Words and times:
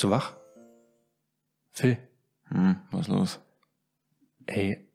Bist 0.00 0.04
du 0.06 0.10
wach? 0.12 0.32
Phil, 1.72 1.98
Hm, 2.48 2.76
was 2.90 3.06
los? 3.08 3.38
ey, 4.46 4.88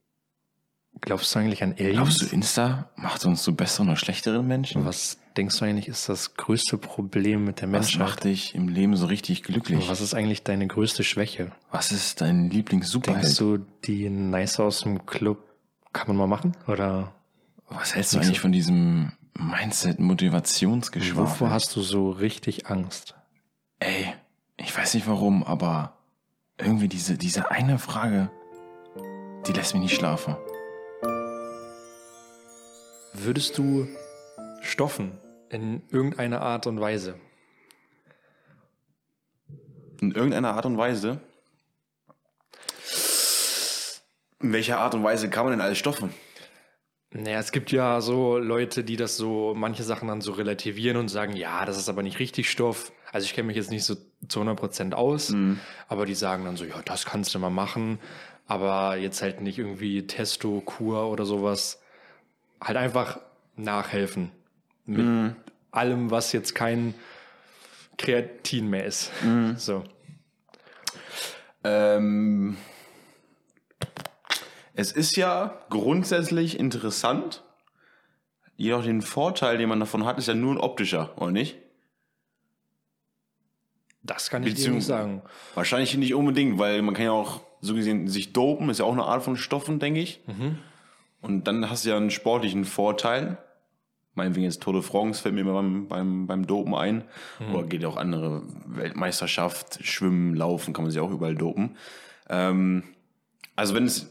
glaubst 0.99 1.35
du 1.35 1.37
eigentlich 1.37 1.61
an 1.61 1.73
Aliens? 1.73 1.93
Glaubst 1.93 2.21
du, 2.23 2.25
Insta 2.33 2.89
macht 2.95 3.23
uns 3.23 3.43
zu 3.43 3.55
besseren 3.55 3.89
oder 3.89 3.97
schlechteren 3.97 4.47
Menschen? 4.47 4.83
Was 4.83 5.19
denkst 5.37 5.59
du 5.59 5.65
eigentlich 5.65 5.87
ist 5.89 6.09
das 6.09 6.33
größte 6.33 6.79
Problem 6.79 7.45
mit 7.45 7.61
der 7.61 7.67
Was 7.67 7.71
Menschheit? 7.81 7.99
macht 7.99 8.23
dich 8.23 8.55
im 8.55 8.67
Leben 8.67 8.95
so 8.95 9.05
richtig 9.05 9.43
glücklich? 9.43 9.87
Was 9.87 10.01
ist 10.01 10.15
eigentlich 10.15 10.41
deine 10.41 10.65
größte 10.65 11.03
Schwäche? 11.03 11.51
Was 11.69 11.91
ist 11.91 12.21
dein 12.21 12.49
Denkst 12.49 12.55
Lieblings-Superheld? 12.55 13.39
du, 13.39 13.59
die 13.83 14.09
Nice 14.09 14.59
aus 14.59 14.81
dem 14.81 15.05
Club 15.05 15.53
kann 15.93 16.07
man 16.07 16.17
mal 16.17 16.25
machen? 16.25 16.57
Oder 16.67 17.13
Was 17.69 17.93
hältst 17.93 18.15
du 18.15 18.17
eigentlich 18.17 18.39
von 18.39 18.51
diesem 18.51 19.11
Mindset-Motivationsgeschwafel? 19.37 21.23
wovor 21.29 21.51
hast 21.51 21.75
du 21.75 21.81
so 21.81 22.09
richtig 22.09 22.65
Angst? 22.71 23.13
Ey, 23.77 24.14
ich 24.65 24.75
weiß 24.75 24.95
nicht 24.95 25.07
warum, 25.07 25.43
aber 25.43 25.95
irgendwie 26.57 26.87
diese, 26.87 27.19
diese 27.19 27.51
eine 27.51 27.77
Frage, 27.77 28.31
die 29.45 29.53
lässt 29.53 29.75
mich 29.75 29.83
nicht 29.83 29.95
schlafen. 29.95 30.35
Würdest 33.13 33.59
du 33.59 33.87
stoffen 34.61 35.19
in 35.49 35.83
irgendeiner 35.91 36.41
Art 36.41 36.65
und 36.65 36.81
Weise? 36.81 37.19
In 40.01 40.11
irgendeiner 40.11 40.55
Art 40.55 40.65
und 40.65 40.77
Weise? 40.79 41.21
In 44.41 44.51
welcher 44.51 44.79
Art 44.79 44.95
und 44.95 45.03
Weise 45.03 45.29
kann 45.29 45.45
man 45.45 45.53
denn 45.53 45.61
alles 45.61 45.77
stoffen? 45.77 46.11
Naja, 47.11 47.37
es 47.37 47.51
gibt 47.51 47.71
ja 47.71 48.01
so 48.01 48.39
Leute, 48.39 48.83
die 48.83 48.97
das 48.97 49.15
so, 49.15 49.53
manche 49.55 49.83
Sachen 49.83 50.07
dann 50.07 50.21
so 50.21 50.31
relativieren 50.31 50.97
und 50.97 51.07
sagen, 51.07 51.35
ja, 51.35 51.65
das 51.65 51.77
ist 51.77 51.87
aber 51.87 52.01
nicht 52.01 52.17
richtig 52.17 52.49
Stoff. 52.49 52.91
Also 53.11 53.25
ich 53.25 53.33
kenne 53.33 53.47
mich 53.47 53.55
jetzt 53.55 53.71
nicht 53.71 53.83
so 53.85 53.95
zu 54.27 54.39
100 54.39 54.59
Prozent 54.59 54.93
aus, 54.95 55.29
aber 55.87 56.05
die 56.05 56.15
sagen 56.15 56.45
dann 56.45 56.57
so, 56.57 56.65
ja, 56.65 56.81
das 56.83 57.05
kannst 57.05 57.33
du 57.33 57.39
mal 57.39 57.49
machen, 57.49 57.99
aber 58.47 58.97
jetzt 58.97 59.21
halt 59.21 59.41
nicht 59.41 59.57
irgendwie 59.57 60.05
Testo, 60.05 60.61
Kur 60.65 61.09
oder 61.09 61.25
sowas. 61.25 61.81
Halt 62.61 62.77
einfach 62.77 63.19
nachhelfen. 63.55 64.31
Mit 64.85 65.35
allem, 65.71 66.11
was 66.11 66.31
jetzt 66.31 66.53
kein 66.55 66.93
Kreatin 67.97 68.69
mehr 68.69 68.85
ist. 68.85 69.11
So. 69.57 69.83
Ähm, 71.63 72.57
es 74.73 74.91
ist 74.91 75.15
ja 75.15 75.59
grundsätzlich 75.69 76.59
interessant. 76.59 77.43
Jedoch 78.57 78.83
den 78.83 79.01
Vorteil, 79.01 79.57
den 79.57 79.69
man 79.69 79.79
davon 79.79 80.05
hat, 80.05 80.17
ist 80.17 80.27
ja 80.27 80.33
nur 80.33 80.53
ein 80.53 80.59
optischer, 80.59 81.13
oder 81.17 81.31
nicht? 81.31 81.57
Das 84.05 84.29
kann 84.29 84.43
ich 84.43 84.49
dir 84.49 84.55
Beziehung- 84.55 84.75
nicht 84.75 84.85
sagen. 84.85 85.21
Wahrscheinlich 85.55 85.95
nicht 85.97 86.13
unbedingt, 86.13 86.59
weil 86.59 86.81
man 86.81 86.93
kann 86.93 87.05
ja 87.05 87.11
auch 87.11 87.41
so 87.61 87.73
gesehen 87.73 88.07
sich 88.07 88.33
dopen, 88.33 88.69
ist 88.69 88.79
ja 88.79 88.85
auch 88.85 88.91
eine 88.93 89.05
Art 89.05 89.23
von 89.23 89.35
Stoffen, 89.37 89.79
denke 89.79 89.99
ich. 89.99 90.21
Und 91.21 91.47
dann 91.47 91.69
hast 91.69 91.85
du 91.85 91.89
ja 91.89 91.97
einen 91.97 92.11
sportlichen 92.11 92.65
Vorteil. 92.65 93.37
Meinetwegen 94.13 94.45
jetzt 94.45 94.61
Tour 94.61 94.73
de 94.73 94.81
France 94.81 95.21
fällt 95.21 95.33
mir 95.35 95.41
immer 95.41 95.53
beim, 95.53 95.87
beim, 95.87 96.27
beim 96.27 96.47
Dopen 96.47 96.75
ein. 96.75 97.03
Oder 97.51 97.63
geht 97.63 97.81
ja 97.81 97.87
auch 97.89 97.97
andere 97.97 98.43
Weltmeisterschaft, 98.67 99.79
Schwimmen, 99.83 100.35
Laufen, 100.35 100.73
kann 100.73 100.83
man 100.83 100.91
sich 100.91 101.01
auch 101.01 101.11
überall 101.11 101.35
dopen. 101.35 101.75
Ähm, 102.29 102.83
also 103.55 103.73
wenn 103.73 103.85
es, 103.85 104.09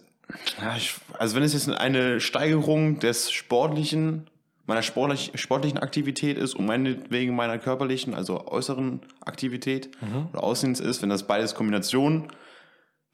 also 1.19 1.37
wenn 1.37 1.43
es 1.43 1.53
jetzt 1.53 1.71
eine 1.71 2.21
Steigerung 2.21 2.99
des 2.99 3.31
sportlichen, 3.31 4.27
meiner 4.67 4.83
sportlich, 4.83 5.33
sportlichen 5.35 5.79
Aktivität 5.79 6.39
ist 6.39 6.55
und 6.55 6.67
meinetwegen 6.67 7.37
meiner 7.37 7.59
körperlichen, 7.59 8.15
also 8.15 8.47
äußeren 8.47 9.01
Aktivität 9.21 9.91
oder 10.33 10.43
Aussehens 10.43 10.81
ist, 10.81 11.03
wenn 11.03 11.11
das 11.11 11.27
beides 11.27 11.55
Kombination 11.55 12.29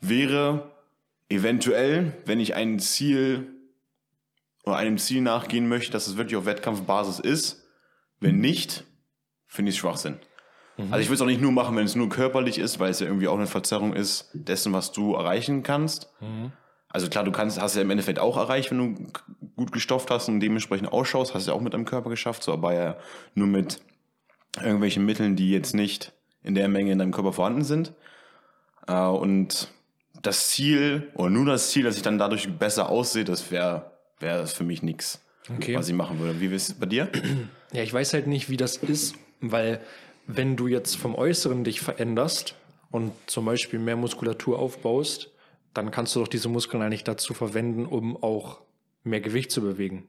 wäre, 0.00 0.70
eventuell, 1.28 2.12
wenn 2.24 2.40
ich 2.40 2.54
ein 2.54 2.78
Ziel 2.78 3.48
oder 4.64 4.76
einem 4.76 4.98
Ziel 4.98 5.22
nachgehen 5.22 5.68
möchte, 5.68 5.92
dass 5.92 6.06
es 6.06 6.16
wirklich 6.16 6.36
auf 6.36 6.46
Wettkampfbasis 6.46 7.18
ist. 7.18 7.66
Wenn 8.20 8.38
nicht, 8.38 8.84
finde 9.46 9.70
ich 9.70 9.76
es 9.76 9.80
Schwachsinn. 9.80 10.18
Also 10.90 10.98
ich 11.00 11.08
würde 11.08 11.14
es 11.14 11.20
auch 11.22 11.26
nicht 11.26 11.40
nur 11.40 11.52
machen, 11.52 11.76
wenn 11.76 11.84
es 11.84 11.94
nur 11.94 12.08
körperlich 12.08 12.58
ist, 12.58 12.78
weil 12.78 12.90
es 12.90 13.00
ja 13.00 13.06
irgendwie 13.06 13.28
auch 13.28 13.36
eine 13.36 13.46
Verzerrung 13.46 13.92
ist 13.92 14.30
dessen, 14.34 14.72
was 14.72 14.92
du 14.92 15.14
erreichen 15.14 15.62
kannst. 15.62 16.10
Also 16.92 17.08
klar, 17.08 17.24
du 17.24 17.30
kannst, 17.32 17.60
hast 17.60 17.76
ja 17.76 17.82
im 17.82 17.90
Endeffekt 17.90 18.18
auch 18.18 18.36
erreicht, 18.36 18.70
wenn 18.70 18.78
du 18.96 19.06
gut 19.56 19.72
gestofft 19.72 20.10
hast 20.10 20.28
und 20.28 20.40
dementsprechend 20.40 20.92
ausschaust, 20.92 21.34
hast 21.34 21.46
du 21.46 21.52
ja 21.52 21.56
auch 21.56 21.60
mit 21.60 21.72
deinem 21.72 21.84
Körper 21.84 22.10
geschafft, 22.10 22.42
so 22.42 22.52
aber 22.52 22.74
ja 22.74 22.96
nur 23.34 23.46
mit 23.46 23.80
irgendwelchen 24.60 25.06
Mitteln, 25.06 25.36
die 25.36 25.50
jetzt 25.50 25.74
nicht 25.74 26.12
in 26.42 26.54
der 26.54 26.68
Menge 26.68 26.90
in 26.92 26.98
deinem 26.98 27.12
Körper 27.12 27.32
vorhanden 27.32 27.62
sind. 27.62 27.92
Äh, 28.88 28.94
und 29.04 29.68
das 30.22 30.48
Ziel, 30.48 31.08
oder 31.14 31.30
nur 31.30 31.46
das 31.46 31.70
Ziel, 31.70 31.84
dass 31.84 31.96
ich 31.96 32.02
dann 32.02 32.18
dadurch 32.18 32.48
besser 32.58 32.88
aussehe, 32.88 33.24
das 33.24 33.50
wäre 33.50 33.92
wäre 34.18 34.46
für 34.46 34.64
mich 34.64 34.82
nix, 34.82 35.20
Okay. 35.48 35.74
was 35.76 35.88
ich 35.88 35.94
machen 35.94 36.18
würde. 36.18 36.40
Wie 36.40 36.46
ist 36.54 36.68
es 36.68 36.74
bei 36.74 36.86
dir? 36.86 37.08
Ja, 37.72 37.84
ich 37.84 37.94
weiß 37.94 38.14
halt 38.14 38.26
nicht, 38.26 38.50
wie 38.50 38.56
das 38.56 38.76
ist, 38.78 39.14
weil 39.40 39.80
wenn 40.26 40.56
du 40.56 40.66
jetzt 40.66 40.96
vom 40.96 41.14
Äußeren 41.14 41.62
dich 41.62 41.80
veränderst 41.80 42.56
und 42.90 43.12
zum 43.26 43.44
Beispiel 43.44 43.78
mehr 43.78 43.94
Muskulatur 43.94 44.58
aufbaust, 44.58 45.29
dann 45.74 45.90
kannst 45.90 46.14
du 46.16 46.20
doch 46.20 46.28
diese 46.28 46.48
Muskeln 46.48 46.82
eigentlich 46.82 47.04
dazu 47.04 47.34
verwenden, 47.34 47.86
um 47.86 48.16
auch 48.22 48.60
mehr 49.04 49.20
Gewicht 49.20 49.50
zu 49.50 49.60
bewegen. 49.62 50.06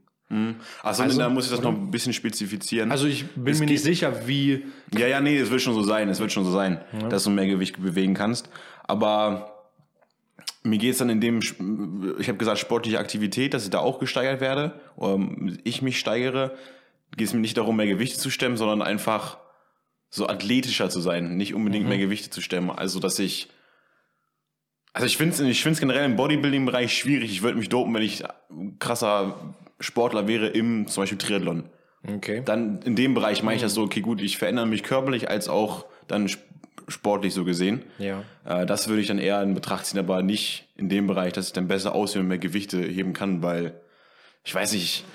Achso, 0.81 1.03
Also, 1.03 1.19
da 1.19 1.27
muss 1.27 1.45
ich 1.45 1.51
das 1.51 1.61
noch 1.61 1.73
ein 1.73 1.91
bisschen 1.91 2.13
spezifizieren. 2.13 2.89
Also 2.89 3.05
ich 3.05 3.25
bin 3.35 3.47
Es 3.53 3.59
mir 3.59 3.65
nicht 3.65 3.83
geht- 3.83 3.83
sicher, 3.83 4.27
wie. 4.27 4.65
Ja, 4.97 5.05
ja, 5.07 5.19
nee, 5.19 5.37
es 5.37 5.51
wird 5.51 5.61
schon 5.61 5.73
so 5.73 5.83
sein, 5.83 6.07
es 6.07 6.21
wird 6.21 6.31
schon 6.31 6.45
so 6.45 6.51
sein, 6.51 6.79
dass 7.09 7.25
du 7.25 7.29
mehr 7.31 7.47
Gewicht 7.47 7.81
bewegen 7.81 8.13
kannst. 8.13 8.49
Aber 8.83 9.51
mir 10.63 10.77
geht's 10.77 10.99
dann 10.99 11.09
in 11.09 11.19
dem, 11.19 11.39
ich 12.19 12.27
habe 12.29 12.37
gesagt, 12.37 12.59
sportliche 12.59 12.99
Aktivität, 12.99 13.53
dass 13.53 13.65
ich 13.65 13.71
da 13.71 13.79
auch 13.79 13.99
gesteigert 13.99 14.39
werde, 14.39 14.79
oder 14.95 15.19
ich 15.65 15.81
mich 15.81 15.99
steigere, 15.99 16.55
geht 17.17 17.27
es 17.27 17.33
mir 17.33 17.41
nicht 17.41 17.57
darum, 17.57 17.75
mehr 17.75 17.87
Gewichte 17.87 18.17
zu 18.17 18.29
stemmen, 18.29 18.55
sondern 18.55 18.81
einfach 18.81 19.37
so 20.09 20.27
athletischer 20.27 20.89
zu 20.89 21.01
sein, 21.01 21.35
nicht 21.35 21.53
unbedingt 21.53 21.87
mehr 21.89 21.97
Gewichte 21.97 22.29
zu 22.29 22.39
stemmen. 22.39 22.69
Also, 22.69 22.99
dass 23.01 23.19
ich, 23.19 23.49
also 24.93 25.05
ich 25.07 25.17
finde 25.17 25.33
es 25.33 25.39
ich 25.39 25.63
find's 25.63 25.79
generell 25.79 26.05
im 26.05 26.15
Bodybuilding-Bereich 26.15 26.95
schwierig. 26.97 27.31
Ich 27.31 27.41
würde 27.43 27.57
mich 27.57 27.69
dopen, 27.69 27.93
wenn 27.93 28.01
ich 28.03 28.23
krasser 28.79 29.35
Sportler 29.79 30.27
wäre 30.27 30.47
im 30.47 30.87
zum 30.87 31.03
Beispiel 31.03 31.17
Triathlon 31.17 31.63
Okay. 32.07 32.41
dann 32.43 32.81
in 32.81 32.95
dem 32.95 33.13
Bereich 33.13 33.43
meine 33.43 33.57
ich 33.57 33.61
das 33.61 33.73
so, 33.75 33.83
okay, 33.83 34.01
gut, 34.01 34.21
ich 34.21 34.37
verändere 34.37 34.65
mich 34.65 34.81
körperlich 34.83 35.29
als 35.29 35.47
auch 35.49 35.85
dann 36.07 36.25
sp- 36.25 36.41
sportlich 36.87 37.33
so 37.33 37.45
gesehen. 37.45 37.83
Ja. 37.99 38.23
Äh, 38.43 38.65
das 38.65 38.87
würde 38.87 39.01
ich 39.01 39.07
dann 39.07 39.19
eher 39.19 39.41
in 39.43 39.53
Betracht 39.53 39.85
ziehen, 39.85 39.99
aber 39.99 40.23
nicht 40.23 40.67
in 40.75 40.89
dem 40.89 41.05
Bereich, 41.07 41.31
dass 41.33 41.47
ich 41.47 41.53
dann 41.53 41.67
besser 41.67 41.93
aussehe 41.93 42.21
und 42.21 42.27
mehr 42.27 42.39
Gewichte 42.39 42.81
heben 42.81 43.13
kann, 43.13 43.41
weil 43.43 43.79
ich 44.43 44.53
weiß 44.53 44.73
nicht, 44.73 45.05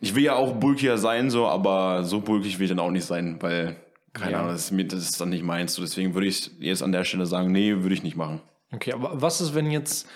ich 0.00 0.14
will 0.14 0.22
ja 0.24 0.34
auch 0.36 0.52
bulkiger 0.54 0.98
sein, 0.98 1.30
so, 1.30 1.46
aber 1.46 2.04
so 2.04 2.20
bulkig 2.20 2.58
will 2.58 2.64
ich 2.66 2.70
dann 2.70 2.78
auch 2.78 2.90
nicht 2.90 3.06
sein, 3.06 3.38
weil, 3.40 3.76
keine 4.12 4.32
Ja. 4.32 4.38
Ahnung, 4.40 4.52
das 4.52 4.70
ist, 4.70 4.92
das 4.92 5.02
ist 5.02 5.20
dann 5.20 5.30
nicht 5.30 5.42
meins. 5.44 5.72
So, 5.74 5.80
deswegen 5.82 6.12
würde 6.14 6.26
ich 6.26 6.50
jetzt 6.60 6.82
an 6.82 6.92
der 6.92 7.04
Stelle 7.04 7.24
sagen, 7.26 7.50
nee, 7.50 7.74
würde 7.78 7.94
ich 7.94 8.02
nicht 8.02 8.16
machen. 8.16 8.42
Okay, 8.72 8.92
aber 8.92 9.20
was 9.20 9.40
ist, 9.40 9.54
wenn 9.54 9.70
jetzt 9.70 10.08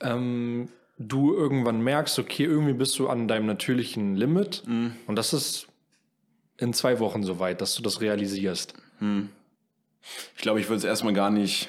ähm, 0.00 0.68
du 0.98 1.34
irgendwann 1.34 1.80
merkst, 1.82 2.18
okay, 2.18 2.44
irgendwie 2.44 2.74
bist 2.74 2.98
du 2.98 3.08
an 3.08 3.28
deinem 3.28 3.46
natürlichen 3.46 4.16
Limit 4.16 4.62
und 5.06 5.16
das 5.16 5.32
ist 5.32 5.68
in 6.58 6.72
zwei 6.72 7.00
Wochen 7.00 7.22
soweit, 7.22 7.60
dass 7.60 7.74
du 7.74 7.82
das 7.82 8.00
realisierst. 8.00 8.74
Ich 10.36 10.42
glaube, 10.42 10.60
ich 10.60 10.68
würde 10.68 10.78
es 10.78 10.84
erstmal 10.84 11.12
gar 11.12 11.30
nicht, 11.30 11.68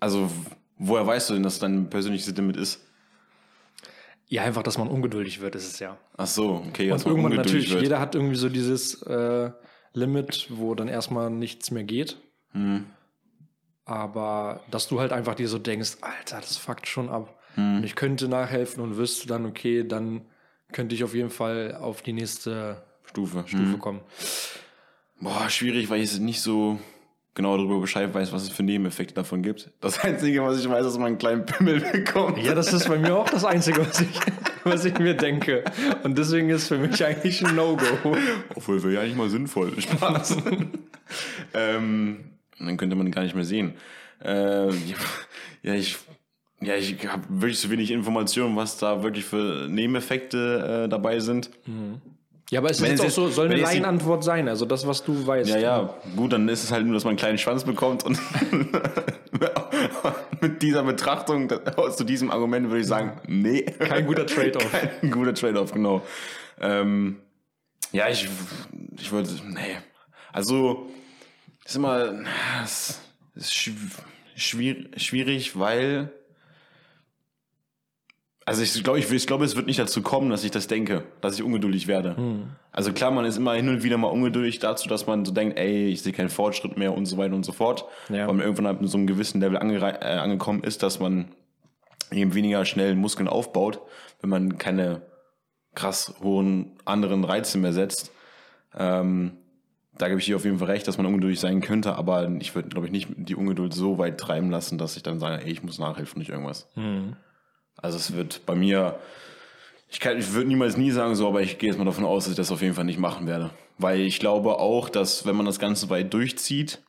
also, 0.00 0.30
woher 0.78 1.06
weißt 1.06 1.30
du 1.30 1.34
denn, 1.34 1.42
dass 1.42 1.58
dein 1.58 1.88
persönliches 1.90 2.34
Limit 2.36 2.56
ist? 2.56 2.80
Ja, 4.28 4.44
einfach, 4.44 4.62
dass 4.62 4.78
man 4.78 4.88
ungeduldig 4.88 5.40
wird, 5.40 5.54
ist 5.56 5.74
es 5.74 5.78
ja. 5.78 5.98
Ach 6.16 6.26
so, 6.26 6.64
okay, 6.68 6.90
Und 6.90 7.04
man 7.04 7.16
irgendwann 7.16 7.36
natürlich, 7.36 7.72
jeder 7.74 8.00
hat 8.00 8.14
irgendwie 8.14 8.36
so 8.36 8.48
dieses 8.48 9.02
äh, 9.02 9.50
Limit, 9.92 10.46
wo 10.50 10.74
dann 10.74 10.88
erstmal 10.88 11.30
nichts 11.30 11.70
mehr 11.70 11.84
geht. 11.84 12.16
Hm. 12.52 12.86
Aber 13.84 14.60
dass 14.70 14.88
du 14.88 15.00
halt 15.00 15.12
einfach 15.12 15.34
dir 15.34 15.48
so 15.48 15.58
denkst, 15.58 15.98
Alter, 16.00 16.40
das 16.40 16.56
fuckt 16.56 16.86
schon 16.86 17.08
ab. 17.08 17.38
Hm. 17.54 17.78
Und 17.78 17.84
ich 17.84 17.94
könnte 17.94 18.28
nachhelfen 18.28 18.82
und 18.82 18.96
wüsste 18.96 19.26
dann, 19.26 19.46
okay, 19.46 19.86
dann 19.86 20.22
könnte 20.72 20.94
ich 20.94 21.04
auf 21.04 21.14
jeden 21.14 21.30
Fall 21.30 21.76
auf 21.80 22.02
die 22.02 22.12
nächste 22.12 22.82
Stufe. 23.04 23.44
Stufe 23.46 23.78
kommen. 23.78 24.00
Boah, 25.20 25.48
schwierig, 25.48 25.90
weil 25.90 26.00
ich 26.00 26.10
jetzt 26.10 26.20
nicht 26.20 26.40
so 26.40 26.78
genau 27.34 27.56
darüber 27.56 27.80
Bescheid 27.80 28.12
weiß, 28.12 28.32
was 28.32 28.42
es 28.42 28.50
für 28.50 28.62
Nebeneffekte 28.62 29.14
davon 29.14 29.42
gibt. 29.42 29.70
Das 29.80 30.00
Einzige, 30.00 30.42
was 30.42 30.60
ich 30.60 30.68
weiß, 30.68 30.80
ist, 30.80 30.92
dass 30.92 30.98
man 30.98 31.08
einen 31.08 31.18
kleinen 31.18 31.46
Pimmel 31.46 31.80
bekommt. 31.92 32.38
Ja, 32.38 32.54
das 32.54 32.72
ist 32.72 32.88
bei 32.88 32.98
mir 32.98 33.16
auch 33.16 33.28
das 33.28 33.44
Einzige, 33.44 33.86
was 33.86 34.00
ich, 34.00 34.20
was 34.64 34.84
ich 34.84 34.98
mir 34.98 35.14
denke. 35.14 35.64
Und 36.02 36.18
deswegen 36.18 36.50
ist 36.50 36.68
für 36.68 36.78
mich 36.78 37.04
eigentlich 37.04 37.44
ein 37.46 37.54
No-Go. 37.54 38.16
Obwohl, 38.54 38.82
wäre 38.82 38.94
ja 38.94 39.02
nicht 39.04 39.16
mal 39.16 39.30
sinnvoll. 39.30 39.80
Spaß. 39.80 40.36
ähm, 41.54 42.32
dann 42.58 42.76
könnte 42.76 42.96
man 42.96 43.10
gar 43.10 43.22
nicht 43.22 43.34
mehr 43.34 43.44
sehen. 43.44 43.74
Äh, 44.24 44.68
ja, 45.62 45.74
ich, 45.74 45.98
ja, 46.60 46.74
ich 46.76 47.06
habe 47.08 47.22
wirklich 47.28 47.58
zu 47.58 47.70
wenig 47.70 47.90
Informationen, 47.90 48.56
was 48.56 48.78
da 48.78 49.02
wirklich 49.02 49.24
für 49.24 49.66
Nebeneffekte 49.68 50.84
äh, 50.84 50.88
dabei 50.88 51.20
sind. 51.20 51.50
Ja, 52.52 52.60
aber 52.60 52.70
es 52.70 52.80
ist 52.80 52.86
jetzt 52.86 53.00
auch 53.00 53.08
so, 53.08 53.28
soll 53.28 53.46
eine 53.46 53.56
Laienantwort 53.56 54.22
sein, 54.22 54.46
also 54.46 54.66
das, 54.66 54.86
was 54.86 55.02
du 55.02 55.26
weißt. 55.26 55.48
Ja, 55.48 55.58
ja, 55.58 55.94
gut, 56.14 56.34
dann 56.34 56.46
ist 56.50 56.62
es 56.62 56.70
halt 56.70 56.84
nur, 56.84 56.92
dass 56.92 57.04
man 57.04 57.12
einen 57.12 57.18
kleinen 57.18 57.38
Schwanz 57.38 57.64
bekommt 57.64 58.04
und 58.04 58.18
mit 60.42 60.60
dieser 60.60 60.82
Betrachtung, 60.82 61.50
zu 61.96 62.04
diesem 62.04 62.30
Argument 62.30 62.68
würde 62.68 62.80
ich 62.80 62.86
sagen, 62.86 63.20
nee. 63.26 63.62
Kein 63.62 64.06
guter 64.06 64.26
Trade-off. 64.26 64.70
Kein 65.00 65.10
guter 65.10 65.32
Trade-off, 65.32 65.72
genau. 65.72 66.02
Ähm, 66.60 67.20
ja, 67.92 68.10
ich, 68.10 68.28
ich 68.98 69.10
würde, 69.10 69.30
nee. 69.48 69.78
Also, 70.32 70.90
ist 71.64 71.76
immer, 71.76 72.12
es 72.62 73.00
ist 73.34 73.52
schw- 73.52 73.76
schwier- 74.36 74.98
schwierig, 74.98 75.58
weil, 75.58 76.10
also 78.44 78.62
ich 78.62 78.82
glaube, 78.82 78.98
ich, 78.98 79.10
ich 79.10 79.26
glaube, 79.26 79.44
es 79.44 79.54
wird 79.54 79.66
nicht 79.66 79.78
dazu 79.78 80.02
kommen, 80.02 80.30
dass 80.30 80.42
ich 80.44 80.50
das 80.50 80.66
denke, 80.66 81.04
dass 81.20 81.36
ich 81.36 81.42
ungeduldig 81.42 81.86
werde. 81.86 82.16
Also 82.72 82.92
klar, 82.92 83.10
man 83.12 83.24
ist 83.24 83.36
immer 83.36 83.54
hin 83.54 83.68
und 83.68 83.82
wieder 83.84 83.96
mal 83.98 84.08
ungeduldig 84.08 84.58
dazu, 84.58 84.88
dass 84.88 85.06
man 85.06 85.24
so 85.24 85.32
denkt, 85.32 85.58
ey, 85.58 85.88
ich 85.88 86.02
sehe 86.02 86.12
keinen 86.12 86.28
Fortschritt 86.30 86.76
mehr 86.76 86.94
und 86.94 87.06
so 87.06 87.16
weiter 87.18 87.34
und 87.34 87.44
so 87.44 87.52
fort. 87.52 87.84
Ja. 88.08 88.26
Weil 88.26 88.34
man 88.34 88.40
irgendwann 88.44 88.66
halt 88.66 88.80
mit 88.80 88.90
so 88.90 88.98
einem 88.98 89.06
gewissen 89.06 89.40
Level 89.40 89.56
äh, 89.56 89.58
angekommen 90.18 90.64
ist, 90.64 90.82
dass 90.82 90.98
man 90.98 91.28
eben 92.10 92.34
weniger 92.34 92.64
schnell 92.64 92.94
Muskeln 92.96 93.28
aufbaut, 93.28 93.80
wenn 94.20 94.30
man 94.30 94.58
keine 94.58 95.02
krass 95.74 96.14
hohen 96.22 96.76
anderen 96.84 97.24
Reize 97.24 97.56
mehr 97.58 97.72
setzt. 97.72 98.10
Ähm, 98.76 99.38
da 100.02 100.08
gebe 100.08 100.18
ich 100.18 100.26
dir 100.26 100.34
auf 100.34 100.44
jeden 100.44 100.58
Fall 100.58 100.66
recht, 100.68 100.88
dass 100.88 100.96
man 100.96 101.06
ungeduldig 101.06 101.38
sein 101.38 101.60
könnte, 101.60 101.94
aber 101.94 102.28
ich 102.40 102.56
würde, 102.56 102.68
glaube 102.68 102.86
ich, 102.86 102.92
nicht 102.92 103.08
die 103.16 103.36
Ungeduld 103.36 103.72
so 103.72 103.98
weit 103.98 104.18
treiben 104.18 104.50
lassen, 104.50 104.76
dass 104.76 104.96
ich 104.96 105.04
dann 105.04 105.20
sage, 105.20 105.44
ey, 105.44 105.52
ich 105.52 105.62
muss 105.62 105.78
nachhelfen, 105.78 106.18
nicht 106.18 106.30
irgendwas. 106.30 106.68
Also 107.76 107.98
es 107.98 108.12
wird 108.14 108.44
bei 108.44 108.56
mir, 108.56 108.98
ich, 109.88 110.00
kann, 110.00 110.18
ich 110.18 110.32
würde 110.32 110.48
niemals 110.48 110.76
nie 110.76 110.90
sagen 110.90 111.14
so, 111.14 111.28
aber 111.28 111.40
ich 111.40 111.58
gehe 111.58 111.70
jetzt 111.70 111.78
mal 111.78 111.84
davon 111.84 112.04
aus, 112.04 112.24
dass 112.24 112.32
ich 112.32 112.36
das 112.36 112.50
auf 112.50 112.62
jeden 112.62 112.74
Fall 112.74 112.84
nicht 112.84 112.98
machen 112.98 113.28
werde. 113.28 113.50
Weil 113.78 114.00
ich 114.00 114.18
glaube 114.18 114.58
auch, 114.58 114.88
dass 114.88 115.24
wenn 115.24 115.36
man 115.36 115.46
das 115.46 115.60
Ganze 115.60 115.88
weit 115.88 116.12
durchzieht, 116.12 116.82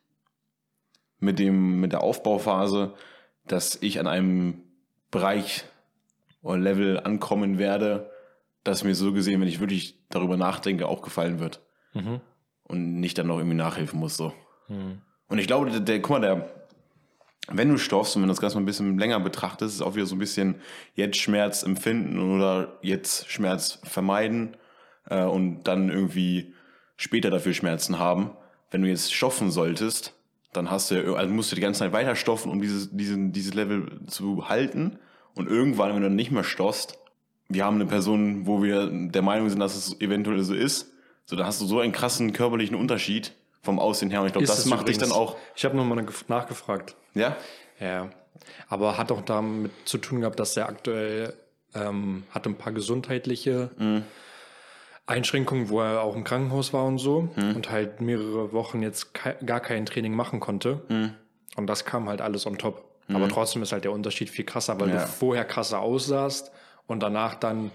mit, 1.20 1.38
dem, 1.38 1.80
mit 1.80 1.92
der 1.92 2.02
Aufbauphase, 2.02 2.96
dass 3.46 3.76
ich 3.82 4.00
an 4.00 4.08
einem 4.08 4.64
Bereich 5.12 5.66
oder 6.42 6.58
Level 6.58 7.00
ankommen 7.00 7.60
werde, 7.60 8.10
das 8.64 8.84
mir 8.84 8.96
so 8.96 9.14
gesehen, 9.14 9.40
wenn 9.40 9.48
ich 9.48 9.60
wirklich 9.60 10.00
darüber 10.10 10.36
nachdenke, 10.36 10.88
auch 10.88 11.04
gefallen 11.04 11.40
wird. 11.40 11.62
Und 12.74 13.00
nicht 13.00 13.18
dann 13.18 13.28
noch 13.28 13.38
irgendwie 13.38 13.56
nachhelfen 13.56 14.00
muss. 14.00 14.18
So. 14.18 14.34
Und 15.28 15.38
ich 15.38 15.48
glaube, 15.48 15.70
der, 15.70 15.80
der, 15.80 16.02
guck 16.02 16.12
mal, 16.12 16.22
der, 16.22 16.50
wenn 17.50 17.70
du 17.70 17.78
stoffst 17.78 18.16
und 18.16 18.22
wenn 18.22 18.28
du 18.30 18.34
das 18.34 18.42
Ganze 18.42 18.56
mal 18.56 18.62
ein 18.64 18.66
bisschen 18.66 18.98
länger 18.98 19.20
betrachtest, 19.20 19.70
ist 19.70 19.76
es 19.76 19.82
auch 19.82 19.96
wieder 19.96 20.06
so 20.06 20.16
ein 20.16 20.20
bisschen 20.20 20.56
jetzt 20.96 21.18
Schmerz 21.18 21.62
empfinden 21.64 22.18
oder 22.20 22.80
jetzt 22.82 23.30
Schmerz 23.30 23.80
vermeiden 23.84 24.56
äh, 25.10 25.24
und 25.24 25.64
dann 25.64 25.90
irgendwie 25.90 26.54
später 26.96 27.30
dafür 27.30 27.54
Schmerzen 27.54 28.00
haben. 28.00 28.32
Wenn 28.72 28.82
du 28.82 28.88
jetzt 28.88 29.14
stoffen 29.14 29.52
solltest, 29.52 30.14
dann 30.54 30.72
hast 30.72 30.90
du, 30.92 30.96
ja- 30.96 31.14
also 31.14 31.34
musst 31.34 31.52
du 31.52 31.56
die 31.56 31.62
ganze 31.62 31.80
Zeit 31.80 31.92
weiter 31.94 32.16
stoffen, 32.16 32.52
um 32.52 32.62
dieses, 32.62 32.90
diesen, 32.96 33.32
dieses 33.34 33.54
Level 33.54 34.00
zu 34.08 34.48
halten. 34.50 34.98
Und 35.36 35.48
irgendwann, 35.50 35.90
wenn 35.90 35.98
du 35.98 36.04
dann 36.08 36.16
nicht 36.16 36.32
mehr 36.32 36.44
stoffst, 36.44 36.98
wir 37.50 37.66
haben 37.66 37.76
eine 37.76 37.86
Person, 37.86 38.48
wo 38.48 38.64
wir 38.64 38.88
der 38.90 39.22
Meinung 39.22 39.50
sind, 39.50 39.60
dass 39.60 39.76
es 39.76 40.00
eventuell 40.00 40.42
so 40.44 40.54
ist, 40.56 40.93
so 41.26 41.36
da 41.36 41.46
hast 41.46 41.62
du 41.62 41.66
so 41.66 41.80
einen 41.80 41.92
krassen 41.94 42.34
körperlichen 42.34 42.76
Unterschied 42.76 43.34
vom 43.62 43.80
Aussehen 43.80 44.10
her. 44.12 44.22
Und 44.22 44.28
ich 44.28 44.34
glaube, 44.34 44.46
das 44.48 44.66
macht 44.66 44.88
dich 44.88 44.96
übrigens. 44.98 45.14
dann 45.14 45.18
auch, 45.22 45.38
Ich 45.56 45.64
habe 45.66 45.76
nochmal 45.78 46.06
nachgefragt. 46.28 46.96
ja? 47.14 47.36
Ja, 47.80 48.10
aber 48.70 48.98
hat 48.98 49.12
auch 49.12 49.22
damit 49.22 49.72
zu 49.86 49.98
tun 49.98 50.22
gehabt, 50.22 50.40
dass 50.40 50.56
er 50.58 50.70
aktuell 50.70 51.34
ähm, 51.74 52.24
hat 52.30 52.46
ein 52.46 52.56
paar 52.56 52.72
gesundheitliche 52.72 53.72
Einschränkungen, 55.06 55.70
wo 55.70 55.82
er 55.82 56.02
auch 56.02 56.16
im 56.16 56.24
Krankenhaus 56.24 56.72
war 56.72 56.86
und 56.86 56.98
so 56.98 57.30
und 57.36 57.70
halt 57.72 58.00
mehrere 58.00 58.54
Wochen 58.54 58.82
jetzt 58.82 59.14
kei 59.14 59.34
gar 59.46 59.60
kein 59.60 59.86
Training 59.86 60.14
machen 60.14 60.40
konnte. 60.40 60.82
Und 61.56 61.68
das 61.68 61.84
kam 61.86 62.08
halt 62.08 62.22
alles 62.22 62.46
on 62.46 62.58
top. 62.58 62.84
Aber 63.10 63.28
trotzdem 63.28 63.62
ist 63.64 63.72
halt 63.74 63.84
der 63.84 63.92
Unterschied 63.92 64.30
viel 64.30 64.46
krasser, 64.46 64.80
weil 64.80 64.90
Ja. 64.90 65.02
du 65.02 65.08
vorher 65.08 65.44
krasser 65.46 65.80
aussahst 65.82 66.52
und 66.88 67.02
danach 67.02 67.36
dann 67.36 67.72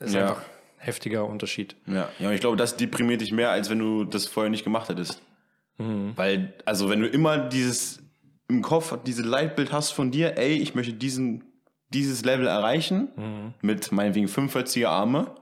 ist 0.00 0.14
Ja. 0.14 0.22
einfach 0.22 0.42
heftiger 0.82 1.26
Unterschied. 1.26 1.76
Ja, 1.86 2.08
ja, 2.18 2.32
ich 2.32 2.40
glaube, 2.40 2.56
das 2.56 2.76
deprimiert 2.76 3.20
dich 3.20 3.32
mehr, 3.32 3.50
als 3.50 3.70
wenn 3.70 3.78
du 3.78 4.04
das 4.04 4.26
vorher 4.26 4.50
nicht 4.50 4.64
gemacht 4.64 4.88
hättest. 4.88 5.22
Weil, 6.16 6.54
also 6.64 6.90
wenn 6.90 7.00
du 7.00 7.08
immer 7.08 7.38
dieses 7.38 8.00
im 8.48 8.62
Kopf 8.62 8.96
diese 9.06 9.22
Leitbild 9.22 9.72
hast 9.72 9.92
von 9.92 10.10
dir, 10.10 10.36
ey, 10.36 10.54
ich 10.54 10.74
möchte 10.74 10.92
diesen, 10.92 11.44
dieses 11.88 12.24
Level 12.24 12.46
erreichen, 12.46 13.54
mit 13.62 13.90
meinetwegen 13.92 14.26
45er 14.26 14.88
Arme, 14.88 15.34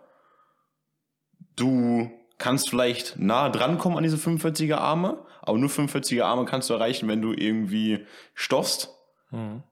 du 1.57 2.11
kannst 2.39 2.71
vielleicht 2.71 3.19
nah 3.19 3.49
drankommen 3.49 3.99
an 3.99 4.05
diese 4.05 4.17
45er 4.17 4.77
Arme, 4.77 5.19
aber 5.43 5.59
nur 5.59 5.69
45er 5.69 6.23
Arme 6.23 6.45
kannst 6.45 6.71
du 6.71 6.75
erreichen, 6.75 7.09
wenn 7.09 7.21
du 7.21 7.33
irgendwie 7.33 8.07
stoffst. 8.35 8.95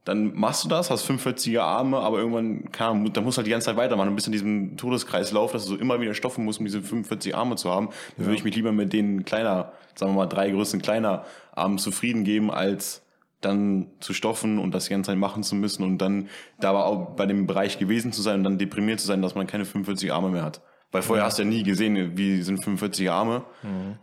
Dann 0.05 0.34
machst 0.34 0.64
du 0.64 0.69
das, 0.69 0.90
hast 0.90 1.08
45er 1.10 1.60
Arme, 1.60 1.99
aber 1.99 2.19
irgendwann, 2.19 2.70
keine 2.70 2.90
Ahnung, 2.90 3.12
dann 3.12 3.25
musst 3.25 3.37
du 3.37 3.40
halt 3.40 3.46
die 3.46 3.50
ganze 3.50 3.66
Zeit 3.66 3.76
weitermachen. 3.76 4.10
Du 4.10 4.14
bist 4.14 4.28
in 4.28 4.32
diesem 4.32 4.76
Todeskreislauf, 4.76 5.50
dass 5.50 5.64
du 5.64 5.70
so 5.70 5.76
immer 5.76 6.00
wieder 6.00 6.14
stoffen 6.14 6.44
musst, 6.44 6.60
um 6.60 6.64
diese 6.64 6.81
45 6.81 7.34
Arme 7.34 7.56
zu 7.56 7.70
haben. 7.70 7.88
Dann 8.16 8.26
würde 8.26 8.37
ich 8.37 8.44
mich 8.44 8.55
lieber 8.55 8.70
mit 8.70 8.93
den 8.93 9.25
kleiner, 9.25 9.72
sagen 9.96 10.12
wir 10.12 10.16
mal, 10.16 10.26
drei 10.26 10.50
Größen 10.50 10.81
kleiner 10.81 11.25
Armen 11.55 11.78
zufrieden 11.78 12.22
geben, 12.22 12.52
als 12.52 13.02
dann 13.40 13.88
zu 14.00 14.14
stoffen 14.14 14.58
und 14.58 14.72
das 14.75 14.84
die 14.87 14.90
ganze 14.90 15.10
Zeit 15.10 15.19
machen 15.19 15.43
zu 15.43 15.55
müssen 15.55 15.84
und 15.84 15.99
dann 15.99 16.28
da 16.61 16.70
aber 16.70 16.87
auch 16.87 17.16
bei 17.16 17.26
dem 17.26 17.46
Bereich 17.46 17.78
gewesen 17.78 18.12
zu 18.12 18.22
sein 18.22 18.37
und 18.37 18.44
dann 18.44 18.58
deprimiert 18.58 19.00
zu 19.00 19.06
sein, 19.06 19.22
dass 19.22 19.34
man 19.34 19.46
keine 19.46 19.64
45 19.64 20.12
Arme 20.12 20.28
mehr 20.31 20.43
hat. 20.44 20.61
Weil 20.90 21.02
vorher 21.02 21.25
hast 21.25 21.38
du 21.38 21.43
ja 21.43 21.49
nie 21.49 21.62
gesehen, 21.62 22.16
wie 22.16 22.43
sind 22.43 22.62
45 22.62 23.11
Arme. 23.11 23.44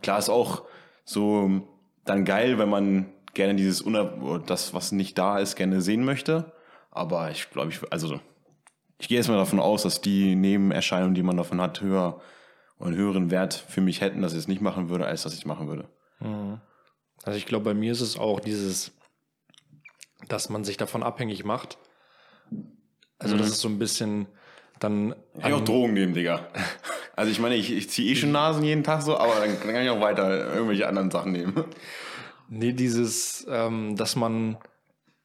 Klar 0.02 0.18
ist 0.18 0.28
auch 0.28 0.62
so 1.04 1.62
dann 2.04 2.24
geil, 2.24 2.58
wenn 2.58 2.68
man 2.68 3.06
gerne 3.36 3.54
dieses 3.54 3.80
Uner 3.80 4.40
das, 4.46 4.74
was 4.74 4.90
nicht 4.90 5.16
da 5.16 5.38
ist, 5.38 5.54
gerne 5.54 5.80
sehen 5.80 6.04
möchte. 6.04 6.52
Aber 6.90 7.30
ich 7.30 7.50
glaube, 7.50 7.70
ich, 7.70 7.80
also 7.92 8.20
ich 8.98 9.08
gehe 9.08 9.18
jetzt 9.18 9.28
mal 9.28 9.36
davon 9.36 9.60
aus, 9.60 9.82
dass 9.84 10.00
die 10.00 10.34
Nebenerscheinungen, 10.34 11.14
die 11.14 11.22
man 11.22 11.36
davon 11.36 11.60
hat, 11.60 11.80
höher 11.80 12.20
und 12.78 12.88
einen 12.88 12.96
höheren 12.96 13.30
Wert 13.30 13.54
für 13.54 13.80
mich 13.80 14.00
hätten, 14.00 14.22
dass 14.22 14.32
ich 14.32 14.40
es 14.40 14.48
nicht 14.48 14.60
machen 14.60 14.88
würde, 14.88 15.06
als 15.06 15.22
dass 15.22 15.34
ich 15.34 15.40
es 15.40 15.44
machen 15.46 15.68
würde. 15.68 15.88
Also 17.22 17.38
ich 17.38 17.46
glaube, 17.46 17.66
bei 17.66 17.74
mir 17.74 17.92
ist 17.92 18.00
es 18.00 18.18
auch 18.18 18.40
dieses, 18.40 18.92
dass 20.28 20.48
man 20.48 20.64
sich 20.64 20.76
davon 20.76 21.02
abhängig 21.02 21.44
macht. 21.44 21.78
Also 23.18 23.36
das 23.36 23.48
ist 23.48 23.60
so 23.60 23.68
ein 23.68 23.78
bisschen 23.78 24.26
dann 24.78 25.14
Ich 25.34 25.42
kann 25.42 25.52
auch 25.54 25.64
Drogen 25.64 25.94
nehmen, 25.94 26.14
Digga. 26.14 26.48
Also 27.18 27.32
ich 27.32 27.40
meine, 27.40 27.54
ich, 27.54 27.72
ich 27.72 27.88
ziehe 27.88 28.12
eh 28.12 28.14
schon 28.14 28.30
Nasen 28.30 28.62
jeden 28.62 28.84
Tag 28.84 29.00
so, 29.00 29.16
aber 29.16 29.40
dann 29.40 29.58
kann 29.58 29.82
ich 29.82 29.88
auch 29.88 30.02
weiter 30.02 30.52
irgendwelche 30.52 30.86
anderen 30.86 31.10
Sachen 31.10 31.32
nehmen. 31.32 31.64
Nee, 32.48 32.72
dieses, 32.72 33.46
ähm, 33.50 33.96
dass 33.96 34.16
man 34.16 34.56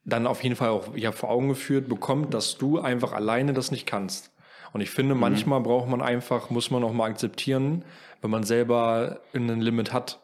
dann 0.05 0.25
auf 0.27 0.43
jeden 0.43 0.55
Fall 0.55 0.69
auch 0.69 0.95
ja, 0.95 1.11
vor 1.11 1.29
Augen 1.29 1.49
geführt 1.49 1.87
bekommt, 1.87 2.33
dass 2.33 2.57
du 2.57 2.79
einfach 2.79 3.13
alleine 3.13 3.53
das 3.53 3.71
nicht 3.71 3.85
kannst. 3.85 4.31
Und 4.73 4.81
ich 4.81 4.89
finde, 4.89 5.15
manchmal 5.15 5.59
braucht 5.61 5.89
man 5.89 6.01
einfach, 6.01 6.49
muss 6.49 6.71
man 6.71 6.83
auch 6.83 6.93
mal 6.93 7.09
akzeptieren, 7.09 7.83
wenn 8.21 8.31
man 8.31 8.43
selber 8.43 9.19
ein 9.33 9.59
Limit 9.59 9.93
hat. 9.93 10.19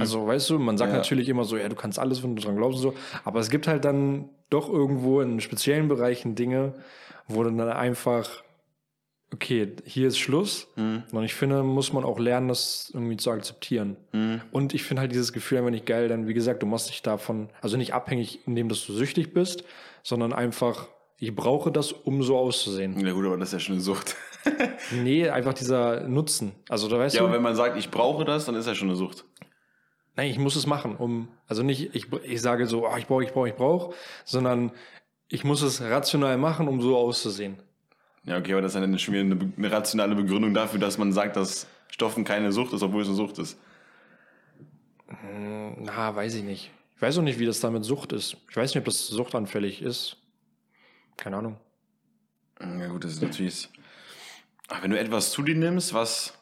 Also, 0.00 0.26
weißt 0.26 0.50
du, 0.50 0.58
man 0.58 0.76
sagt 0.76 0.92
Ja. 0.92 0.98
natürlich 0.98 1.30
immer 1.30 1.44
so, 1.44 1.56
ja, 1.56 1.66
du 1.68 1.74
kannst 1.74 1.98
alles, 1.98 2.22
wenn 2.22 2.36
du 2.36 2.42
dran 2.42 2.56
glaubst 2.56 2.76
und 2.76 2.82
so. 2.92 2.94
Aber 3.24 3.40
es 3.40 3.48
gibt 3.48 3.66
halt 3.66 3.86
dann 3.86 4.28
doch 4.50 4.68
irgendwo 4.68 5.22
in 5.22 5.40
speziellen 5.40 5.88
Bereichen 5.88 6.34
Dinge, 6.34 6.74
wo 7.26 7.42
dann 7.42 7.58
einfach, 7.60 8.42
okay, 9.32 9.72
hier 9.84 10.08
ist 10.08 10.18
Schluss. 10.18 10.68
Und 10.76 11.22
ich 11.24 11.34
finde, 11.34 11.62
muss 11.62 11.92
man 11.92 12.04
auch 12.04 12.18
lernen, 12.18 12.48
das 12.48 12.90
irgendwie 12.94 13.16
zu 13.16 13.30
akzeptieren. 13.30 13.96
Und 14.52 14.74
ich 14.74 14.82
finde 14.84 15.02
halt 15.02 15.12
dieses 15.12 15.32
Gefühl 15.32 15.58
einfach 15.58 15.70
nicht 15.70 15.86
geil, 15.86 16.08
denn 16.08 16.26
wie 16.28 16.34
gesagt, 16.34 16.62
du 16.62 16.66
machst 16.66 16.88
dich 16.88 17.02
davon, 17.02 17.48
also 17.60 17.76
nicht 17.76 17.94
abhängig, 17.94 18.40
indem 18.46 18.68
dass 18.68 18.84
du 18.86 18.92
süchtig 18.92 19.32
bist, 19.34 19.64
sondern 20.02 20.32
einfach, 20.32 20.88
ich 21.18 21.34
brauche 21.34 21.70
das, 21.72 21.92
um 21.92 22.22
so 22.22 22.38
auszusehen. 22.38 22.98
Ja 23.04 23.12
gut, 23.12 23.26
aber 23.26 23.36
das 23.36 23.48
ist 23.48 23.52
ja 23.54 23.60
schon 23.60 23.74
eine 23.74 23.82
Sucht. 23.82 24.16
Nee, 24.92 25.28
einfach 25.28 25.52
dieser 25.52 26.08
Nutzen. 26.08 26.52
Also 26.70 26.88
da 26.88 26.98
weißt 26.98 27.16
Ja, 27.16 27.20
du, 27.20 27.26
aber 27.26 27.34
wenn 27.34 27.42
man 27.42 27.54
sagt, 27.56 27.76
ich 27.76 27.90
brauche 27.90 28.24
das, 28.24 28.46
dann 28.46 28.54
ist 28.54 28.66
ja 28.66 28.74
schon 28.74 28.88
eine 28.88 28.96
Sucht. 28.96 29.24
nein, 30.16 30.30
ich 30.30 30.38
muss 30.38 30.56
es 30.56 30.64
machen, 30.66 30.96
um, 30.96 31.28
also 31.46 31.62
nicht, 31.62 31.94
ich, 31.94 32.06
ich 32.22 32.40
sage 32.40 32.66
so, 32.66 32.86
ah, 32.86 32.96
ich 32.96 33.06
brauche, 33.08 33.24
ich 33.24 33.32
brauche, 33.32 33.48
ich 33.48 33.56
brauche, 33.56 33.94
sondern 34.24 34.70
ich 35.28 35.44
muss 35.44 35.60
es 35.60 35.82
rational 35.82 36.38
machen, 36.38 36.66
um 36.68 36.80
so 36.80 36.96
auszusehen. 36.96 37.62
Ja, 38.28 38.36
okay, 38.36 38.52
aber 38.52 38.60
das 38.60 38.74
ist 38.74 38.80
dann 38.80 38.98
schon 38.98 39.14
wieder 39.14 39.24
eine, 39.24 39.52
eine 39.56 39.72
rationale 39.72 40.14
Begründung 40.14 40.52
dafür, 40.52 40.78
dass 40.78 40.98
man 40.98 41.12
sagt, 41.12 41.36
dass 41.36 41.66
Stoffen 41.88 42.24
keine 42.24 42.52
Sucht 42.52 42.74
ist, 42.74 42.82
obwohl 42.82 43.00
es 43.00 43.08
eine 43.08 43.16
Sucht 43.16 43.38
ist. 43.38 43.58
Na, 45.78 46.14
weiß 46.14 46.34
ich 46.34 46.44
nicht. 46.44 46.70
Ich 46.94 47.00
weiß 47.00 47.16
auch 47.18 47.22
nicht, 47.22 47.38
wie 47.38 47.46
das 47.46 47.60
da 47.60 47.70
mit 47.70 47.84
Sucht 47.84 48.12
ist. 48.12 48.36
Ich 48.50 48.56
weiß 48.56 48.70
nicht, 48.70 48.80
ob 48.80 48.84
das 48.84 49.06
suchtanfällig 49.06 49.80
ist. 49.80 50.18
Keine 51.16 51.38
Ahnung. 51.38 51.56
Ja 52.60 52.88
gut, 52.88 53.04
das 53.04 53.12
ist 53.12 53.22
natürlich... 53.22 53.68
Aber 54.68 54.82
wenn 54.82 54.90
du 54.90 54.98
etwas 54.98 55.30
zu 55.30 55.42
dir 55.42 55.54
nimmst, 55.54 55.94
was 55.94 56.34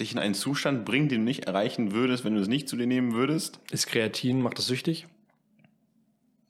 dich 0.00 0.12
in 0.12 0.18
einen 0.18 0.34
Zustand 0.34 0.84
bringt, 0.84 1.12
den 1.12 1.20
du 1.20 1.24
nicht 1.24 1.44
erreichen 1.44 1.92
würdest, 1.92 2.24
wenn 2.24 2.34
du 2.34 2.40
es 2.40 2.48
nicht 2.48 2.68
zu 2.68 2.76
dir 2.76 2.86
nehmen 2.86 3.12
würdest. 3.12 3.60
Ist 3.70 3.86
Kreatin, 3.86 4.42
macht 4.42 4.58
das 4.58 4.66
süchtig? 4.66 5.06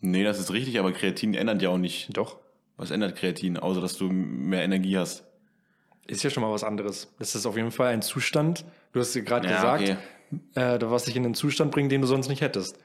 Nee, 0.01 0.25
das 0.25 0.39
ist 0.39 0.53
richtig, 0.53 0.79
aber 0.79 0.93
Kreatin 0.93 1.35
ändert 1.35 1.61
ja 1.61 1.69
auch 1.69 1.79
nicht. 1.79 2.17
Doch. 2.17 2.39
Was 2.79 2.91
ändert 2.91 3.17
Kreatin, 3.17 3.59
außer 3.59 3.81
dass 3.83 3.97
du 3.99 4.09
mehr 4.09 4.63
Energie 4.63 4.97
hast? 4.97 5.25
ist 6.07 6.23
ja 6.23 6.31
schon 6.31 6.43
mal 6.43 6.51
was 6.51 6.65
anderes. 6.65 7.13
Das 7.19 7.35
ist 7.35 7.45
auf 7.45 7.55
jeden 7.57 7.71
Fall 7.71 7.89
ein 7.89 8.01
Zustand. 8.01 8.65
Du 8.93 9.01
hast 9.01 9.13
gerade 9.27 9.47
Ja, 9.47 9.55
gesagt, 9.77 9.99
okay. 10.55 10.55
äh, 10.55 10.79
was 10.91 11.05
dich 11.05 11.15
in 11.17 11.25
einen 11.27 11.35
Zustand 11.35 11.71
bringt, 11.71 11.93
den 11.93 12.01
du 12.01 12.07
sonst 12.07 12.29
nicht 12.29 12.41
hättest. 12.41 12.79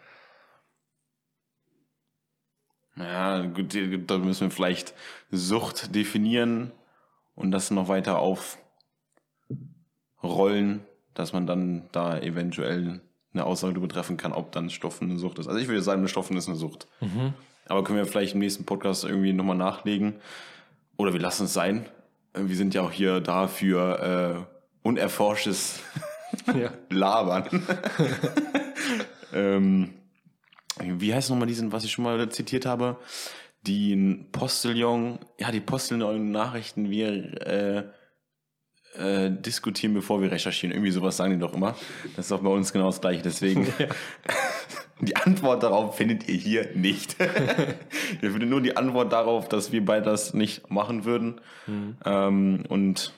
Ja, 2.98 3.44
gut, 3.46 3.74
da 4.08 4.18
müssen 4.18 4.42
wir 4.48 4.52
vielleicht 4.52 4.94
Sucht 5.32 5.96
definieren 5.96 6.72
und 7.34 7.52
das 7.52 7.72
noch 7.72 7.88
weiter 7.88 8.20
aufrollen, 10.22 10.82
dass 11.14 11.32
man 11.34 11.48
dann 11.48 11.88
da 11.92 12.20
eventuell 12.20 13.00
eine 13.34 13.46
Aussage 13.46 13.74
darüber 13.74 13.88
treffen 13.88 14.18
kann, 14.18 14.34
ob 14.34 14.52
dann 14.52 14.70
Stoffen 14.70 15.10
eine 15.10 15.18
Sucht 15.18 15.40
ist. 15.40 15.48
Also 15.48 15.60
ich 15.60 15.68
würde 15.68 15.82
sagen, 15.82 16.02
eine 16.02 16.10
Stoffen 16.10 16.36
ist 16.38 16.48
eine 16.48 16.58
Sucht. 16.58 16.88
Aber 17.68 17.84
können 17.84 17.98
wir 17.98 18.06
vielleicht 18.06 18.34
im 18.34 18.40
nächsten 18.40 18.66
Podcast 18.66 19.04
irgendwie 19.04 19.34
nochmal 19.34 19.58
nachlegen? 19.58 20.16
Oder 20.98 21.14
wir 21.14 21.20
lassen 21.20 21.46
es 21.46 21.54
sein. 21.54 21.86
Wir 22.34 22.56
sind 22.56 22.74
ja 22.74 22.82
auch 22.82 22.92
hier 22.92 23.20
da 23.20 23.48
für 23.48 24.46
äh, 24.46 24.88
unerforschtes 24.88 25.80
Ja. 26.56 26.72
Labern. 26.90 27.64
ähm, 29.34 29.94
wie 30.82 31.14
heißt 31.14 31.30
nochmal 31.30 31.48
diesen, 31.48 31.72
was 31.72 31.84
ich 31.84 31.92
schon 31.92 32.04
mal 32.04 32.30
zitiert 32.30 32.66
habe? 32.66 32.98
Die 33.66 34.26
Postillon, 34.32 35.20
ja, 35.40 35.52
die 35.52 35.62
Postillon 35.62 36.32
Nachrichten, 36.32 36.90
wir 36.90 37.48
äh, 37.48 37.84
äh, 38.96 39.32
diskutieren, 39.32 39.94
bevor 39.94 40.22
wir 40.22 40.32
recherchieren. 40.32 40.74
Irgendwie 40.74 40.92
sowas 40.92 41.18
sagen 41.18 41.34
die 41.34 41.40
doch 41.40 41.54
immer. 41.54 41.76
Das 42.16 42.26
ist 42.26 42.32
auch 42.32 42.42
bei 42.42 42.50
uns 42.50 42.74
genau 42.74 42.88
das 42.88 43.00
gleiche. 43.00 43.22
Deswegen, 43.22 43.72
die 45.02 45.16
Antwort 45.16 45.64
darauf 45.64 45.98
findet 45.98 46.28
ihr 46.30 46.36
hier 46.36 46.70
nicht. 46.76 47.16
ihr 48.22 48.32
findet 48.32 48.50
nur 48.50 48.62
die 48.62 48.78
Antwort 48.78 49.12
darauf, 49.12 49.50
dass 49.50 49.72
wir 49.72 49.84
beide 49.84 50.06
das 50.06 50.34
nicht 50.34 50.70
machen 50.70 51.04
würden. 51.06 51.42
Ähm, 52.06 52.64
und 52.70 53.14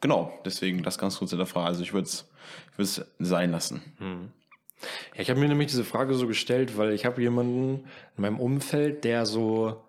genau, 0.00 0.32
deswegen 0.44 0.82
das 0.82 0.98
ganz 0.98 1.18
kurz 1.18 1.32
in 1.32 1.38
der 1.38 1.46
Frage. 1.46 1.66
Also 1.68 1.82
ich 1.82 1.92
würde 1.92 2.06
es 2.06 2.28
ich 2.72 2.78
würd's 2.78 3.04
sein 3.18 3.50
lassen. 3.50 3.82
Ja, 5.14 5.20
ich 5.20 5.30
habe 5.30 5.38
mir 5.40 5.48
nämlich 5.48 5.68
diese 5.68 5.84
Frage 5.84 6.14
so 6.14 6.26
gestellt, 6.26 6.76
weil 6.76 6.92
ich 6.92 7.06
habe 7.06 7.22
jemanden 7.22 7.84
in 8.16 8.22
meinem 8.22 8.40
Umfeld, 8.40 9.04
der 9.04 9.26
so. 9.26 9.82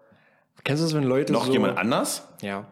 Kennst 0.64 0.82
du 0.82 0.86
das, 0.86 0.94
wenn 0.96 1.04
Leute 1.04 1.34
Noch 1.34 1.46
so. 1.48 1.52
jemand 1.52 1.78
anders? 1.78 2.28
Ja. 2.42 2.68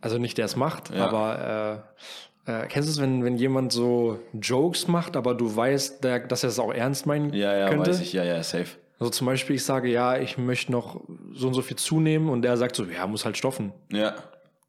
Also 0.00 0.18
nicht 0.18 0.38
der 0.38 0.46
es 0.46 0.56
macht, 0.56 0.90
Ja. 0.94 1.06
aber 1.06 1.84
äh, 1.98 2.02
äh, 2.50 2.66
kennst 2.68 2.88
du 2.88 2.92
es, 2.92 3.00
wenn, 3.00 3.24
wenn 3.24 3.36
jemand 3.36 3.72
so 3.72 4.18
Jokes 4.32 4.88
macht, 4.88 5.16
aber 5.16 5.34
du 5.34 5.54
weißt, 5.54 6.02
der, 6.04 6.20
dass 6.20 6.42
er 6.42 6.48
es 6.50 6.58
auch 6.58 6.72
ernst 6.72 7.06
meinen 7.06 7.32
Ja, 7.32 7.56
ja, 7.56 7.68
könnte? 7.68 7.90
weiß 7.90 8.00
ich. 8.00 8.12
Ja, 8.12 8.24
ja, 8.24 8.42
safe. 8.42 8.66
Also 8.98 9.10
zum 9.10 9.26
Beispiel, 9.26 9.56
ich 9.56 9.64
sage, 9.64 9.88
ja, 9.88 10.18
ich 10.18 10.36
möchte 10.36 10.72
noch 10.72 11.00
so 11.32 11.46
und 11.46 11.54
so 11.54 11.62
viel 11.62 11.76
zunehmen 11.76 12.28
und 12.28 12.42
der 12.42 12.56
sagt 12.56 12.76
so, 12.76 12.84
ja, 12.84 13.06
muss 13.06 13.24
halt 13.24 13.36
stoffen. 13.38 13.72
Ja. 13.90 14.14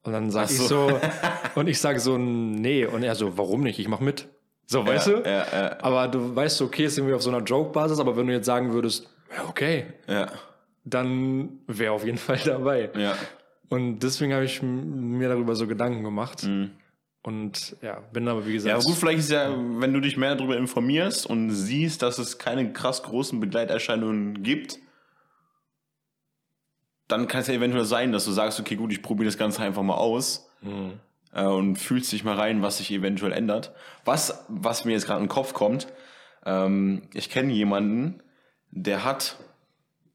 Und 0.04 0.14
dann 0.14 0.32
sage 0.32 0.48
Ach 0.48 0.52
ich 0.52 0.58
so. 0.58 0.90
so, 0.90 1.00
und 1.60 1.68
ich 1.68 1.80
sage 1.80 2.00
so, 2.00 2.18
nee. 2.18 2.86
Und 2.86 3.04
er 3.04 3.16
so, 3.16 3.38
warum 3.38 3.62
nicht? 3.62 3.78
Ich 3.80 3.88
mach 3.88 4.00
mit. 4.00 4.28
So, 4.68 4.86
weißt 4.88 5.08
ja, 5.08 5.14
du? 5.14 5.30
Ja, 5.30 5.46
ja, 5.52 5.78
Aber 5.82 6.08
du 6.08 6.34
weißt, 6.36 6.58
so, 6.58 6.66
okay, 6.66 6.86
ist 6.86 6.98
irgendwie 6.98 7.14
auf 7.14 7.22
so 7.22 7.30
einer 7.30 7.44
Joke-Basis, 7.44 8.00
aber 8.00 8.16
wenn 8.16 8.28
du 8.28 8.34
jetzt 8.34 8.46
sagen 8.46 8.72
würdest, 8.72 9.10
ja, 9.36 9.44
okay, 9.50 9.86
ja, 10.08 10.28
dann 10.86 11.60
wäre 11.68 11.92
auf 11.92 12.06
jeden 12.06 12.18
Fall 12.18 12.40
dabei. 12.46 12.90
ja. 12.98 13.16
Und 13.70 14.00
deswegen 14.00 14.34
habe 14.34 14.44
ich 14.44 14.62
mir 14.62 15.30
darüber 15.30 15.56
so 15.56 15.66
Gedanken 15.66 16.04
gemacht. 16.04 16.46
Und 17.24 17.76
ja, 17.82 18.00
bin 18.14 18.28
aber 18.28 18.46
wie 18.46 18.50
Ja, 18.50 18.56
gesagt. 18.56 18.76
aber 18.76 18.84
gut, 18.84 18.96
vielleicht 18.96 19.20
ist 19.20 19.30
ja, 19.30 19.54
wenn 19.56 19.94
du 19.94 20.00
dich 20.00 20.18
mehr 20.18 20.36
darüber 20.36 20.58
informierst 20.58 21.28
und 21.28 21.52
siehst, 21.52 22.02
dass 22.02 22.18
es 22.18 22.40
keine 22.40 22.74
krass 22.74 23.04
großen 23.04 23.40
Begleiterscheinungen 23.40 24.42
gibt, 24.42 24.80
dann 27.08 27.28
kann 27.28 27.42
es 27.42 27.48
ja 27.48 27.54
eventuell 27.54 27.86
sein, 27.86 28.12
dass 28.12 28.26
du 28.26 28.32
sagst, 28.32 28.60
okay, 28.60 28.76
gut, 28.76 28.92
ich 28.92 29.02
probiere 29.04 29.26
das 29.26 29.38
Ganze 29.38 29.62
einfach 29.62 29.84
mal 29.84 29.96
aus 29.96 30.50
äh, 31.34 31.44
und 31.44 31.76
fühlst 31.76 32.12
dich 32.12 32.24
mal 32.24 32.38
rein, 32.38 32.62
was 32.62 32.78
sich 32.78 32.90
eventuell 32.92 33.34
ändert. 33.34 33.74
Was, 34.06 34.46
was 34.48 34.86
mir 34.86 34.94
jetzt 34.94 35.06
gerade 35.06 35.20
in 35.20 35.26
den 35.26 35.32
Kopf 35.32 35.54
kommt, 35.54 35.88
ähm, 36.46 37.04
ich 37.14 37.30
kenne 37.30 37.52
jemanden, 37.54 38.24
der 38.72 39.04
hat, 39.04 39.38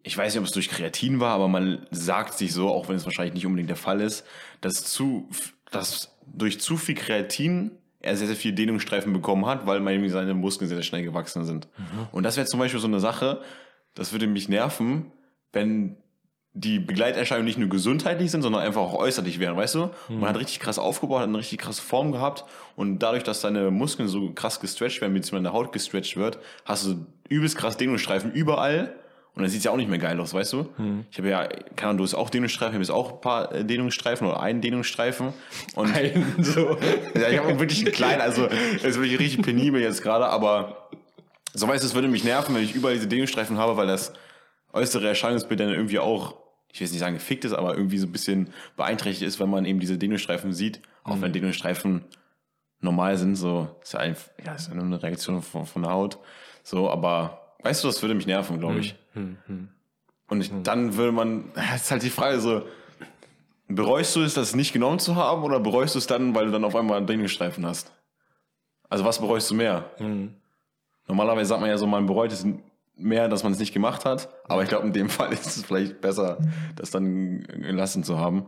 ich 0.02 0.16
weiß 0.16 0.32
nicht, 0.34 0.40
ob 0.40 0.46
es 0.46 0.52
durch 0.52 0.70
Kreatin 0.70 1.20
war, 1.20 1.34
aber 1.34 1.46
man 1.48 1.86
sagt 1.90 2.34
sich 2.34 2.52
so, 2.52 2.68
auch 2.70 2.88
wenn 2.88 2.96
es 2.96 3.04
wahrscheinlich 3.04 3.34
nicht 3.34 3.46
unbedingt 3.46 3.68
der 3.70 3.76
Fall 3.76 4.00
ist, 4.00 4.24
dass 4.62 4.82
zu, 4.84 5.28
dass 5.70 6.15
durch 6.26 6.60
zu 6.60 6.76
viel 6.76 6.94
Kreatin 6.94 7.72
er 8.00 8.16
sehr, 8.16 8.26
sehr 8.26 8.36
viel 8.36 8.52
Dehnungsstreifen 8.52 9.12
bekommen 9.12 9.46
hat, 9.46 9.66
weil 9.66 9.80
man 9.80 10.08
seine 10.08 10.34
Muskeln 10.34 10.68
sehr, 10.68 10.76
sehr 10.76 10.84
schnell 10.84 11.02
gewachsen 11.02 11.44
sind. 11.44 11.68
Und 12.12 12.22
das 12.22 12.36
wäre 12.36 12.46
zum 12.46 12.60
Beispiel 12.60 12.80
so 12.80 12.86
eine 12.86 13.00
Sache, 13.00 13.40
das 13.94 14.12
würde 14.12 14.26
mich 14.26 14.48
nerven, 14.48 15.10
wenn 15.52 15.96
die 16.52 16.78
Begleiterscheinungen 16.78 17.46
nicht 17.46 17.58
nur 17.58 17.68
gesundheitlich 17.68 18.30
sind, 18.30 18.40
sondern 18.40 18.62
einfach 18.62 18.80
auch 18.80 18.94
äußerlich 18.94 19.38
wären, 19.38 19.56
weißt 19.56 19.74
du? 19.74 19.90
Man 20.08 20.28
hat 20.30 20.38
richtig 20.38 20.60
krass 20.60 20.78
aufgebaut, 20.78 21.20
hat 21.20 21.28
eine 21.28 21.38
richtig 21.38 21.58
krasse 21.58 21.82
Form 21.82 22.12
gehabt 22.12 22.44
und 22.76 23.00
dadurch, 23.00 23.24
dass 23.24 23.42
deine 23.42 23.70
Muskeln 23.70 24.08
so 24.08 24.30
krass 24.32 24.60
gestretcht 24.60 25.00
werden, 25.02 25.12
beziehungsweise 25.12 25.42
deine 25.42 25.52
Haut 25.52 25.72
gestretcht 25.72 26.16
wird, 26.16 26.38
hast 26.64 26.86
du 26.86 27.06
übelst 27.28 27.56
krass 27.56 27.76
Dehnungsstreifen 27.76 28.32
überall 28.32 28.94
und 29.36 29.42
dann 29.42 29.50
sieht's 29.50 29.64
ja 29.64 29.70
auch 29.70 29.76
nicht 29.76 29.90
mehr 29.90 29.98
geil 29.98 30.18
aus, 30.18 30.32
weißt 30.32 30.54
du? 30.54 30.66
Ich 31.10 31.18
habe 31.18 31.28
ja, 31.28 31.46
keine 31.76 31.90
Ahnung, 31.90 31.98
du 31.98 32.04
hast 32.04 32.14
auch 32.14 32.30
Dehnungsstreifen, 32.30 32.72
ich 32.72 32.74
habe 32.76 32.82
jetzt 32.84 32.90
auch 32.90 33.16
ein 33.16 33.20
paar 33.20 33.54
äh, 33.54 33.64
Dehnungsstreifen 33.66 34.26
oder 34.26 34.40
einen 34.40 34.62
Dehnungsstreifen 34.62 35.34
und 35.74 35.94
Ein, 35.94 36.24
so. 36.40 36.78
ja, 37.14 37.28
ich 37.28 37.38
habe 37.38 37.58
wirklich 37.60 37.84
einen 37.84 37.92
kleinen, 37.92 38.22
also 38.22 38.46
das 38.46 38.82
ist 38.82 38.96
wirklich 38.96 39.18
richtig 39.18 39.44
penibel 39.44 39.78
jetzt 39.78 40.02
gerade, 40.02 40.26
aber 40.26 40.88
so 41.52 41.68
weißt 41.68 41.84
du, 41.84 41.86
es 41.86 41.94
würde 41.94 42.08
mich 42.08 42.24
nerven, 42.24 42.54
wenn 42.54 42.64
ich 42.64 42.74
überall 42.74 42.94
diese 42.94 43.08
Dehnungsstreifen 43.08 43.58
habe, 43.58 43.76
weil 43.76 43.86
das 43.86 44.14
äußere 44.72 45.06
Erscheinungsbild 45.06 45.60
dann 45.60 45.68
irgendwie 45.68 45.98
auch, 45.98 46.36
ich 46.72 46.80
will 46.80 46.86
jetzt 46.86 46.92
nicht 46.92 47.00
sagen 47.00 47.14
gefickt 47.14 47.44
ist, 47.44 47.52
aber 47.52 47.76
irgendwie 47.76 47.98
so 47.98 48.06
ein 48.06 48.12
bisschen 48.12 48.48
beeinträchtigt 48.78 49.28
ist, 49.28 49.38
wenn 49.38 49.50
man 49.50 49.66
eben 49.66 49.80
diese 49.80 49.98
Dehnungsstreifen 49.98 50.54
sieht, 50.54 50.80
auch 51.04 51.20
wenn 51.20 51.34
Dehnungsstreifen 51.34 52.06
normal 52.80 53.18
sind, 53.18 53.36
so 53.36 53.68
ist 53.82 53.92
ja, 53.92 54.00
ein, 54.00 54.16
ja 54.46 54.54
ist 54.54 54.68
ja 54.68 54.74
nur 54.74 54.84
eine 54.84 55.02
Reaktion 55.02 55.42
von, 55.42 55.66
von 55.66 55.82
der 55.82 55.92
Haut, 55.92 56.18
so, 56.62 56.90
aber 56.90 57.54
weißt 57.62 57.84
du, 57.84 57.88
das 57.88 58.00
würde 58.00 58.14
mich 58.14 58.26
nerven, 58.26 58.58
glaube 58.58 58.78
ich. 58.80 58.96
Und 60.28 60.40
ich, 60.40 60.50
dann 60.62 60.96
würde 60.96 61.12
man, 61.12 61.50
das 61.54 61.82
ist 61.84 61.90
halt 61.90 62.02
die 62.02 62.10
Frage 62.10 62.40
so, 62.40 62.62
bereust 63.68 64.14
du 64.16 64.22
es, 64.22 64.34
das 64.34 64.54
nicht 64.54 64.72
genommen 64.72 64.98
zu 64.98 65.16
haben 65.16 65.42
oder 65.42 65.60
bereust 65.60 65.94
du 65.94 65.98
es 65.98 66.06
dann, 66.06 66.34
weil 66.34 66.46
du 66.46 66.52
dann 66.52 66.64
auf 66.64 66.76
einmal 66.76 66.98
einen 66.98 67.06
Dehnungsstreifen 67.06 67.64
hast? 67.66 67.92
Also 68.88 69.04
was 69.04 69.20
bereust 69.20 69.50
du 69.50 69.54
mehr? 69.54 69.90
Normalerweise 71.08 71.48
sagt 71.48 71.60
man 71.60 71.70
ja 71.70 71.78
so, 71.78 71.86
man 71.86 72.06
bereut 72.06 72.32
es 72.32 72.46
mehr, 72.96 73.28
dass 73.28 73.42
man 73.42 73.52
es 73.52 73.58
nicht 73.58 73.74
gemacht 73.74 74.04
hat, 74.04 74.28
aber 74.44 74.62
ich 74.62 74.68
glaube, 74.68 74.86
in 74.86 74.92
dem 74.92 75.08
Fall 75.10 75.32
ist 75.32 75.46
es 75.46 75.64
vielleicht 75.64 76.00
besser, 76.00 76.38
das 76.76 76.90
dann 76.90 77.42
gelassen 77.42 78.04
zu 78.04 78.18
haben. 78.18 78.46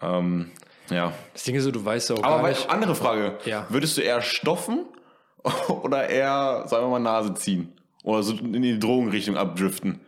Ähm, 0.00 0.50
ja. 0.90 1.12
Das 1.32 1.44
Ding 1.44 1.54
ist 1.54 1.64
so, 1.64 1.70
du 1.70 1.84
weißt 1.84 2.10
ja 2.10 2.16
auch 2.16 2.24
Aber 2.24 2.42
gar 2.42 2.48
nicht. 2.48 2.68
andere 2.70 2.94
Frage. 2.94 3.38
Ja. 3.44 3.66
Würdest 3.68 3.96
du 3.96 4.00
eher 4.00 4.20
stoffen 4.20 4.86
oder 5.68 6.08
eher, 6.08 6.64
sagen 6.66 6.84
wir 6.86 6.90
mal, 6.90 6.98
Nase 6.98 7.34
ziehen? 7.34 7.72
Oder 8.02 8.22
so 8.22 8.34
in 8.34 8.62
die 8.62 8.78
Drogenrichtung 8.78 9.36
abdriften? 9.36 10.00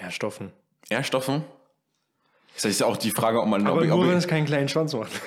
Ja, 0.00 0.10
Stoffen. 0.10 0.52
Eher 0.88 1.02
stoffen? 1.02 1.44
Das 2.54 2.64
ist 2.64 2.80
ja 2.80 2.86
auch 2.86 2.96
die 2.96 3.10
Frage, 3.10 3.40
ob 3.40 3.48
man... 3.48 3.66
Aber 3.66 3.80
ob, 3.80 3.86
nur, 3.86 3.98
ob, 3.98 4.06
wenn 4.06 4.16
es 4.16 4.28
keinen 4.28 4.46
kleinen 4.46 4.68
Schwanz 4.68 4.94
macht. 4.94 5.12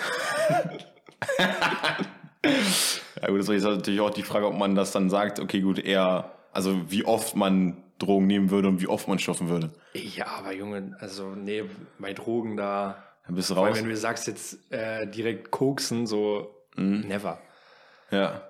Ja 3.21 3.27
gut, 3.27 3.39
das 3.39 3.49
ist 3.49 3.63
natürlich 3.63 3.99
auch 3.99 4.09
die 4.11 4.23
Frage, 4.23 4.47
ob 4.47 4.57
man 4.57 4.75
das 4.75 4.91
dann 4.91 5.09
sagt, 5.09 5.39
okay 5.39 5.61
gut, 5.61 5.79
eher, 5.79 6.31
also 6.53 6.89
wie 6.89 7.03
oft 7.03 7.35
man 7.35 7.83
Drogen 7.97 8.27
nehmen 8.27 8.49
würde 8.49 8.69
und 8.69 8.81
wie 8.81 8.87
oft 8.87 9.07
man 9.07 9.19
stoffen 9.19 9.49
würde. 9.49 9.71
Ja, 9.93 10.27
aber 10.27 10.53
Junge, 10.53 10.95
also 10.99 11.35
nee, 11.35 11.65
bei 11.97 12.13
Drogen 12.13 12.55
da. 12.55 13.03
Dann 13.25 13.35
bist 13.35 13.49
du 13.49 13.55
Weil 13.55 13.71
raus. 13.71 13.77
wenn 13.77 13.89
du 13.89 13.97
sagst 13.97 14.27
jetzt 14.27 14.71
äh, 14.71 15.05
direkt 15.05 15.51
koksen, 15.51 16.07
so 16.07 16.55
never. 16.77 17.41
Ja. 18.09 18.41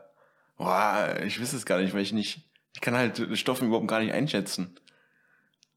Boah, 0.58 1.16
ich 1.26 1.42
weiß 1.42 1.54
es 1.54 1.66
gar 1.66 1.80
nicht, 1.80 1.94
weil 1.94 2.02
ich 2.02 2.14
nicht, 2.14 2.42
ich 2.74 2.82
kann 2.82 2.96
halt 2.96 3.38
Stoffen 3.38 3.68
überhaupt 3.68 3.88
gar 3.88 4.00
nicht 4.00 4.14
einschätzen. 4.14 4.76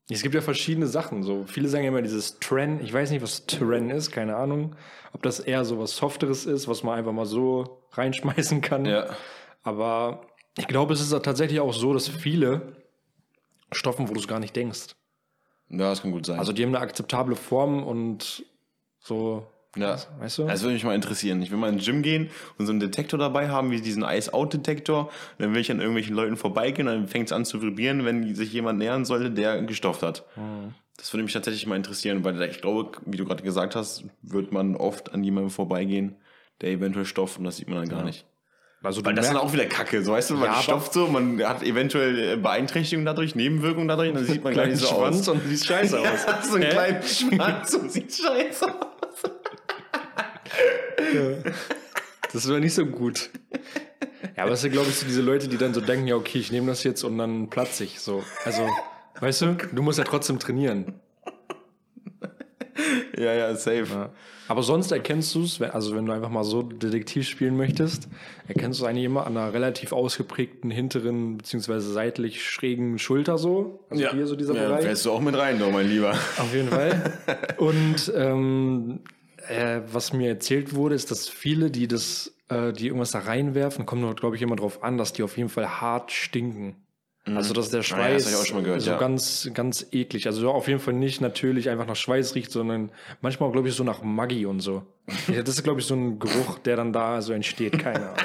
Es 0.08 0.22
gibt 0.22 0.34
ja 0.34 0.40
verschiedene 0.40 0.86
Sachen. 0.86 1.22
So 1.22 1.44
viele 1.44 1.68
sagen 1.68 1.84
ja 1.84 1.88
immer 1.88 2.02
dieses 2.02 2.38
Tren. 2.38 2.80
Ich 2.82 2.92
weiß 2.92 3.10
nicht, 3.10 3.22
was 3.22 3.46
Tren 3.46 3.90
ist, 3.90 4.10
keine 4.10 4.36
Ahnung. 4.36 4.76
Ob 5.12 5.22
das 5.22 5.40
eher 5.40 5.64
so 5.64 5.78
was 5.78 5.96
Softeres 5.96 6.44
ist, 6.44 6.68
was 6.68 6.82
man 6.82 6.98
einfach 6.98 7.12
mal 7.12 7.26
so 7.26 7.86
reinschmeißen 7.92 8.60
kann. 8.60 8.84
Ja. 8.84 9.06
Aber 9.62 10.26
ich 10.58 10.66
glaube, 10.66 10.92
es 10.92 11.00
ist 11.00 11.10
tatsächlich 11.22 11.60
auch 11.60 11.72
so, 11.72 11.94
dass 11.94 12.08
viele 12.08 12.76
Stoffen, 13.70 14.08
wo 14.08 14.12
du 14.12 14.20
es 14.20 14.28
gar 14.28 14.40
nicht 14.40 14.54
denkst. 14.54 14.96
Ja, 15.70 15.88
das 15.88 16.02
kann 16.02 16.12
gut 16.12 16.26
sein. 16.26 16.38
Also 16.38 16.52
die 16.52 16.62
haben 16.62 16.74
eine 16.74 16.80
akzeptable 16.80 17.36
Form 17.36 17.82
und 17.82 18.44
so, 19.00 19.46
ja. 19.76 19.96
weißt 20.18 20.38
du? 20.38 20.46
Das 20.46 20.62
würde 20.62 20.74
mich 20.74 20.84
mal 20.84 20.94
interessieren. 20.94 21.40
Ich 21.42 21.50
will 21.50 21.58
mal 21.58 21.72
ins 21.72 21.84
Gym 21.84 22.02
gehen 22.02 22.30
und 22.58 22.66
so 22.66 22.72
einen 22.72 22.80
Detektor 22.80 23.18
dabei 23.18 23.48
haben, 23.48 23.70
wie 23.70 23.80
diesen 23.80 24.02
Ice-Out-Detektor. 24.04 25.10
Dann 25.38 25.54
will 25.54 25.60
ich 25.60 25.70
an 25.70 25.78
irgendwelchen 25.78 26.14
Leuten 26.14 26.36
vorbeigehen 26.36 26.88
und 26.88 26.94
dann 26.94 27.08
fängt 27.08 27.26
es 27.28 27.32
an 27.32 27.44
zu 27.44 27.62
vibrieren, 27.62 28.04
wenn 28.04 28.34
sich 28.34 28.52
jemand 28.52 28.78
nähern 28.78 29.04
sollte, 29.04 29.30
der 29.30 29.62
gestofft 29.62 30.02
hat. 30.02 30.24
Das 30.98 31.12
würde 31.12 31.24
mich 31.24 31.32
tatsächlich 31.32 31.66
mal 31.66 31.76
interessieren, 31.76 32.22
weil 32.22 32.40
ich 32.42 32.60
glaube, 32.60 32.98
wie 33.06 33.16
du 33.16 33.24
gerade 33.24 33.42
gesagt 33.42 33.74
hast, 33.74 34.04
wird 34.22 34.52
man 34.52 34.76
oft 34.76 35.12
an 35.12 35.24
jemandem 35.24 35.50
vorbeigehen, 35.50 36.16
der 36.60 36.70
eventuell 36.70 37.06
stofft 37.06 37.38
und 37.38 37.44
das 37.44 37.56
sieht 37.56 37.68
man 37.68 37.78
dann 37.78 37.88
gar 37.88 38.04
nicht. 38.04 38.26
also 38.82 39.04
Weil 39.04 39.14
das 39.14 39.24
ist 39.26 39.32
dann 39.32 39.40
auch 39.40 39.52
wieder 39.52 39.64
Kacke, 39.64 40.04
so 40.04 40.12
weißt 40.12 40.30
du, 40.30 40.34
man 40.34 40.50
Ja, 40.50 40.60
stopft 40.62 40.92
so, 40.92 41.08
man 41.08 41.42
hat 41.42 41.62
eventuell 41.62 42.34
äh, 42.34 42.36
Beeinträchtigungen 42.36 43.06
dadurch, 43.06 43.34
Nebenwirkungen 43.34 43.88
dadurch, 43.88 44.12
dann 44.12 44.24
sieht 44.26 44.44
man 44.44 44.54
nicht 44.54 44.76
so 44.76 44.86
Schwanz 44.94 45.20
aus. 45.20 45.28
und 45.28 45.42
siehst 45.48 45.66
scheiße 45.66 45.98
aus. 46.00 46.48
so 46.48 46.56
einen 46.56 46.68
kleinen 46.68 47.02
Schwanz 47.02 47.74
und 47.74 47.90
sieht 47.90 48.12
scheiße 48.14 48.66
aus. 48.66 49.32
Das 52.32 52.48
wäre 52.48 52.60
nicht 52.60 52.74
so 52.74 52.86
gut. 52.86 53.30
Ja, 54.36 54.44
aber 54.44 54.52
es 54.52 54.62
sind, 54.62 54.72
glaube 54.72 54.88
ich, 54.88 54.96
so 54.96 55.06
diese 55.06 55.20
Leute, 55.20 55.48
die 55.48 55.56
dann 55.58 55.74
so 55.74 55.80
denken, 55.80 56.06
ja, 56.06 56.16
okay, 56.16 56.38
ich 56.38 56.50
nehme 56.52 56.68
das 56.68 56.82
jetzt 56.84 57.02
und 57.04 57.18
dann 57.18 57.50
platze 57.50 57.84
ich. 57.84 58.00
So. 58.00 58.22
Also, 58.44 58.66
weißt 59.20 59.42
du, 59.42 59.56
du 59.72 59.82
musst 59.82 59.98
ja 59.98 60.04
trotzdem 60.04 60.38
trainieren. 60.38 60.94
Ja, 63.18 63.34
ja, 63.34 63.54
safe. 63.54 63.86
Ja. 63.90 64.10
Aber 64.48 64.62
sonst 64.62 64.90
erkennst 64.90 65.34
du 65.34 65.44
es, 65.44 65.60
also 65.60 65.94
wenn 65.94 66.06
du 66.06 66.12
einfach 66.12 66.28
mal 66.30 66.44
so 66.44 66.62
Detektiv 66.62 67.28
spielen 67.28 67.56
möchtest, 67.56 68.08
erkennst 68.48 68.80
du 68.80 68.86
eigentlich 68.86 69.04
immer 69.04 69.26
an 69.26 69.36
einer 69.36 69.52
relativ 69.52 69.92
ausgeprägten 69.92 70.70
hinteren 70.70 71.38
beziehungsweise 71.38 71.92
seitlich 71.92 72.44
schrägen 72.44 72.98
Schulter 72.98 73.38
so. 73.38 73.84
Also 73.90 74.02
Ja, 74.02 74.12
hier 74.12 74.26
so 74.26 74.34
dieser 74.34 74.54
ja 74.54 74.66
Bereich. 74.68 74.84
fährst 74.84 75.04
du 75.06 75.12
auch 75.12 75.20
mit 75.20 75.36
rein, 75.36 75.58
doch, 75.58 75.70
mein 75.70 75.88
Lieber. 75.88 76.10
Auf 76.38 76.52
jeden 76.54 76.68
Fall. 76.68 77.12
Und 77.58 78.12
ähm, 78.16 79.00
äh, 79.48 79.80
was 79.92 80.12
mir 80.12 80.28
erzählt 80.28 80.74
wurde, 80.74 80.94
ist, 80.94 81.10
dass 81.10 81.28
viele, 81.28 81.70
die 81.70 81.88
das, 81.88 82.34
äh, 82.48 82.72
die 82.72 82.86
irgendwas 82.86 83.10
da 83.12 83.20
reinwerfen, 83.20 83.86
kommt 83.86 84.02
nur, 84.02 84.14
glaube 84.14 84.36
ich, 84.36 84.42
immer 84.42 84.56
drauf 84.56 84.82
an, 84.82 84.98
dass 84.98 85.12
die 85.12 85.22
auf 85.22 85.36
jeden 85.36 85.48
Fall 85.48 85.80
hart 85.80 86.12
stinken. 86.12 86.76
Also 87.24 87.54
dass 87.54 87.70
der 87.70 87.78
Ah 87.78 87.82
ja, 87.82 88.14
das 88.14 88.24
Schweiß 88.24 88.24
hab 88.26 88.32
ich 88.32 88.36
auch 88.40 88.46
schon 88.46 88.56
mal 88.56 88.62
gehört, 88.64 88.80
so 88.82 88.90
ja. 88.90 88.98
ganz, 88.98 89.48
ganz 89.54 89.86
eklig. 89.92 90.26
Also 90.26 90.50
auf 90.50 90.66
jeden 90.66 90.80
Fall 90.80 90.94
nicht 90.94 91.20
natürlich 91.20 91.70
einfach 91.70 91.86
nach 91.86 91.94
Schweiß 91.94 92.34
riecht, 92.34 92.50
sondern 92.50 92.90
manchmal, 93.20 93.52
glaube 93.52 93.68
ich, 93.68 93.74
so 93.76 93.84
nach 93.84 94.02
Maggi 94.02 94.44
und 94.44 94.58
so. 94.58 94.82
Ja, 95.32 95.42
das 95.42 95.54
ist, 95.54 95.62
glaube 95.62 95.78
ich, 95.78 95.86
so 95.86 95.94
ein 95.94 96.18
Geruch, 96.18 96.58
der 96.58 96.74
dann 96.74 96.92
da 96.92 97.22
so 97.22 97.32
entsteht. 97.32 97.78
Keine 97.78 98.08
Ahnung. 98.08 98.16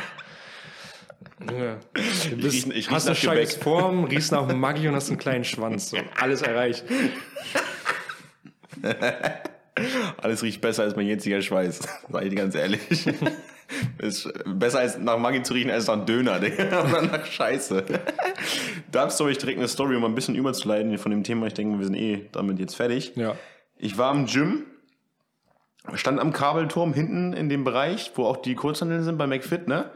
Junge, 1.48 1.78
Du 1.94 2.38
bist, 2.38 2.66
riech- 2.66 2.72
ich 2.72 2.88
riech 2.88 2.90
hast 2.90 3.06
eine 3.06 3.16
scheiß. 3.16 3.58
Form, 3.58 4.06
riechst 4.06 4.32
nach 4.32 4.52
Maggi 4.52 4.88
und 4.88 4.96
hast 4.96 5.10
einen 5.10 5.20
kleinen 5.20 5.44
Schwanz. 5.44 5.92
So. 5.92 5.98
Alles 6.20 6.42
erreicht. 6.42 6.84
Alles 10.18 10.44
riecht 10.44 10.62
besser 10.62 10.84
als 10.84 10.96
mein 10.96 11.08
jetziger 11.08 11.42
Schweiß. 11.42 11.80
Sag 12.10 12.24
ich 12.24 12.30
dir 12.30 12.36
ganz 12.36 12.56
ehrlich. 12.56 12.82
Ist 13.98 14.32
besser 14.46 14.80
als 14.80 14.98
nach 14.98 15.18
Maggi 15.18 15.44
zu 15.44 15.54
riechen 15.54 15.72
als 15.72 15.88
nach 15.88 16.06
Döner, 16.06 16.40
Digga. 16.40 16.84
Oder 16.90 17.02
nach 17.02 17.26
Scheiße. 17.26 17.84
Dazu 18.92 19.26
habe 19.26 19.32
ich 19.32 19.38
direkt 19.38 19.60
eine 19.60 19.68
Story, 19.68 19.96
um 19.96 20.06
ein 20.06 20.16
bisschen 20.16 20.36
überzuleiten 20.36 20.98
von 20.98 21.12
dem 21.12 21.24
Thema. 21.24 21.48
Ich 21.48 21.54
denke, 21.54 21.78
wir 21.78 21.86
sind 21.86 21.96
eh 21.96 22.30
damit 22.32 22.60
jetzt 22.60 22.76
fertig. 22.76 23.14
Ja. 23.16 23.36
Ich 23.78 23.98
war 23.98 24.14
im 24.16 24.26
Gym, 24.26 24.64
stand 25.94 26.20
am 26.20 26.32
Kabelturm 26.32 26.94
hinten 26.94 27.34
in 27.34 27.50
dem 27.50 27.66
Bereich, 27.66 28.12
wo 28.16 28.26
auch 28.26 28.38
die 28.38 28.56
Kurzhandel 28.56 29.04
sind 29.04 29.18
bei 29.18 29.28
McFit, 29.28 29.68
ne? 29.68 29.92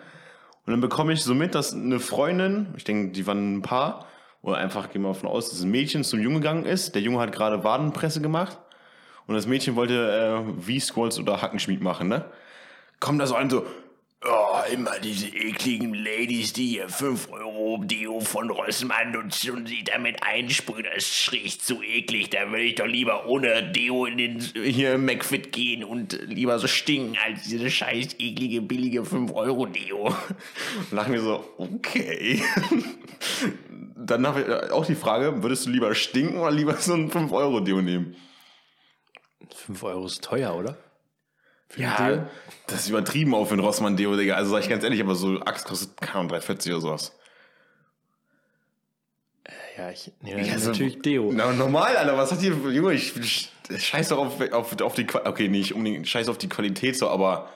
Und 0.65 0.73
dann 0.73 0.81
bekomme 0.81 1.13
ich 1.13 1.23
so 1.23 1.33
mit, 1.33 1.55
dass 1.55 1.73
eine 1.73 1.99
Freundin, 1.99 2.67
ich 2.77 2.83
denke, 2.83 3.13
die 3.13 3.25
waren 3.25 3.57
ein 3.57 3.61
Paar, 3.61 4.05
oder 4.41 4.57
einfach 4.57 4.89
gehen 4.89 5.01
wir 5.01 5.09
davon 5.09 5.29
aus, 5.29 5.49
dass 5.49 5.61
ein 5.61 5.71
Mädchen 5.71 6.03
zum 6.03 6.19
Junge 6.19 6.39
gegangen 6.39 6.65
ist. 6.65 6.95
Der 6.95 7.01
Junge 7.01 7.19
hat 7.19 7.31
gerade 7.31 7.63
Wadenpresse 7.63 8.21
gemacht. 8.21 8.57
Und 9.31 9.35
das 9.35 9.47
Mädchen 9.47 9.77
wollte 9.77 10.43
äh, 10.59 10.61
V-Squats 10.61 11.17
oder 11.17 11.41
Hackenschmied 11.41 11.79
machen, 11.79 12.09
ne? 12.09 12.25
Kommt 12.99 13.21
da 13.21 13.25
so 13.25 13.35
an, 13.35 13.49
so, 13.49 13.65
oh, 14.25 14.59
immer 14.73 14.99
diese 14.99 15.27
ekligen 15.27 15.93
Ladies, 15.93 16.51
die 16.51 16.67
hier 16.67 16.89
5 16.89 17.31
Euro 17.31 17.81
Deo 17.81 18.19
von 18.19 18.49
Rossmann 18.49 19.15
und 19.15 19.33
sie 19.33 19.85
damit 19.85 20.21
einsprühen. 20.21 20.85
Das 20.93 21.29
riecht 21.31 21.65
so 21.65 21.81
eklig. 21.81 22.29
Da 22.31 22.49
würde 22.49 22.63
ich 22.63 22.75
doch 22.75 22.85
lieber 22.85 23.25
ohne 23.25 23.71
Deo 23.71 24.05
in 24.05 24.17
den 24.17 24.41
hier 24.41 24.95
im 24.95 25.05
McFit 25.05 25.53
gehen 25.53 25.85
und 25.85 26.19
lieber 26.27 26.59
so 26.59 26.67
stinken 26.67 27.17
als 27.25 27.43
diese 27.43 27.71
scheiß 27.71 28.15
eklige, 28.19 28.61
billige 28.61 29.05
5 29.05 29.31
Euro 29.31 29.65
Deo. 29.65 30.13
Lachen 30.91 31.13
wir 31.13 31.21
so, 31.21 31.45
okay. 31.57 32.43
Dann 33.95 34.27
habe 34.27 34.41
ich 34.41 34.71
auch 34.73 34.85
die 34.85 34.95
Frage, 34.95 35.41
würdest 35.41 35.67
du 35.67 35.69
lieber 35.69 35.95
stinken 35.95 36.37
oder 36.37 36.51
lieber 36.51 36.75
so 36.75 36.95
ein 36.95 37.09
5 37.09 37.31
Euro 37.31 37.61
Deo 37.61 37.81
nehmen? 37.81 38.17
5 39.55 39.83
Euro 39.83 40.05
ist 40.05 40.23
teuer, 40.23 40.55
oder? 40.55 40.77
Für 41.69 41.81
Ja, 41.81 42.09
Deo? 42.09 42.27
das 42.67 42.81
ist 42.81 42.89
übertrieben 42.89 43.33
auch 43.33 43.45
für 43.45 43.53
ein 43.53 43.59
Rossmann 43.59 43.95
Deo, 43.97 44.15
Digga. 44.17 44.35
Also 44.35 44.51
sag 44.51 44.59
ich 44.63 44.69
ganz 44.69 44.83
ehrlich, 44.83 45.01
aber 45.01 45.15
so 45.15 45.39
Axt 45.41 45.65
kostet, 45.65 45.95
keine 46.01 46.19
Ahnung, 46.19 46.31
3,40 46.31 46.71
oder 46.71 46.81
sowas. 46.81 47.17
Ja, 49.77 49.89
ich 49.89 50.11
nehme 50.21 50.45
Ja, 50.45 50.57
so- 50.59 50.69
natürlich 50.69 51.01
Deo. 51.01 51.31
Na, 51.33 51.51
normal, 51.53 51.95
Alter, 51.97 52.17
was 52.17 52.31
hat 52.31 52.39
hier, 52.41 52.51
Junge, 52.53 52.93
ich, 52.93 53.15
ich 53.17 53.51
scheiß 53.77 54.09
doch 54.09 54.17
auf, 54.19 54.39
auf, 54.51 54.79
auf 54.81 54.93
die, 54.95 55.05
Qua- 55.05 55.25
okay, 55.25 55.47
nicht 55.47 55.73
unbedingt, 55.73 56.07
scheiß 56.07 56.29
auf 56.29 56.37
die 56.37 56.49
Qualität 56.49 56.95
so, 56.97 57.09
aber 57.09 57.49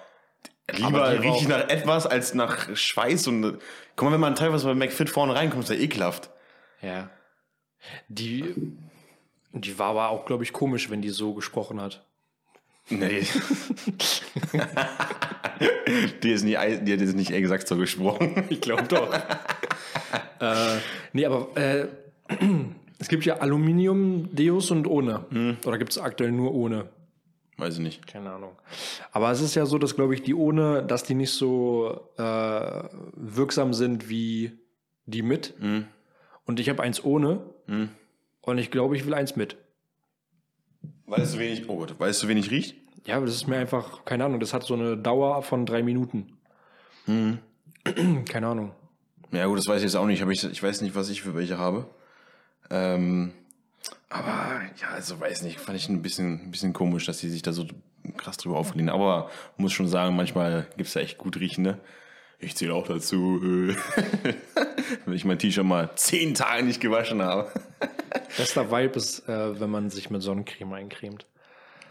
lieber 0.71 1.11
rieche 1.21 1.37
ich 1.41 1.47
nach 1.47 1.69
etwas 1.69 2.07
als 2.07 2.33
nach 2.33 2.75
Schweiß 2.75 3.27
und, 3.27 3.59
guck 3.95 4.07
mal, 4.07 4.13
wenn 4.13 4.19
man 4.21 4.35
teilweise 4.35 4.65
bei 4.65 4.73
McFit 4.73 5.09
vorne 5.09 5.35
reinkommt, 5.35 5.65
ist 5.65 5.69
ja 5.69 5.75
ekelhaft. 5.75 6.29
Ja. 6.81 7.09
Die, 8.07 8.55
die 9.63 9.79
war 9.79 9.91
aber 9.91 10.09
auch, 10.09 10.25
glaube 10.25 10.43
ich, 10.43 10.51
komisch, 10.51 10.89
wenn 10.89 11.01
die 11.01 11.09
so 11.09 11.33
gesprochen 11.33 11.79
hat. 11.79 12.05
Nee. 12.89 13.21
die 16.21 16.31
ist 16.31 16.43
nicht, 16.43 16.59
die 16.59 16.93
hat 16.93 16.99
jetzt 17.01 17.15
nicht 17.15 17.31
exakt 17.31 17.67
so 17.67 17.77
gesprochen. 17.77 18.43
Ich 18.49 18.61
glaube 18.61 18.83
doch. 18.83 19.11
äh, 20.39 20.77
nee, 21.13 21.25
aber 21.25 21.55
äh, 21.57 21.87
es 22.99 23.07
gibt 23.07 23.25
ja 23.25 23.37
Aluminium-Deos 23.37 24.71
und 24.71 24.87
ohne. 24.87 25.57
Oder 25.65 25.77
gibt 25.77 25.91
es 25.91 25.97
aktuell 25.97 26.31
nur 26.31 26.53
ohne? 26.53 26.89
Weiß 27.57 27.75
ich 27.75 27.79
nicht. 27.79 28.05
Keine 28.05 28.31
Ahnung. 28.31 28.51
Aber 29.11 29.31
es 29.31 29.41
ist 29.41 29.55
ja 29.55 29.65
so, 29.65 29.77
dass, 29.77 29.95
glaube 29.95 30.13
ich, 30.13 30.21
die 30.21 30.35
ohne, 30.35 30.83
dass 30.83 31.03
die 31.03 31.15
nicht 31.15 31.31
so 31.31 32.11
äh, 32.17 32.83
wirksam 33.15 33.73
sind 33.73 34.09
wie 34.09 34.59
die 35.05 35.21
mit. 35.21 35.53
Und 36.45 36.59
ich 36.59 36.69
habe 36.69 36.83
eins 36.83 37.03
ohne. 37.03 37.41
Und 38.45 38.57
ich 38.59 38.71
glaube, 38.71 38.95
ich 38.95 39.05
will 39.05 39.13
eins 39.13 39.35
mit. 39.35 39.57
Weißt 41.07 41.35
du 41.35 41.39
wenig, 41.39 41.67
oh 41.67 41.77
Gott, 41.77 41.99
weißt 41.99 42.23
du 42.23 42.27
wenig 42.27 42.51
riecht? 42.51 42.75
Ja, 43.05 43.17
aber 43.17 43.25
das 43.25 43.35
ist 43.35 43.47
mir 43.47 43.57
einfach, 43.57 44.05
keine 44.05 44.25
Ahnung, 44.25 44.39
das 44.39 44.53
hat 44.53 44.63
so 44.63 44.73
eine 44.73 44.97
Dauer 44.97 45.43
von 45.43 45.65
drei 45.65 45.83
Minuten. 45.83 46.37
Keine 47.05 48.47
Ahnung. 48.47 48.71
Ja 49.31 49.45
gut, 49.45 49.57
das 49.57 49.67
weiß 49.67 49.77
ich 49.77 49.83
jetzt 49.83 49.95
auch 49.95 50.05
nicht. 50.05 50.21
Ich, 50.21 50.43
ich 50.43 50.63
weiß 50.63 50.81
nicht, 50.81 50.95
was 50.95 51.09
ich 51.09 51.21
für 51.21 51.35
welche 51.35 51.57
habe. 51.57 51.87
Ähm, 52.69 53.33
aber 54.09 54.61
ja, 54.81 54.89
also 54.93 55.19
weiß 55.19 55.43
nicht, 55.43 55.59
fand 55.59 55.77
ich 55.77 55.89
ein 55.89 56.01
bisschen, 56.01 56.45
ein 56.45 56.51
bisschen 56.51 56.73
komisch, 56.73 57.05
dass 57.05 57.19
die 57.19 57.29
sich 57.29 57.41
da 57.41 57.51
so 57.51 57.67
krass 58.17 58.37
drüber 58.37 58.57
auflehnen. 58.57 58.89
Aber 58.89 59.29
muss 59.57 59.73
schon 59.73 59.87
sagen, 59.87 60.15
manchmal 60.15 60.67
gibt's 60.77 60.93
da 60.93 60.99
echt 60.99 61.17
gut 61.17 61.37
riechende. 61.37 61.79
Ich 62.45 62.55
zähle 62.55 62.75
auch 62.75 62.87
dazu, 62.87 63.41
wenn 65.05 65.13
ich 65.15 65.25
mein 65.25 65.39
T-Shirt 65.39 65.65
mal 65.65 65.89
zehn 65.95 66.35
Tage 66.35 66.63
nicht 66.63 66.79
gewaschen 66.79 67.21
habe. 67.23 67.51
Bester 68.37 68.69
Vibe 68.71 68.95
ist, 68.95 69.27
äh, 69.27 69.59
wenn 69.59 69.71
man 69.71 69.89
sich 69.89 70.11
mit 70.11 70.21
Sonnencreme 70.21 70.73
eincremt. 70.73 71.25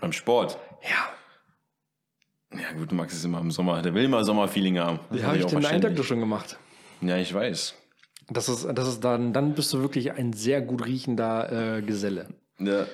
Beim 0.00 0.12
Sport. 0.12 0.56
Ja. 0.82 2.58
Ja 2.60 2.72
gut, 2.78 2.92
Max 2.92 3.14
ist 3.14 3.24
immer 3.24 3.40
im 3.40 3.50
Sommer. 3.50 3.82
Der 3.82 3.94
will 3.94 4.04
immer 4.04 4.22
Sommerfeeling 4.22 4.78
haben. 4.78 5.00
Das 5.10 5.20
Ja, 5.22 5.26
habe 5.26 5.38
ich 5.38 5.44
auch 5.44 5.50
den 5.50 5.60
verständlich. 5.62 6.06
schon 6.06 6.20
gemacht. 6.20 6.56
Ja, 7.00 7.16
ich 7.16 7.34
weiß. 7.34 7.74
Das 8.30 8.48
ist, 8.48 8.64
das 8.72 8.86
ist 8.88 9.02
dann, 9.02 9.32
dann 9.32 9.54
bist 9.54 9.72
du 9.72 9.80
wirklich 9.80 10.12
ein 10.12 10.32
sehr 10.32 10.60
gut 10.60 10.86
riechender 10.86 11.78
äh, 11.78 11.82
Geselle. 11.82 12.28
Ja. 12.60 12.86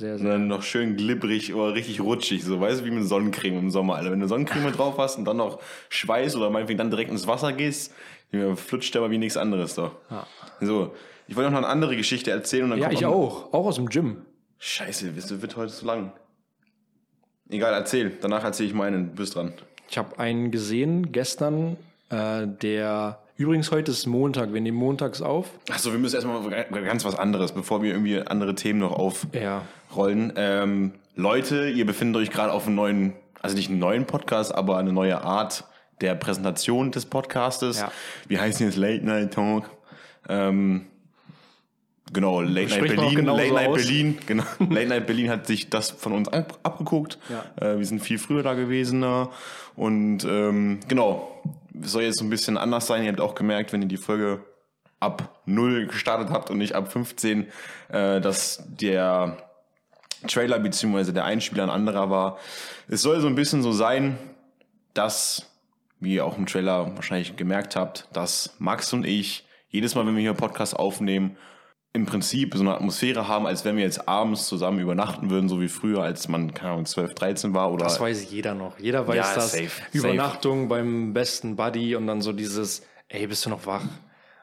Sehr, 0.00 0.12
Und 0.14 0.20
sehr. 0.20 0.30
dann 0.32 0.48
noch 0.48 0.62
schön 0.62 0.96
glibberig 0.96 1.52
oder 1.52 1.74
richtig 1.74 2.00
rutschig, 2.00 2.42
so 2.42 2.58
weißt 2.58 2.80
du, 2.80 2.84
wie 2.86 2.90
mit 2.90 3.04
Sonnencreme 3.04 3.58
im 3.58 3.70
Sommer, 3.70 3.96
Alter. 3.96 4.10
Wenn 4.10 4.20
du 4.20 4.28
Sonnencreme 4.28 4.72
drauf 4.72 4.96
hast 4.96 5.18
und 5.18 5.26
dann 5.26 5.36
noch 5.36 5.60
Schweiß 5.90 6.36
oder 6.36 6.48
meinetwegen 6.48 6.78
dann 6.78 6.90
direkt 6.90 7.10
ins 7.10 7.26
Wasser 7.26 7.52
gehst, 7.52 7.92
flutscht 8.54 8.94
der 8.94 9.02
aber 9.02 9.10
wie 9.10 9.18
nichts 9.18 9.36
anderes 9.36 9.74
doch. 9.74 9.92
Ja. 10.10 10.26
So, 10.62 10.94
ich 11.28 11.36
wollte 11.36 11.50
noch 11.50 11.58
eine 11.58 11.66
andere 11.66 11.96
Geschichte 11.96 12.30
erzählen 12.30 12.64
und 12.64 12.70
dann 12.70 12.78
Ja, 12.78 12.90
ich 12.90 13.04
auch. 13.04 13.52
Auch 13.52 13.66
aus 13.66 13.74
dem 13.76 13.90
Gym. 13.90 14.22
Scheiße, 14.58 15.12
das 15.12 15.42
wird 15.42 15.56
heute 15.56 15.70
zu 15.72 15.84
lang. 15.84 16.12
Egal, 17.50 17.74
erzähl. 17.74 18.16
Danach 18.22 18.42
erzähle 18.42 18.68
ich 18.70 18.74
meinen. 18.74 19.10
Du 19.10 19.16
bist 19.16 19.34
dran. 19.34 19.52
Ich 19.90 19.98
habe 19.98 20.18
einen 20.18 20.50
gesehen 20.50 21.12
gestern, 21.12 21.76
äh, 22.08 22.46
der 22.46 23.18
übrigens 23.36 23.70
heute 23.70 23.90
ist 23.90 24.06
Montag, 24.06 24.54
wir 24.54 24.62
nehmen 24.62 24.78
montags 24.78 25.20
auf. 25.20 25.50
Achso, 25.70 25.92
wir 25.92 25.98
müssen 25.98 26.14
erstmal 26.14 26.48
ganz 26.84 27.04
was 27.04 27.16
anderes, 27.18 27.52
bevor 27.52 27.82
wir 27.82 27.90
irgendwie 27.92 28.18
andere 28.20 28.54
Themen 28.54 28.80
noch 28.80 28.98
Ja. 29.34 29.62
Aufrollen. 29.90 30.32
Ähm, 30.36 30.92
Leute, 31.16 31.68
ihr 31.68 31.84
befindet 31.84 32.22
euch 32.22 32.30
gerade 32.30 32.52
auf 32.52 32.66
einem 32.66 32.76
neuen, 32.76 33.12
also 33.42 33.56
nicht 33.56 33.70
einen 33.70 33.78
neuen 33.78 34.06
Podcast, 34.06 34.54
aber 34.54 34.78
eine 34.78 34.92
neue 34.92 35.22
Art 35.22 35.64
der 36.00 36.14
Präsentation 36.14 36.92
des 36.92 37.06
Podcastes. 37.06 37.80
Ja. 37.80 37.92
Wir 38.28 38.40
heißen 38.40 38.64
jetzt 38.64 38.76
Late 38.76 39.04
Night 39.04 39.34
Talk. 39.34 39.68
Ähm, 40.28 40.86
genau, 42.12 42.40
Late 42.40 42.52
Night 42.54 42.70
Spricht 42.70 42.98
auch 42.98 43.12
Berlin. 43.12 43.26
Late 43.26 43.52
Night 43.52 43.68
aus. 43.68 43.76
Berlin. 43.76 44.18
Genau. 44.26 44.44
Late 44.60 44.86
Night 44.86 45.06
Berlin 45.06 45.28
hat 45.28 45.46
sich 45.46 45.68
das 45.68 45.90
von 45.90 46.12
uns 46.12 46.28
ab, 46.28 46.58
abgeguckt. 46.62 47.18
Ja. 47.28 47.72
Äh, 47.72 47.78
wir 47.78 47.86
sind 47.86 48.00
viel 48.00 48.18
früher 48.18 48.42
da 48.42 48.54
gewesen. 48.54 49.04
Und 49.76 50.24
ähm, 50.24 50.80
genau, 50.88 51.42
es 51.82 51.92
soll 51.92 52.04
jetzt 52.04 52.18
so 52.18 52.24
ein 52.24 52.30
bisschen 52.30 52.56
anders 52.56 52.86
sein. 52.86 53.02
Ihr 53.02 53.10
habt 53.10 53.20
auch 53.20 53.34
gemerkt, 53.34 53.72
wenn 53.72 53.82
ihr 53.82 53.88
die 53.88 53.96
Folge 53.96 54.44
ab 55.00 55.40
0 55.46 55.86
gestartet 55.86 56.30
habt 56.30 56.50
und 56.50 56.58
nicht 56.58 56.74
ab 56.74 56.90
15, 56.92 57.46
äh, 57.88 58.20
dass 58.20 58.62
der 58.68 59.49
Trailer 60.28 60.58
beziehungsweise 60.58 61.12
der 61.12 61.24
Einspieler 61.24 61.64
ein 61.64 61.70
anderer 61.70 62.10
war. 62.10 62.38
Es 62.88 63.02
soll 63.02 63.20
so 63.20 63.26
ein 63.26 63.34
bisschen 63.34 63.62
so 63.62 63.72
sein, 63.72 64.18
dass, 64.94 65.46
wie 66.00 66.14
ihr 66.14 66.24
auch 66.24 66.36
im 66.36 66.46
Trailer 66.46 66.94
wahrscheinlich 66.96 67.36
gemerkt 67.36 67.76
habt, 67.76 68.08
dass 68.12 68.54
Max 68.58 68.92
und 68.92 69.06
ich 69.06 69.44
jedes 69.68 69.94
Mal, 69.94 70.06
wenn 70.06 70.14
wir 70.14 70.20
hier 70.20 70.30
einen 70.30 70.36
Podcast 70.38 70.76
aufnehmen, 70.76 71.36
im 71.92 72.06
Prinzip 72.06 72.54
so 72.54 72.60
eine 72.60 72.74
Atmosphäre 72.74 73.26
haben, 73.26 73.46
als 73.46 73.64
wenn 73.64 73.76
wir 73.76 73.82
jetzt 73.82 74.08
abends 74.08 74.46
zusammen 74.46 74.78
übernachten 74.78 75.28
würden, 75.28 75.48
so 75.48 75.60
wie 75.60 75.68
früher, 75.68 76.02
als 76.02 76.28
man, 76.28 76.54
keine 76.54 76.72
Ahnung, 76.72 76.86
12, 76.86 77.14
13 77.14 77.54
war. 77.54 77.72
Oder 77.72 77.84
Das 77.84 77.98
weiß 77.98 78.30
jeder 78.30 78.54
noch. 78.54 78.78
Jeder 78.78 79.08
weiß 79.08 79.16
Ja, 79.16 79.34
das. 79.34 79.52
safe, 79.52 79.70
Übernachtung 79.92 80.68
beim 80.68 81.12
besten 81.12 81.56
Buddy 81.56 81.96
und 81.96 82.06
dann 82.06 82.20
so 82.20 82.32
dieses, 82.32 82.82
ey, 83.08 83.26
bist 83.26 83.44
du 83.44 83.50
noch 83.50 83.66
wach? 83.66 83.82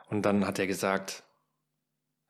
Und 0.10 0.24
dann 0.26 0.46
hat 0.46 0.60
er 0.60 0.68
gesagt, 0.68 1.24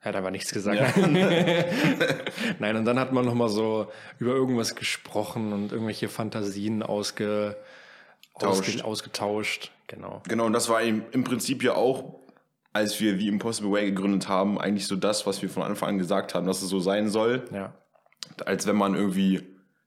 er 0.00 0.10
hat 0.10 0.16
aber 0.16 0.30
nichts 0.30 0.52
gesagt. 0.52 0.96
Ja. 0.96 1.06
Nein, 2.58 2.76
und 2.76 2.84
dann 2.84 2.98
hat 2.98 3.12
man 3.12 3.24
nochmal 3.24 3.48
so 3.48 3.88
über 4.18 4.32
irgendwas 4.32 4.76
gesprochen 4.76 5.52
und 5.52 5.72
irgendwelche 5.72 6.08
Fantasien 6.08 6.82
ausge, 6.82 7.56
ausge, 8.34 8.84
ausgetauscht. 8.84 9.72
Genau. 9.88 10.22
Genau, 10.28 10.46
und 10.46 10.52
das 10.52 10.68
war 10.68 10.82
im, 10.82 11.02
im 11.12 11.24
Prinzip 11.24 11.64
ja 11.64 11.74
auch, 11.74 12.20
als 12.72 13.00
wir 13.00 13.18
The 13.18 13.26
Impossible 13.26 13.72
Way 13.72 13.86
gegründet 13.86 14.28
haben, 14.28 14.60
eigentlich 14.60 14.86
so 14.86 14.94
das, 14.94 15.26
was 15.26 15.42
wir 15.42 15.48
von 15.48 15.64
Anfang 15.64 15.90
an 15.90 15.98
gesagt 15.98 16.34
haben, 16.34 16.46
dass 16.46 16.62
es 16.62 16.68
so 16.68 16.78
sein 16.78 17.08
soll. 17.08 17.44
Ja. 17.52 17.72
als 18.44 18.66
wenn 18.66 18.76
man 18.76 18.94
irgendwie 18.94 19.42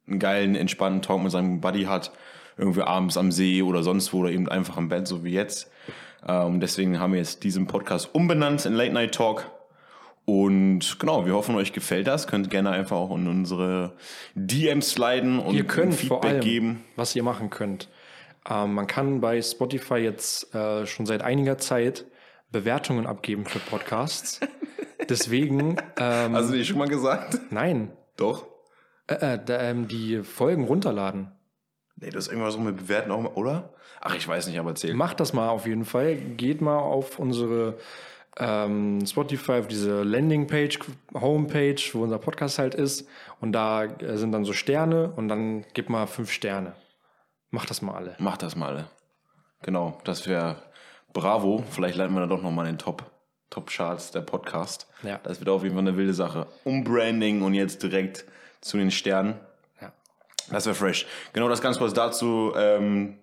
einen 0.07 0.19
geilen, 0.19 0.55
entspannten 0.55 1.01
Talk 1.01 1.21
mit 1.21 1.31
seinem 1.31 1.61
Buddy 1.61 1.83
hat, 1.83 2.11
irgendwie 2.57 2.81
abends 2.81 3.15
am 3.17 3.31
See 3.31 3.61
oder 3.61 3.81
sonst 3.83 4.11
wo 4.11 4.19
oder 4.19 4.31
eben 4.31 4.49
einfach 4.49 4.77
im 4.77 4.89
Bett, 4.89 5.07
so 5.07 5.23
wie 5.23 5.31
jetzt. 5.31 5.71
Ähm, 6.27 6.59
deswegen 6.59 6.99
haben 6.99 7.13
wir 7.13 7.19
jetzt 7.19 7.43
diesen 7.43 7.67
Podcast 7.67 8.13
umbenannt 8.13 8.65
in 8.65 8.73
Late 8.73 8.91
Night 8.91 9.15
Talk. 9.15 9.49
Und 10.31 10.97
genau, 10.97 11.25
wir 11.25 11.33
hoffen, 11.33 11.55
euch 11.55 11.73
gefällt 11.73 12.07
das. 12.07 12.25
Könnt 12.25 12.49
gerne 12.49 12.69
einfach 12.69 12.95
auch 12.95 13.13
in 13.13 13.27
unsere 13.27 13.91
DMs 14.33 14.91
sliden 14.91 15.39
und 15.39 15.55
Ihr 15.55 15.65
könnt 15.65 15.93
Feedback 15.93 16.23
allem, 16.23 16.39
geben. 16.41 16.83
was 16.95 17.13
ihr 17.17 17.23
machen 17.23 17.49
könnt. 17.49 17.89
Ähm, 18.49 18.73
man 18.73 18.87
kann 18.87 19.19
bei 19.19 19.41
Spotify 19.41 19.95
jetzt 19.95 20.55
äh, 20.55 20.85
schon 20.87 21.05
seit 21.05 21.21
einiger 21.21 21.57
Zeit 21.57 22.05
Bewertungen 22.49 23.07
abgeben 23.07 23.45
für 23.45 23.59
Podcasts. 23.59 24.39
Deswegen, 25.09 25.75
ähm, 25.97 26.33
Hast 26.33 26.49
du 26.49 26.53
dir 26.55 26.63
schon 26.63 26.77
mal 26.77 26.87
gesagt? 26.87 27.37
nein, 27.49 27.91
Doch. 28.15 28.45
äh, 29.07 29.33
äh, 29.33 29.39
da, 29.45 29.59
ähm, 29.63 29.89
die 29.89 30.23
Folgen 30.23 30.63
runterladen. 30.63 31.33
Nee, 31.97 32.09
das 32.09 32.27
ist 32.27 32.31
irgendwas 32.31 32.53
so 32.53 32.59
mit 32.61 32.77
Bewerten 32.77 33.11
auch 33.11 33.19
mal, 33.21 33.33
oder? 33.33 33.73
Ach, 33.99 34.15
ich 34.15 34.25
weiß 34.25 34.47
nicht, 34.47 34.57
aber 34.57 34.69
erzähl. 34.69 34.93
Macht 34.93 35.19
das 35.19 35.33
mal 35.33 35.49
auf 35.49 35.67
jeden 35.67 35.83
Fall. 35.85 36.15
Geht 36.15 36.61
mal 36.61 36.77
auf 36.79 37.19
unsere 37.19 37.77
ähm, 38.37 39.05
Spotify, 39.05 39.53
auf 39.53 39.67
diese 39.67 40.03
Landingpage, 40.03 40.79
Homepage, 41.13 41.81
wo 41.93 42.03
unser 42.03 42.17
Podcast 42.17 42.59
halt 42.59 42.75
ist. 42.75 43.07
Und 43.39 43.51
da 43.51 43.83
äh, 43.83 44.17
sind 44.17 44.31
dann 44.31 44.45
so 44.45 44.53
Sterne 44.53 45.11
und 45.11 45.27
dann 45.27 45.65
gebt 45.73 45.89
mal 45.89 46.07
fünf 46.07 46.31
Sterne. 46.31 46.73
Macht 47.49 47.69
das 47.69 47.81
mal 47.81 47.95
alle. 47.95 48.15
Macht 48.19 48.43
das 48.43 48.55
mal. 48.55 48.85
Genau, 49.61 49.99
das 50.05 50.27
wäre 50.27 50.63
bravo. 51.13 51.63
Vielleicht 51.69 51.97
landen 51.97 52.15
wir 52.15 52.21
da 52.21 52.27
doch 52.27 52.41
nochmal 52.41 52.67
in 52.67 52.73
den 52.75 52.79
Top, 52.79 53.03
Top-Charts 53.49 54.11
der 54.11 54.21
Podcast. 54.21 54.87
Ja. 55.03 55.19
Das 55.23 55.39
wird 55.39 55.49
auf 55.49 55.63
jeden 55.63 55.75
Fall 55.75 55.85
eine 55.87 55.97
wilde 55.97 56.13
Sache. 56.13 56.47
Umbranding 56.63 57.41
und 57.41 57.53
jetzt 57.53 57.83
direkt 57.83 58.25
zu 58.61 58.77
den 58.77 58.91
Sternen. 58.91 59.35
Ja. 59.81 59.91
Das 60.49 60.65
wäre 60.65 60.75
fresh. 60.75 61.05
Genau 61.33 61.49
das 61.49 61.61
ganz 61.61 61.77
kurz 61.77 61.93
dazu. 61.93 62.53
Ähm, 62.55 63.17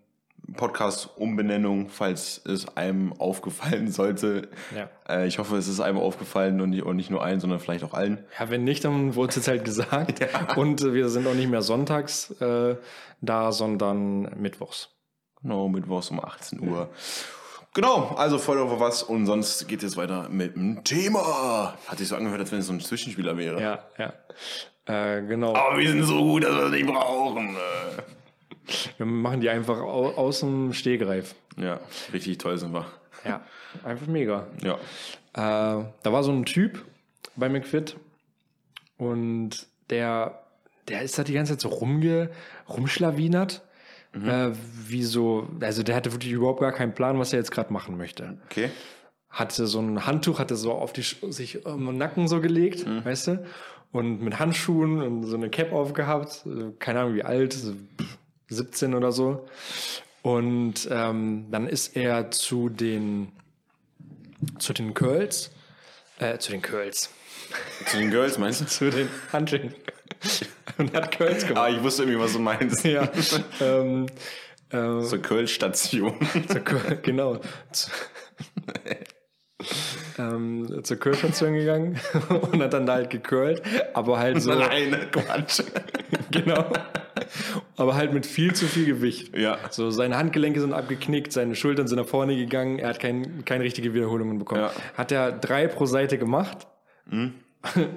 Podcast-Umbenennung, 0.55 1.89
falls 1.89 2.41
es 2.45 2.77
einem 2.77 3.13
aufgefallen 3.19 3.91
sollte. 3.91 4.49
Ja. 4.75 4.89
Äh, 5.09 5.27
ich 5.27 5.39
hoffe, 5.39 5.57
es 5.57 5.69
ist 5.69 5.81
einem 5.81 5.99
aufgefallen 5.99 6.61
und 6.61 6.71
nicht, 6.71 6.83
und 6.83 6.97
nicht 6.97 7.11
nur 7.11 7.23
allen, 7.23 7.41
sondern 7.41 7.61
vielleicht 7.61 7.85
auch 7.85 7.95
allen. 7.95 8.25
Ja, 8.39 8.51
wenn 8.51 8.65
nicht, 8.65 8.85
dann 8.85 9.15
wurde 9.15 9.31
es 9.31 9.37
jetzt 9.37 9.49
halt 9.49 9.65
gesagt. 9.65 10.27
Und 10.57 10.81
äh, 10.83 10.95
wir 10.95 11.09
sind 11.09 11.27
auch 11.27 11.35
nicht 11.35 11.51
mehr 11.51 11.63
sonntags 11.63 12.31
äh, 12.41 12.77
da, 13.21 13.53
sondern 13.53 14.41
mittwochs. 14.41 14.91
Genau, 15.43 15.69
Mittwochs 15.69 16.11
um 16.11 16.21
18 16.21 16.61
Uhr. 16.69 16.89
Genau, 17.75 18.15
also 18.17 18.37
euch 18.37 18.59
auf 18.59 18.81
was 18.81 19.03
und 19.05 19.27
sonst 19.27 19.69
geht 19.69 19.85
es 19.85 19.97
weiter 19.97 20.29
mit 20.31 20.57
dem 20.57 20.83
Thema. 20.83 21.77
Hat 21.87 21.99
sich 21.99 22.09
so 22.09 22.17
angehört, 22.17 22.41
als 22.41 22.51
wenn 22.51 22.59
es 22.59 22.67
so 22.67 22.73
ein 22.73 22.81
Zwischenspieler 22.81 23.37
wäre. 23.37 23.61
Ja, 23.63 23.79
ja. 23.99 24.13
Äh, 24.87 25.23
genau. 25.27 25.55
Aber 25.55 25.79
wir 25.79 25.89
sind 25.89 26.03
so 26.03 26.19
gut, 26.19 26.45
dass 26.45 26.57
wir 26.57 26.65
es 26.65 26.71
nicht 26.73 26.87
brauchen. 26.87 27.57
Wir 28.97 29.07
machen 29.07 29.41
die 29.41 29.49
einfach 29.49 29.79
au 29.79 30.11
aus 30.11 30.41
dem 30.41 30.73
Stehgreif. 30.73 31.35
Ja, 31.57 31.81
richtig 32.13 32.39
toll 32.39 32.59
sind 32.59 32.73
wir. 32.73 32.87
Ja, 33.25 33.45
einfach 33.85 34.07
mega. 34.07 34.47
Ja. 34.63 34.75
Äh, 35.35 35.85
da 36.03 36.13
war 36.13 36.23
so 36.23 36.33
ein 36.33 36.45
Typ 36.45 36.85
bei 37.37 37.49
McFit 37.49 37.97
und 38.97 39.67
der, 39.91 40.43
der 40.89 41.03
ist 41.03 41.19
da 41.19 41.25
die 41.25 41.33
ganze 41.33 41.53
Zeit 41.55 41.61
so 41.61 41.69
rumge, 41.69 42.31
rumschlawinert. 42.69 43.63
Äh, 44.15 44.51
wie 44.87 45.03
so, 45.05 45.49
also 45.61 45.83
der 45.83 45.95
hatte 45.95 46.13
wirklich 46.13 46.33
überhaupt 46.33 46.61
gar 46.61 46.73
keinen 46.73 46.95
Plan, 46.95 47.19
was 47.19 47.33
er 47.33 47.39
jetzt 47.39 47.51
gerade 47.51 47.73
machen 47.73 47.97
möchte. 47.97 48.39
Okay. 48.47 48.71
Hatte 49.29 49.67
so 49.67 49.81
ein 49.81 50.07
Handtuch, 50.07 50.39
hatte 50.39 50.57
so 50.57 50.73
auf 50.73 50.93
die 50.93 51.03
sich 51.03 51.67
um 51.67 51.87
den 51.87 51.99
Nacken 51.99 52.27
so 52.27 52.41
gelegt, 52.41 52.87
weißt 53.05 53.27
du? 53.29 53.47
Und 53.93 54.23
mit 54.23 54.39
Handschuhen 54.39 55.01
und 55.03 55.25
so 55.25 55.37
eine 55.37 55.51
Cap 55.51 55.73
aufgehabt, 55.73 56.45
äh, 56.47 56.73
keine 56.79 57.01
Ahnung 57.01 57.15
wie 57.15 57.23
alt, 57.23 57.53
so 57.53 57.73
pff, 57.73 58.19
17 58.49 58.95
oder 58.95 59.13
so. 59.13 59.47
Und 60.23 60.89
ähm, 60.91 61.47
dann 61.51 61.67
ist 61.67 61.97
er 61.97 62.31
zu 62.31 62.69
den 62.69 63.33
zu 64.59 64.73
den 64.73 64.95
Curls, 64.95 65.51
äh, 66.19 66.39
zu 66.39 66.53
den 66.53 66.63
Curls, 66.63 67.11
Zu 67.87 67.99
den 67.99 68.11
Girls, 68.11 68.39
meinst 68.39 68.61
du? 68.61 68.65
zu 68.67 68.91
den 68.91 69.09
Handschuhen 69.33 69.75
und 70.79 70.93
hat 70.95 71.17
Curls 71.17 71.47
gemacht. 71.47 71.65
Ah, 71.65 71.69
ich 71.69 71.83
wusste 71.83 72.03
irgendwie, 72.03 72.21
was 72.21 72.33
du 72.33 72.39
meinst. 72.39 72.85
Ja, 72.85 73.09
ähm, 73.61 74.07
äh, 74.71 75.03
Zur 75.03 75.19
Köln-Station. 75.23 76.15
zur 76.49 76.61
Curl, 76.61 76.99
genau. 77.03 77.41
Zu, 77.73 77.91
ähm, 80.19 80.85
zur 80.85 80.97
Curlstation 80.99 81.55
gegangen 81.55 81.99
und 82.29 82.63
hat 82.63 82.73
dann 82.73 82.87
da 82.87 82.95
halt 82.95 83.11
gecurlt, 83.11 83.63
aber 83.95 84.19
halt 84.19 84.41
so, 84.43 84.55
Nein, 84.55 85.09
Quatsch. 85.11 85.63
genau. 86.31 86.71
Aber 87.77 87.95
halt 87.95 88.13
mit 88.13 88.27
viel 88.27 88.55
zu 88.55 88.67
viel 88.67 88.87
Gewicht. 88.87 89.37
Ja. 89.37 89.59
So, 89.71 89.91
seine 89.91 90.17
Handgelenke 90.17 90.61
sind 90.61 90.73
abgeknickt, 90.73 91.33
seine 91.33 91.55
Schultern 91.55 91.87
sind 91.89 91.99
nach 91.99 92.07
vorne 92.07 92.37
gegangen, 92.37 92.79
er 92.79 92.89
hat 92.89 93.01
kein, 93.01 93.45
keine 93.45 93.65
richtige 93.65 93.95
Wiederholungen 93.95 94.39
bekommen. 94.39 94.63
Ja. 94.63 94.73
Hat 94.97 95.13
er 95.13 95.33
drei 95.33 95.67
pro 95.69 95.87
Seite 95.87 96.19
gemacht, 96.19 96.67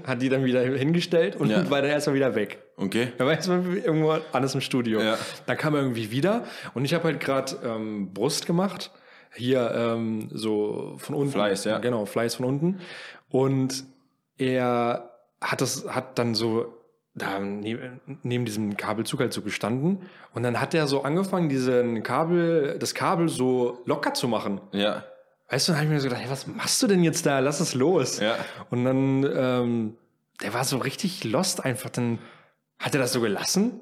hat 0.05 0.21
die 0.21 0.29
dann 0.29 0.43
wieder 0.45 0.61
hingestellt 0.61 1.35
und 1.35 1.49
Ja. 1.49 1.69
war 1.69 1.81
dann 1.81 1.91
erstmal 1.91 2.15
wieder 2.15 2.35
weg. 2.35 2.59
Okay. 2.77 3.09
Da 3.17 3.25
war 3.25 3.33
erstmal 3.33 3.77
irgendwo 3.77 4.17
alles 4.31 4.55
im 4.55 4.61
Studio. 4.61 4.99
Ja. 5.01 5.17
Dann 5.45 5.57
kam 5.57 5.75
er 5.75 5.81
irgendwie 5.81 6.11
wieder 6.11 6.45
und 6.73 6.83
ich 6.85 6.93
habe 6.93 7.05
halt 7.05 7.19
gerade 7.19 7.55
ähm, 7.63 8.13
Brust 8.13 8.47
gemacht. 8.47 8.91
Hier 9.33 9.71
ähm, 9.73 10.27
so 10.33 10.95
von 10.97 11.15
unten. 11.15 11.31
Fleiß, 11.31 11.63
ja. 11.63 11.77
Genau, 11.77 12.05
Fleiß 12.05 12.35
von 12.35 12.45
unten. 12.45 12.79
Und 13.29 13.85
er 14.37 15.09
hat 15.39 15.61
das, 15.61 15.85
hat 15.87 16.19
dann 16.19 16.35
so 16.35 16.65
da 17.21 17.39
neben, 17.39 17.99
neben 18.23 18.45
diesem 18.45 18.77
Kabelzug 18.77 19.19
halt 19.19 19.33
so 19.33 19.41
gestanden 19.41 19.99
und 20.33 20.43
dann 20.43 20.59
hat 20.59 20.73
er 20.73 20.87
so 20.87 21.03
angefangen, 21.03 21.49
diesen 21.49 22.03
Kabel, 22.03 22.77
das 22.79 22.93
Kabel 22.93 23.29
so 23.29 23.81
locker 23.85 24.13
zu 24.13 24.27
machen. 24.27 24.61
Ja. 24.71 25.03
Weißt 25.49 25.67
du, 25.67 25.73
dann 25.73 25.81
habe 25.81 25.87
ich 25.87 25.91
mir 25.93 25.99
so 25.99 26.07
gedacht, 26.07 26.23
hey, 26.23 26.31
was 26.31 26.47
machst 26.47 26.81
du 26.81 26.87
denn 26.87 27.03
jetzt 27.03 27.25
da? 27.25 27.39
Lass 27.39 27.59
es 27.59 27.73
los. 27.73 28.19
Ja. 28.19 28.37
Und 28.69 28.85
dann, 28.85 29.29
ähm, 29.35 29.97
der 30.41 30.53
war 30.53 30.63
so 30.63 30.77
richtig 30.77 31.25
lost 31.25 31.65
einfach. 31.65 31.89
Dann 31.89 32.19
hat 32.79 32.95
er 32.95 33.01
das 33.01 33.11
so 33.11 33.19
gelassen 33.19 33.81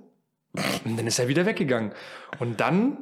und 0.84 0.98
dann 0.98 1.06
ist 1.06 1.20
er 1.20 1.28
wieder 1.28 1.46
weggegangen. 1.46 1.92
Und 2.40 2.60
dann 2.60 2.98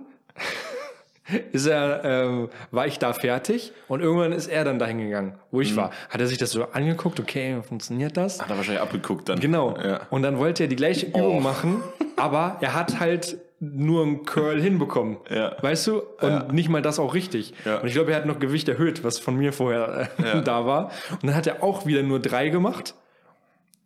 ist 1.51 1.65
er, 1.65 2.03
ähm, 2.05 2.49
war 2.71 2.87
ich 2.87 2.99
da 2.99 3.13
fertig 3.13 3.73
und 3.87 4.01
irgendwann 4.01 4.31
ist 4.31 4.47
er 4.47 4.63
dann 4.63 4.79
dahin 4.79 4.97
gegangen, 4.99 5.35
wo 5.51 5.61
ich 5.61 5.75
war. 5.75 5.91
Hat 6.09 6.21
er 6.21 6.27
sich 6.27 6.37
das 6.37 6.51
so 6.51 6.63
angeguckt, 6.71 7.19
okay, 7.19 7.61
funktioniert 7.67 8.15
das? 8.17 8.41
Hat 8.41 8.49
er 8.49 8.57
wahrscheinlich 8.57 8.81
abgeguckt 8.81 9.27
dann. 9.29 9.39
Genau. 9.39 9.77
Ja. 9.77 10.01
Und 10.09 10.21
dann 10.23 10.37
wollte 10.37 10.63
er 10.63 10.69
die 10.69 10.75
gleiche 10.75 11.07
Übung 11.07 11.37
Oh. 11.37 11.39
machen, 11.39 11.83
aber 12.15 12.57
er 12.61 12.73
hat 12.73 12.99
halt 12.99 13.37
nur 13.59 14.03
einen 14.03 14.23
Curl 14.23 14.61
hinbekommen. 14.61 15.17
Ja. 15.31 15.55
Weißt 15.61 15.87
du? 15.87 15.99
Und 15.99 16.29
Ja. 16.29 16.47
nicht 16.51 16.69
mal 16.69 16.81
das 16.83 16.99
auch 16.99 17.15
richtig. 17.15 17.53
Ja. 17.65 17.77
Und 17.79 17.87
ich 17.87 17.93
glaube, 17.93 18.11
er 18.11 18.17
hat 18.17 18.25
noch 18.27 18.37
Gewicht 18.39 18.69
erhöht, 18.69 19.03
was 19.03 19.17
von 19.17 19.35
mir 19.35 19.51
vorher 19.51 20.09
äh, 20.19 20.23
Ja. 20.27 20.41
da 20.41 20.65
war. 20.67 20.91
Und 21.11 21.23
dann 21.25 21.35
hat 21.35 21.47
er 21.47 21.63
auch 21.63 21.85
wieder 21.87 22.03
nur 22.03 22.19
drei 22.19 22.49
gemacht. 22.49 22.93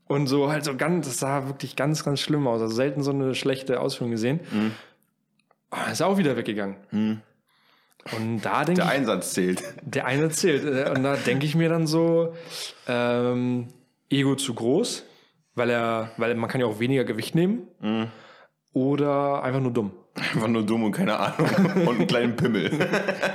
Und 0.08 0.28
so 0.28 0.52
halt 0.52 0.66
so 0.66 0.76
ganz, 0.76 1.08
das 1.08 1.20
sah 1.20 1.48
wirklich 1.48 1.78
ganz, 1.78 2.04
ganz 2.04 2.20
schlimm 2.20 2.46
aus. 2.48 2.62
Also 2.62 2.76
selten 2.76 3.02
so 3.02 3.12
eine 3.12 3.34
schlechte 3.34 3.80
Ausführung 3.80 4.12
gesehen. 4.12 4.42
Mhm. 4.52 4.72
Oh, 5.72 5.90
ist 5.90 6.02
auch 6.02 6.18
wieder 6.18 6.36
weggegangen. 6.36 7.22
Und 8.18 8.42
da 8.42 8.66
denke 8.66 8.82
Der 8.82 8.86
ich, 8.92 8.98
Einsatz 8.98 9.34
zählt. 9.34 9.64
der 9.84 10.06
eine 10.06 10.30
zählt. 10.30 10.64
Äh, 10.66 10.90
Und 10.92 11.04
da 11.04 11.16
denke 11.16 11.46
ich 11.46 11.56
mir 11.56 11.70
dann 11.70 11.86
so, 11.88 12.34
ähm, 12.88 13.68
Ego 14.10 14.36
zu 14.36 14.54
groß, 14.54 15.04
weil 15.56 15.70
er, 15.70 16.12
weil 16.18 16.34
man 16.36 16.50
kann 16.50 16.60
ja 16.62 16.68
auch 16.68 16.80
weniger 16.80 17.04
Gewicht 17.04 17.36
nehmen. 17.36 17.68
Oder 18.74 19.44
einfach 19.44 19.60
nur 19.62 19.72
dumm. 19.72 19.92
Einfach 20.16 20.48
nur 20.48 20.64
dumm 20.66 20.84
und 20.84 20.92
keine 20.92 21.18
Ahnung. 21.18 21.50
Und 21.88 21.98
einen 22.00 22.08
kleinen 22.08 22.36
Pimmel. 22.36 22.70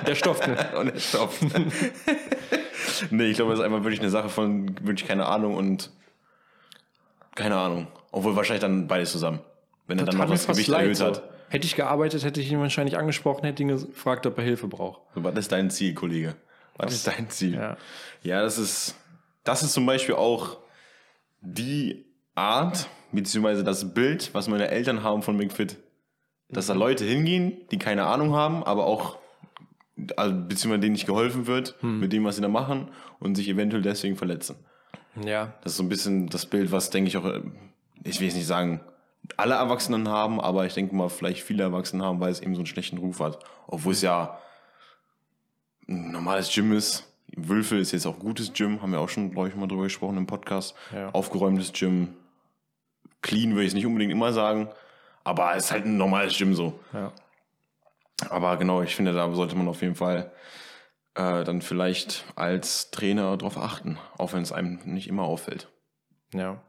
Der 0.06 0.14
Stoff, 0.14 0.46
ne? 0.46 0.56
und 0.78 0.88
er 0.92 1.00
stopft. 1.00 1.42
nee, 3.10 3.24
ich 3.30 3.36
glaube, 3.36 3.52
das 3.52 3.60
ist 3.60 3.64
einfach 3.64 3.82
wirklich 3.82 4.00
eine 4.00 4.10
Sache 4.10 4.28
von 4.28 4.68
wirklich 4.86 5.08
keine 5.08 5.24
Ahnung 5.26 5.54
und 5.54 5.90
keine 7.34 7.56
Ahnung. 7.56 7.86
Obwohl 8.12 8.36
wahrscheinlich 8.36 8.60
dann 8.60 8.88
beides 8.88 9.12
zusammen. 9.12 9.40
Wenn 9.86 9.98
er 9.98 10.04
dann 10.04 10.18
noch 10.18 10.28
das 10.28 10.46
Gewicht 10.46 10.68
erhöht 10.68 10.96
so. 10.96 11.06
hat. 11.06 11.22
Hätte 11.48 11.66
ich 11.66 11.76
gearbeitet, 11.76 12.24
hätte 12.24 12.40
ich 12.40 12.50
ihn 12.50 12.60
wahrscheinlich 12.60 12.98
angesprochen, 12.98 13.44
hätte 13.44 13.62
ihn 13.62 13.68
gefragt, 13.68 14.26
ob 14.26 14.36
er 14.38 14.44
Hilfe 14.44 14.66
braucht. 14.66 15.00
Was 15.14 15.34
ist 15.36 15.52
dein 15.52 15.70
Ziel, 15.70 15.94
Kollege? 15.94 16.34
Was 16.76 16.92
ist 16.92 17.06
dein 17.06 17.30
Ziel? 17.30 17.54
Ja. 17.54 17.76
Ja, 18.22 18.42
das 18.42 18.58
ist, 18.58 18.96
das 19.44 19.62
ist 19.62 19.72
zum 19.72 19.86
Beispiel 19.86 20.16
auch 20.16 20.58
die 21.40 22.04
Art, 22.34 22.88
beziehungsweise 23.12 23.64
das 23.64 23.94
Bild, 23.94 24.34
was 24.34 24.48
meine 24.48 24.68
Eltern 24.68 25.02
haben 25.02 25.22
von 25.22 25.36
McFit. 25.36 25.76
Dass 26.48 26.66
da 26.66 26.74
Leute 26.74 27.04
hingehen, 27.04 27.62
die 27.70 27.78
keine 27.78 28.06
Ahnung 28.06 28.32
haben, 28.34 28.62
aber 28.62 28.86
auch, 28.86 29.18
also, 30.16 30.34
beziehungsweise 30.34 30.80
denen 30.80 30.92
nicht 30.92 31.06
geholfen 31.06 31.46
wird, 31.46 31.82
mit 31.82 32.12
dem, 32.12 32.24
was 32.24 32.36
sie 32.36 32.42
da 32.42 32.48
machen 32.48 32.88
und 33.18 33.34
sich 33.34 33.48
eventuell 33.48 33.82
deswegen 33.82 34.16
verletzen. 34.16 34.56
Ja. 35.24 35.54
Das 35.62 35.72
ist 35.72 35.78
so 35.78 35.82
ein 35.82 35.88
bisschen 35.88 36.28
das 36.28 36.46
Bild, 36.46 36.70
was, 36.72 36.90
denke 36.90 37.08
ich, 37.08 37.16
auch, 37.16 37.24
äh, 37.24 37.40
ich 38.04 38.20
will 38.20 38.26
jetzt 38.26 38.36
nicht 38.36 38.46
sagen, 38.46 38.80
alle 39.36 39.54
Erwachsenen 39.54 40.08
haben, 40.08 40.40
aber 40.40 40.66
ich 40.66 40.74
denke 40.74 40.94
mal, 40.94 41.08
vielleicht 41.08 41.42
viele 41.42 41.62
Erwachsene 41.62 42.04
haben, 42.04 42.20
weil 42.20 42.30
es 42.30 42.40
eben 42.40 42.54
so 42.54 42.60
einen 42.60 42.66
schlechten 42.66 42.98
Ruf 42.98 43.20
hat. 43.20 43.38
Obwohl 43.66 43.92
es 43.92 44.02
ja 44.02 44.38
ein 45.88 46.10
normales 46.10 46.52
Gym 46.52 46.72
ist. 46.72 47.04
Wülfe 47.36 47.76
ist 47.76 47.92
jetzt 47.92 48.06
auch 48.06 48.18
gutes 48.18 48.52
Gym, 48.52 48.80
haben 48.82 48.92
wir 48.92 49.00
auch 49.00 49.08
schon, 49.08 49.30
glaube 49.32 49.48
ich, 49.48 49.56
mal 49.56 49.66
drüber 49.66 49.84
gesprochen 49.84 50.16
im 50.16 50.26
Podcast. 50.26 50.74
Ja. 50.92 51.10
Aufgeräumtes 51.10 51.72
Gym. 51.72 52.16
Clean 53.20 53.50
würde 53.50 53.62
ich 53.62 53.68
es 53.68 53.74
nicht 53.74 53.86
unbedingt 53.86 54.12
immer 54.12 54.32
sagen, 54.32 54.68
aber 55.24 55.54
es 55.56 55.66
ist 55.66 55.72
halt 55.72 55.84
ein 55.84 55.96
normales 55.96 56.38
Gym 56.38 56.54
so. 56.54 56.78
Ja. 56.92 57.12
Aber 58.30 58.56
genau, 58.56 58.82
ich 58.82 58.94
finde, 58.94 59.12
da 59.12 59.30
sollte 59.34 59.56
man 59.56 59.68
auf 59.68 59.82
jeden 59.82 59.96
Fall 59.96 60.32
äh, 61.14 61.44
dann 61.44 61.62
vielleicht 61.62 62.24
als 62.36 62.90
Trainer 62.90 63.36
drauf 63.36 63.58
achten, 63.58 63.98
auch 64.16 64.32
wenn 64.32 64.42
es 64.42 64.52
einem 64.52 64.78
nicht 64.84 65.08
immer 65.08 65.24
auffällt. 65.24 65.68
Ja. 66.32 66.62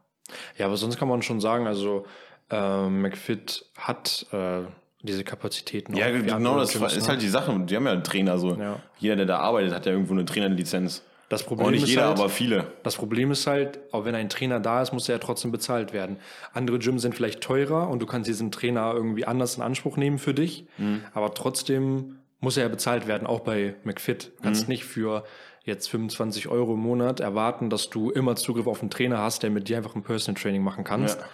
Ja, 0.56 0.66
aber 0.66 0.76
sonst 0.76 0.98
kann 0.98 1.08
man 1.08 1.22
schon 1.22 1.40
sagen, 1.40 1.66
also 1.66 2.04
äh, 2.50 2.88
McFit 2.88 3.64
hat 3.76 4.26
äh, 4.32 4.62
diese 5.02 5.24
Kapazitäten. 5.24 5.94
Ja, 5.96 6.06
auch 6.06 6.12
genau, 6.12 6.58
das 6.58 6.74
ist 6.74 6.80
ne? 7.02 7.08
halt 7.08 7.22
die 7.22 7.28
Sache. 7.28 7.56
Die 7.66 7.76
haben 7.76 7.86
ja 7.86 7.92
einen 7.92 8.04
Trainer 8.04 8.38
so. 8.38 8.54
Ja. 8.56 8.80
Jeder, 8.98 9.16
der 9.16 9.26
da 9.26 9.38
arbeitet, 9.38 9.72
hat 9.72 9.86
ja 9.86 9.92
irgendwo 9.92 10.12
eine 10.14 10.24
Trainerlizenz. 10.24 11.02
Das 11.28 11.42
Auch 11.42 11.48
Problem 11.48 11.72
nicht 11.72 11.82
ist 11.82 11.90
jeder, 11.90 12.08
halt, 12.08 12.18
aber 12.18 12.30
viele. 12.30 12.72
Das 12.84 12.96
Problem 12.96 13.30
ist 13.30 13.46
halt, 13.46 13.80
auch 13.92 14.06
wenn 14.06 14.14
ein 14.14 14.30
Trainer 14.30 14.60
da 14.60 14.80
ist, 14.80 14.92
muss 14.94 15.08
er 15.10 15.16
ja 15.16 15.18
trotzdem 15.18 15.52
bezahlt 15.52 15.92
werden. 15.92 16.16
Andere 16.54 16.78
Gyms 16.78 17.02
sind 17.02 17.14
vielleicht 17.14 17.42
teurer 17.42 17.88
und 17.90 18.00
du 18.00 18.06
kannst 18.06 18.28
diesen 18.30 18.50
Trainer 18.50 18.94
irgendwie 18.94 19.26
anders 19.26 19.56
in 19.56 19.62
Anspruch 19.62 19.98
nehmen 19.98 20.18
für 20.18 20.32
dich, 20.32 20.66
Mhm. 20.78 21.02
aber 21.12 21.34
trotzdem 21.34 22.16
muss 22.40 22.56
er 22.56 22.62
ja 22.62 22.68
bezahlt 22.70 23.06
werden, 23.06 23.26
auch 23.26 23.40
bei 23.40 23.74
McFit. 23.84 24.32
Du 24.38 24.42
kannst 24.42 24.62
Mhm. 24.68 24.72
nicht 24.72 24.84
für 24.84 25.24
jetzt 25.64 25.88
25 25.90 26.48
Euro 26.48 26.74
im 26.74 26.80
Monat 26.80 27.20
erwarten, 27.20 27.68
dass 27.68 27.90
du 27.90 28.10
immer 28.10 28.34
Zugriff 28.36 28.66
auf 28.66 28.80
einen 28.80 28.88
Trainer 28.90 29.18
hast, 29.18 29.42
der 29.42 29.50
mit 29.50 29.68
dir 29.68 29.76
einfach 29.76 29.94
ein 29.94 30.02
Personal 30.02 30.40
Training 30.40 30.62
machen 30.62 30.82
kannst. 30.82 31.18
Ja. 31.20 31.26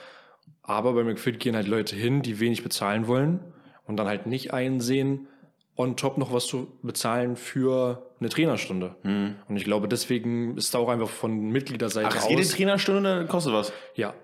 Aber 0.64 0.94
bei 0.94 1.04
McFit 1.04 1.38
gehen 1.38 1.54
halt 1.54 1.68
Leute 1.68 1.94
hin, 1.94 2.22
die 2.22 2.40
wenig 2.40 2.62
bezahlen 2.62 3.06
wollen 3.06 3.40
und 3.86 3.96
dann 3.96 4.08
halt 4.08 4.26
nicht 4.26 4.52
einsehen, 4.52 5.28
on 5.76 5.96
top 5.96 6.18
noch 6.18 6.32
was 6.32 6.46
zu 6.46 6.68
bezahlen 6.82 7.36
für 7.36 8.10
eine 8.20 8.28
Trainerstunde. 8.28 8.96
Und 9.02 9.56
ich 9.56 9.64
glaube, 9.64 9.88
deswegen 9.88 10.56
ist 10.56 10.74
da 10.74 10.78
auch 10.78 10.88
einfach 10.88 11.08
von 11.08 11.50
Mitgliederseite 11.50 12.08
Ach, 12.10 12.24
aus. 12.24 12.30
jede 12.30 12.42
Trainerstunde 12.42 13.26
kostet 13.26 13.52
was. 13.52 13.72
ja, 13.94 14.14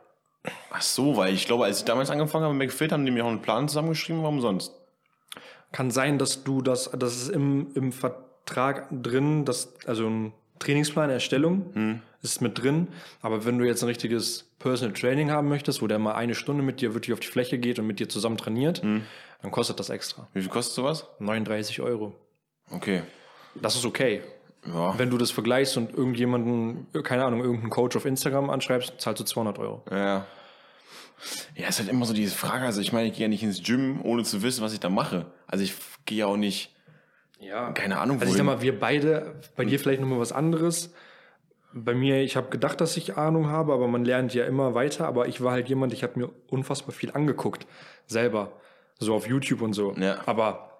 Ach 0.70 0.80
so, 0.80 1.18
weil 1.18 1.34
ich 1.34 1.46
glaube, 1.46 1.64
als 1.64 1.80
ich 1.80 1.84
damals 1.84 2.08
angefangen 2.10 2.44
habe 2.44 2.54
mit 2.54 2.68
McFit, 2.68 2.92
haben 2.92 3.04
die 3.04 3.10
mir 3.10 3.26
auch 3.26 3.28
einen 3.28 3.42
Plan 3.42 3.68
zusammengeschrieben, 3.68 4.22
warum 4.22 4.40
sonst? 4.40 4.72
kann 5.72 5.90
sein, 5.90 6.18
dass 6.18 6.44
du 6.44 6.62
das, 6.62 6.90
das 6.98 7.16
ist 7.16 7.28
im, 7.28 7.68
im 7.74 7.92
Vertrag 7.92 8.88
drin, 8.90 9.44
dass, 9.44 9.74
also 9.86 10.06
ein 10.08 10.32
Trainingsplan 10.60 11.10
Erstellung 11.10 12.00
ist 12.22 12.40
mit 12.40 12.62
drin. 12.62 12.88
Aber 13.20 13.44
wenn 13.44 13.58
du 13.58 13.66
jetzt 13.66 13.82
ein 13.82 13.88
richtiges 13.88 14.48
Personal 14.60 14.94
Training 14.94 15.30
haben 15.30 15.48
möchtest, 15.48 15.82
wo 15.82 15.88
der 15.88 15.98
mal 15.98 16.14
eine 16.14 16.36
Stunde 16.36 16.62
mit 16.62 16.80
dir 16.80 16.94
wirklich 16.94 17.12
auf 17.12 17.20
die 17.20 17.26
Fläche 17.26 17.58
geht 17.58 17.78
und 17.80 17.86
mit 17.86 17.98
dir 17.98 18.08
zusammen 18.08 18.36
trainiert, 18.36 18.82
dann 18.82 19.50
kostet 19.50 19.80
das 19.80 19.90
extra. 19.90 20.28
Wie 20.32 20.42
viel 20.42 20.50
kostet 20.50 20.74
sowas? 20.74 21.06
39 21.18 21.80
Euro. 21.80 22.14
Okay. 22.70 23.02
Das 23.60 23.74
ist 23.74 23.84
okay. 23.84 24.22
Ja. 24.66 24.98
Wenn 24.98 25.10
du 25.10 25.16
das 25.16 25.30
vergleichst 25.30 25.76
und 25.78 25.94
irgendjemanden, 25.94 26.86
keine 27.02 27.24
Ahnung, 27.24 27.40
irgendeinen 27.40 27.70
Coach 27.70 27.96
auf 27.96 28.04
Instagram 28.04 28.50
anschreibst, 28.50 29.00
zahlst 29.00 29.20
du 29.20 29.24
200 29.24 29.58
Euro. 29.58 29.82
Ja. 29.90 30.26
Ja, 31.54 31.68
ist 31.68 31.78
halt 31.78 31.88
immer 31.88 32.06
so 32.06 32.14
diese 32.14 32.34
Frage. 32.34 32.64
Also, 32.64 32.80
ich 32.80 32.92
meine, 32.92 33.08
ich 33.08 33.14
gehe 33.14 33.22
ja 33.22 33.28
nicht 33.28 33.42
ins 33.42 33.62
Gym, 33.62 34.00
ohne 34.02 34.22
zu 34.22 34.42
wissen, 34.42 34.62
was 34.62 34.72
ich 34.72 34.80
da 34.80 34.88
mache. 34.88 35.26
Also, 35.46 35.64
ich 35.64 35.74
gehe 36.04 36.18
ja 36.18 36.26
auch 36.26 36.36
nicht, 36.36 36.74
Ja. 37.40 37.72
keine 37.72 37.98
Ahnung, 37.98 38.20
Also 38.20 38.30
ich 38.30 38.36
sag 38.36 38.44
mal, 38.44 38.60
wir 38.60 38.78
beide, 38.78 39.34
bei 39.56 39.64
dir 39.64 39.78
vielleicht 39.78 40.00
nochmal 40.00 40.20
was 40.20 40.32
anderes. 40.32 40.92
Bei 41.72 41.94
mir, 41.94 42.22
ich 42.22 42.36
habe 42.36 42.50
gedacht, 42.50 42.80
dass 42.80 42.96
ich 42.96 43.16
Ahnung 43.16 43.48
habe, 43.48 43.72
aber 43.72 43.88
man 43.88 44.04
lernt 44.04 44.34
ja 44.34 44.44
immer 44.44 44.74
weiter. 44.74 45.06
Aber 45.06 45.28
ich 45.28 45.40
war 45.42 45.52
halt 45.52 45.68
jemand, 45.68 45.92
ich 45.92 46.02
habe 46.02 46.18
mir 46.18 46.30
unfassbar 46.48 46.92
viel 46.92 47.12
angeguckt, 47.12 47.66
selber, 48.06 48.52
so 48.98 49.14
auf 49.14 49.26
YouTube 49.26 49.62
und 49.62 49.72
so. 49.72 49.94
Ja. 49.94 50.18
Aber 50.26 50.70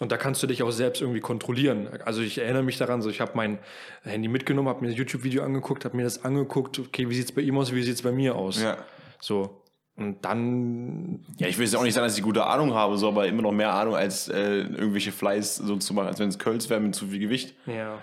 und 0.00 0.10
da 0.10 0.16
kannst 0.16 0.42
du 0.42 0.46
dich 0.46 0.62
auch 0.62 0.70
selbst 0.70 1.02
irgendwie 1.02 1.20
kontrollieren. 1.20 1.88
Also 2.06 2.22
ich 2.22 2.38
erinnere 2.38 2.62
mich 2.62 2.78
daran, 2.78 3.02
so 3.02 3.10
ich 3.10 3.20
habe 3.20 3.32
mein 3.34 3.58
Handy 4.02 4.28
mitgenommen, 4.28 4.68
habe 4.68 4.80
mir 4.80 4.88
das 4.88 4.96
YouTube-Video 4.96 5.42
angeguckt, 5.42 5.84
habe 5.84 5.96
mir 5.96 6.04
das 6.04 6.24
angeguckt. 6.24 6.78
Okay, 6.78 7.10
wie 7.10 7.14
sieht's 7.14 7.32
bei 7.32 7.42
ihm 7.42 7.58
aus? 7.58 7.74
Wie 7.74 7.82
sieht's 7.82 8.00
bei 8.00 8.10
mir 8.10 8.34
aus? 8.34 8.62
Ja. 8.62 8.78
So 9.20 9.59
und 10.00 10.24
dann 10.24 11.20
Ja, 11.36 11.46
ich 11.46 11.58
will 11.58 11.66
jetzt 11.66 11.76
auch 11.76 11.82
nicht 11.82 11.92
sagen, 11.92 12.06
dass 12.06 12.16
ich 12.16 12.22
gute 12.22 12.46
Ahnung 12.46 12.74
habe, 12.74 12.96
so, 12.96 13.08
aber 13.08 13.26
immer 13.26 13.42
noch 13.42 13.52
mehr 13.52 13.74
Ahnung 13.74 13.94
als 13.94 14.28
äh, 14.28 14.60
irgendwelche 14.60 15.12
Fleiß 15.12 15.56
so 15.56 15.76
zu 15.76 15.92
machen, 15.92 16.08
als 16.08 16.18
wenn 16.18 16.28
es 16.30 16.38
Kölz 16.38 16.70
wäre 16.70 16.80
mit 16.80 16.94
zu 16.94 17.06
viel 17.08 17.20
Gewicht. 17.20 17.54
ja. 17.66 17.98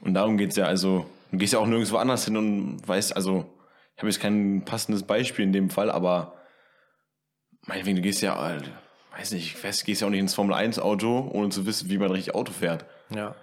Und 0.00 0.12
darum 0.12 0.36
geht's 0.36 0.56
ja, 0.56 0.66
also, 0.66 1.06
du 1.30 1.38
gehst 1.38 1.54
ja 1.54 1.58
auch 1.58 1.66
nirgendwo 1.66 1.96
anders 1.96 2.26
hin 2.26 2.36
und 2.36 2.86
weißt, 2.86 3.16
also, 3.16 3.46
ich 3.94 4.02
habe 4.02 4.08
jetzt 4.08 4.20
kein 4.20 4.62
passendes 4.66 5.02
Beispiel 5.02 5.44
in 5.46 5.52
dem 5.52 5.70
Fall, 5.70 5.90
aber 5.90 6.34
meinetwegen, 7.62 7.96
du 7.96 8.02
gehst 8.02 8.20
ja, 8.20 8.56
äh, 8.56 8.60
weiß 9.16 9.32
nicht, 9.32 9.54
ich 9.54 9.64
weiß, 9.64 9.84
gehst 9.84 10.02
ja 10.02 10.06
auch 10.06 10.10
nicht 10.10 10.20
ins 10.20 10.34
Formel-1-Auto, 10.34 11.30
ohne 11.32 11.48
zu 11.48 11.64
wissen, 11.64 11.88
wie 11.88 11.96
man 11.96 12.10
richtig 12.10 12.34
Auto 12.34 12.52
fährt. 12.52 12.84
Ja. 13.14 13.34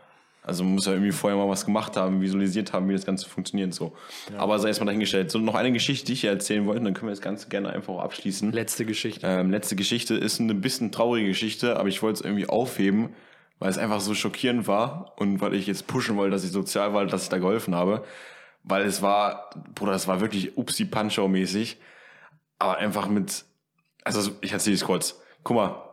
Also 0.44 0.64
man 0.64 0.74
muss 0.74 0.86
ja 0.86 0.94
irgendwie 0.94 1.12
vorher 1.12 1.38
mal 1.38 1.48
was 1.48 1.66
gemacht 1.66 1.96
haben, 1.98 2.22
visualisiert 2.22 2.74
haben, 2.74 2.90
wie 2.90 2.94
das 2.94 3.06
Ganze 3.06 3.30
funktioniert 3.30 3.74
so. 3.74 3.94
Aber 4.38 4.58
sei 4.58 4.70
erstmal 4.70 4.88
dahingestellt. 4.88 5.30
So, 5.30 5.38
noch 5.38 5.54
eine 5.54 5.72
Geschichte, 5.72 6.08
die 6.08 6.14
ich 6.14 6.22
hier 6.22 6.32
erzählen 6.32 6.66
wollte, 6.66 6.84
dann 6.84 6.94
können 6.94 7.10
wir 7.10 7.16
das 7.16 7.22
Ganze 7.22 7.48
gerne 7.50 7.72
einfach 7.72 7.94
auch 7.94 8.02
abschließen. 8.02 8.52
Letzte 8.52 8.86
Geschichte. 8.86 9.26
Ähm, 9.26 9.52
letzte 9.52 9.76
Geschichte 9.76 10.16
ist 10.16 10.40
eine 10.40 10.56
bisschen 10.56 10.92
traurige 10.92 11.28
Geschichte, 11.28 11.78
aber 11.78 11.90
ich 11.90 12.02
wollte 12.02 12.20
es 12.20 12.26
irgendwie 12.26 12.50
aufheben, 12.50 13.10
weil 13.60 13.70
es 13.70 13.78
einfach 13.78 14.02
so 14.02 14.16
schockierend 14.16 14.68
war 14.68 15.14
und 15.18 15.42
weil 15.42 15.54
ich 15.54 15.68
jetzt 15.68 15.86
pushen 15.86 16.18
wollte, 16.18 16.32
dass 16.32 16.44
ich 16.44 16.52
sozial 16.52 16.94
war, 16.94 17.06
dass 17.06 17.24
ich 17.24 17.30
da 17.30 17.38
geholfen 17.38 17.76
habe. 17.76 18.04
Weil 18.64 18.84
es 18.86 19.02
war, 19.02 19.52
Bruder, 19.76 19.94
es 19.94 20.08
war 20.08 20.22
wirklich 20.22 20.58
upsi 20.58 20.86
punchow 20.86 21.30
mäßig 21.30 21.78
aber 22.62 22.78
einfach 22.78 23.08
mit, 23.08 23.44
also 24.04 24.32
ich 24.42 24.54
erzähle 24.54 24.76
es 24.76 24.86
kurz. 24.86 25.20
Guck 25.44 25.56
mal, 25.56 25.84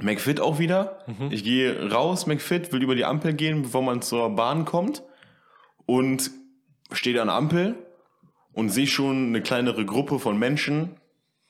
McFit 0.00 0.40
auch 0.40 0.58
wieder. 0.58 0.98
Ich 1.30 1.44
gehe 1.44 1.90
raus, 1.90 2.26
McFit, 2.26 2.72
will 2.72 2.82
über 2.82 2.94
die 2.94 3.04
Ampel 3.04 3.34
gehen, 3.34 3.62
bevor 3.62 3.82
man 3.82 4.02
zur 4.02 4.30
Bahn 4.30 4.64
kommt 4.64 5.02
und 5.86 6.30
stehe 6.92 7.20
an 7.20 7.28
der 7.28 7.36
Ampel 7.36 7.74
und 8.52 8.70
sehe 8.70 8.86
schon 8.86 9.28
eine 9.28 9.42
kleinere 9.42 9.84
Gruppe 9.84 10.18
von 10.18 10.38
Menschen, 10.38 10.90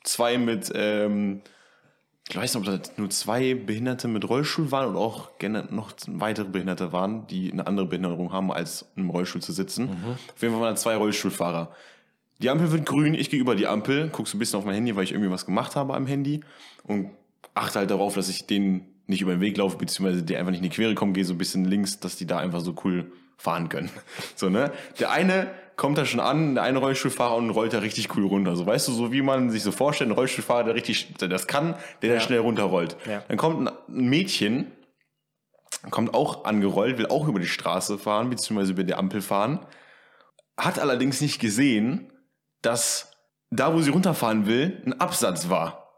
zwei 0.05 0.39
mit, 0.39 0.73
ähm, 0.75 1.43
ich 2.29 2.37
weiß 2.37 2.55
nicht, 2.55 2.69
ob 2.69 2.83
da 2.83 2.91
nur 2.97 3.11
zwei 3.11 3.55
Behinderte 3.55 4.09
mit 4.09 4.29
Rollstuhl 4.29 4.71
waren 4.71 4.91
oder 4.91 4.99
auch 5.01 5.39
gerne 5.39 5.67
noch 5.71 5.93
weitere 6.07 6.49
Behinderte 6.49 6.93
waren, 6.93 7.27
die 7.27 7.51
eine 7.51 7.67
andere 7.67 7.87
Behinderung 7.87 8.33
haben, 8.33 8.53
als 8.53 8.91
im 8.97 9.11
Rollstuhl 9.11 9.41
zu 9.43 9.53
sitzen. 9.53 9.89
Auf 10.35 10.43
jeden 10.43 10.55
Fall 10.55 10.63
waren 10.63 10.77
zwei 10.77 10.97
Rollstuhlfahrer. 10.97 11.71
Die 12.41 12.51
Ampel 12.51 12.71
wird 12.71 12.87
grün, 12.87 13.15
ich 13.15 13.31
gehe 13.31 13.41
über 13.41 13.57
die 13.57 13.67
Ampel, 13.67 14.11
guck 14.13 14.29
so 14.29 14.37
ein 14.37 14.39
bisschen 14.39 14.59
auf 14.59 14.65
mein 14.65 14.75
Handy, 14.75 14.95
weil 14.95 15.05
ich 15.05 15.13
irgendwie 15.13 15.31
was 15.31 15.45
gemacht 15.47 15.75
habe 15.75 15.95
am 15.95 16.07
Handy 16.07 16.41
und 16.85 17.11
achte 17.59 17.79
halt 17.81 17.91
darauf, 17.91 18.15
dass 18.15 18.29
ich 18.29 18.47
denen 18.47 18.87
nicht 19.07 19.23
über 19.23 19.33
den 19.33 19.41
Weg 19.41 19.57
laufe, 19.57 19.77
beziehungsweise 19.79 20.23
die 20.23 20.37
einfach 20.37 20.51
nicht 20.51 20.59
in 20.63 20.69
die 20.71 20.75
Quere 20.75 20.95
kommen, 20.95 21.15
gehe 21.15 21.25
so 21.25 21.35
ein 21.35 21.39
bisschen 21.39 21.65
links, 21.65 21.99
dass 22.01 22.17
die 22.17 22.27
da 22.27 22.39
einfach 22.39 22.61
so 22.61 22.75
cool 22.85 23.11
fahren 23.37 23.69
können. 23.69 23.91
So, 24.37 24.49
ne? 24.51 24.73
Der 25.01 25.11
eine 25.11 25.51
kommt 25.77 25.97
da 25.97 26.05
schon 26.05 26.21
an, 26.21 26.55
der 26.57 26.65
eine 26.65 26.79
Rollstuhlfahrer 26.79 27.37
und 27.37 27.51
rollt 27.51 27.73
da 27.73 27.79
richtig 27.79 28.15
cool 28.17 28.27
runter. 28.27 28.57
So, 28.57 28.67
weißt 28.67 28.89
du, 28.89 28.93
so 28.93 29.13
wie 29.13 29.23
man 29.23 29.51
sich 29.51 29.63
so 29.63 29.71
vorstellt, 29.73 30.11
ein 30.11 30.15
Rollstuhlfahrer, 30.15 30.65
der 30.65 30.75
richtig, 30.75 31.15
der 31.15 31.29
das 31.29 31.47
kann, 31.47 31.75
der 32.03 32.11
da 32.11 32.15
Ja. 32.17 32.21
schnell 32.21 32.41
runterrollt. 32.41 32.97
Ja. 33.07 33.23
Dann 33.29 33.37
kommt 33.37 33.69
ein 33.69 33.75
Mädchen, 34.09 34.73
kommt 35.91 36.15
auch 36.15 36.45
angerollt, 36.45 36.99
will 36.99 37.07
auch 37.07 37.29
über 37.29 37.39
die 37.41 37.47
Straße 37.47 37.97
fahren, 37.99 38.29
beziehungsweise 38.29 38.73
über 38.73 38.83
die 38.85 38.95
Ampel 38.95 39.23
fahren, 39.23 39.61
hat 40.57 40.79
allerdings 40.81 41.21
nicht 41.21 41.39
gesehen, 41.39 42.13
dass 42.63 43.13
da, 43.51 43.73
wo 43.73 43.81
sie 43.81 43.91
runterfahren 43.91 44.47
will, 44.47 44.83
ein 44.85 45.01
Absatz 45.01 45.49
war. 45.49 45.89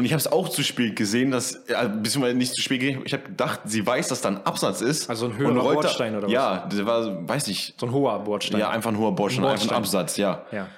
Und 0.00 0.06
ich 0.06 0.12
habe 0.12 0.18
es 0.20 0.26
auch 0.32 0.48
zu 0.48 0.62
spät 0.62 0.96
gesehen, 0.96 1.30
dass, 1.30 1.54
äh, 1.68 1.88
beziehungsweise 1.88 2.34
nicht 2.36 2.54
zu 2.54 2.62
spät 2.62 2.80
gesehen, 2.80 3.02
ich 3.04 3.12
habe 3.12 3.22
gedacht, 3.24 3.60
sie 3.66 3.86
weiß, 3.86 4.08
dass 4.08 4.22
da 4.22 4.30
ein 4.30 4.46
Absatz 4.46 4.80
ist. 4.80 5.08
Also 5.10 5.26
ein 5.26 5.36
höherer 5.36 5.52
rollt 5.58 5.76
da- 5.78 5.82
Bordstein 5.82 6.16
oder 6.16 6.26
was? 6.26 6.32
Ja, 6.32 6.66
der 6.72 6.86
war, 6.86 7.28
weiß 7.28 7.48
ich, 7.48 7.74
So 7.78 7.86
ein 7.86 7.92
hoher 7.92 8.18
Bordstein. 8.24 8.60
ja, 8.60 8.70
einfach 8.70 8.90
ein 8.90 8.98
hoher 8.98 9.14
Bordstein, 9.14 9.44
Ein 9.44 9.50
einfach 9.52 9.64
ein 9.66 9.68
Bordstein. 9.68 10.00
Absatz, 10.00 10.16
ja. 10.16 10.44
ja. 10.52 10.68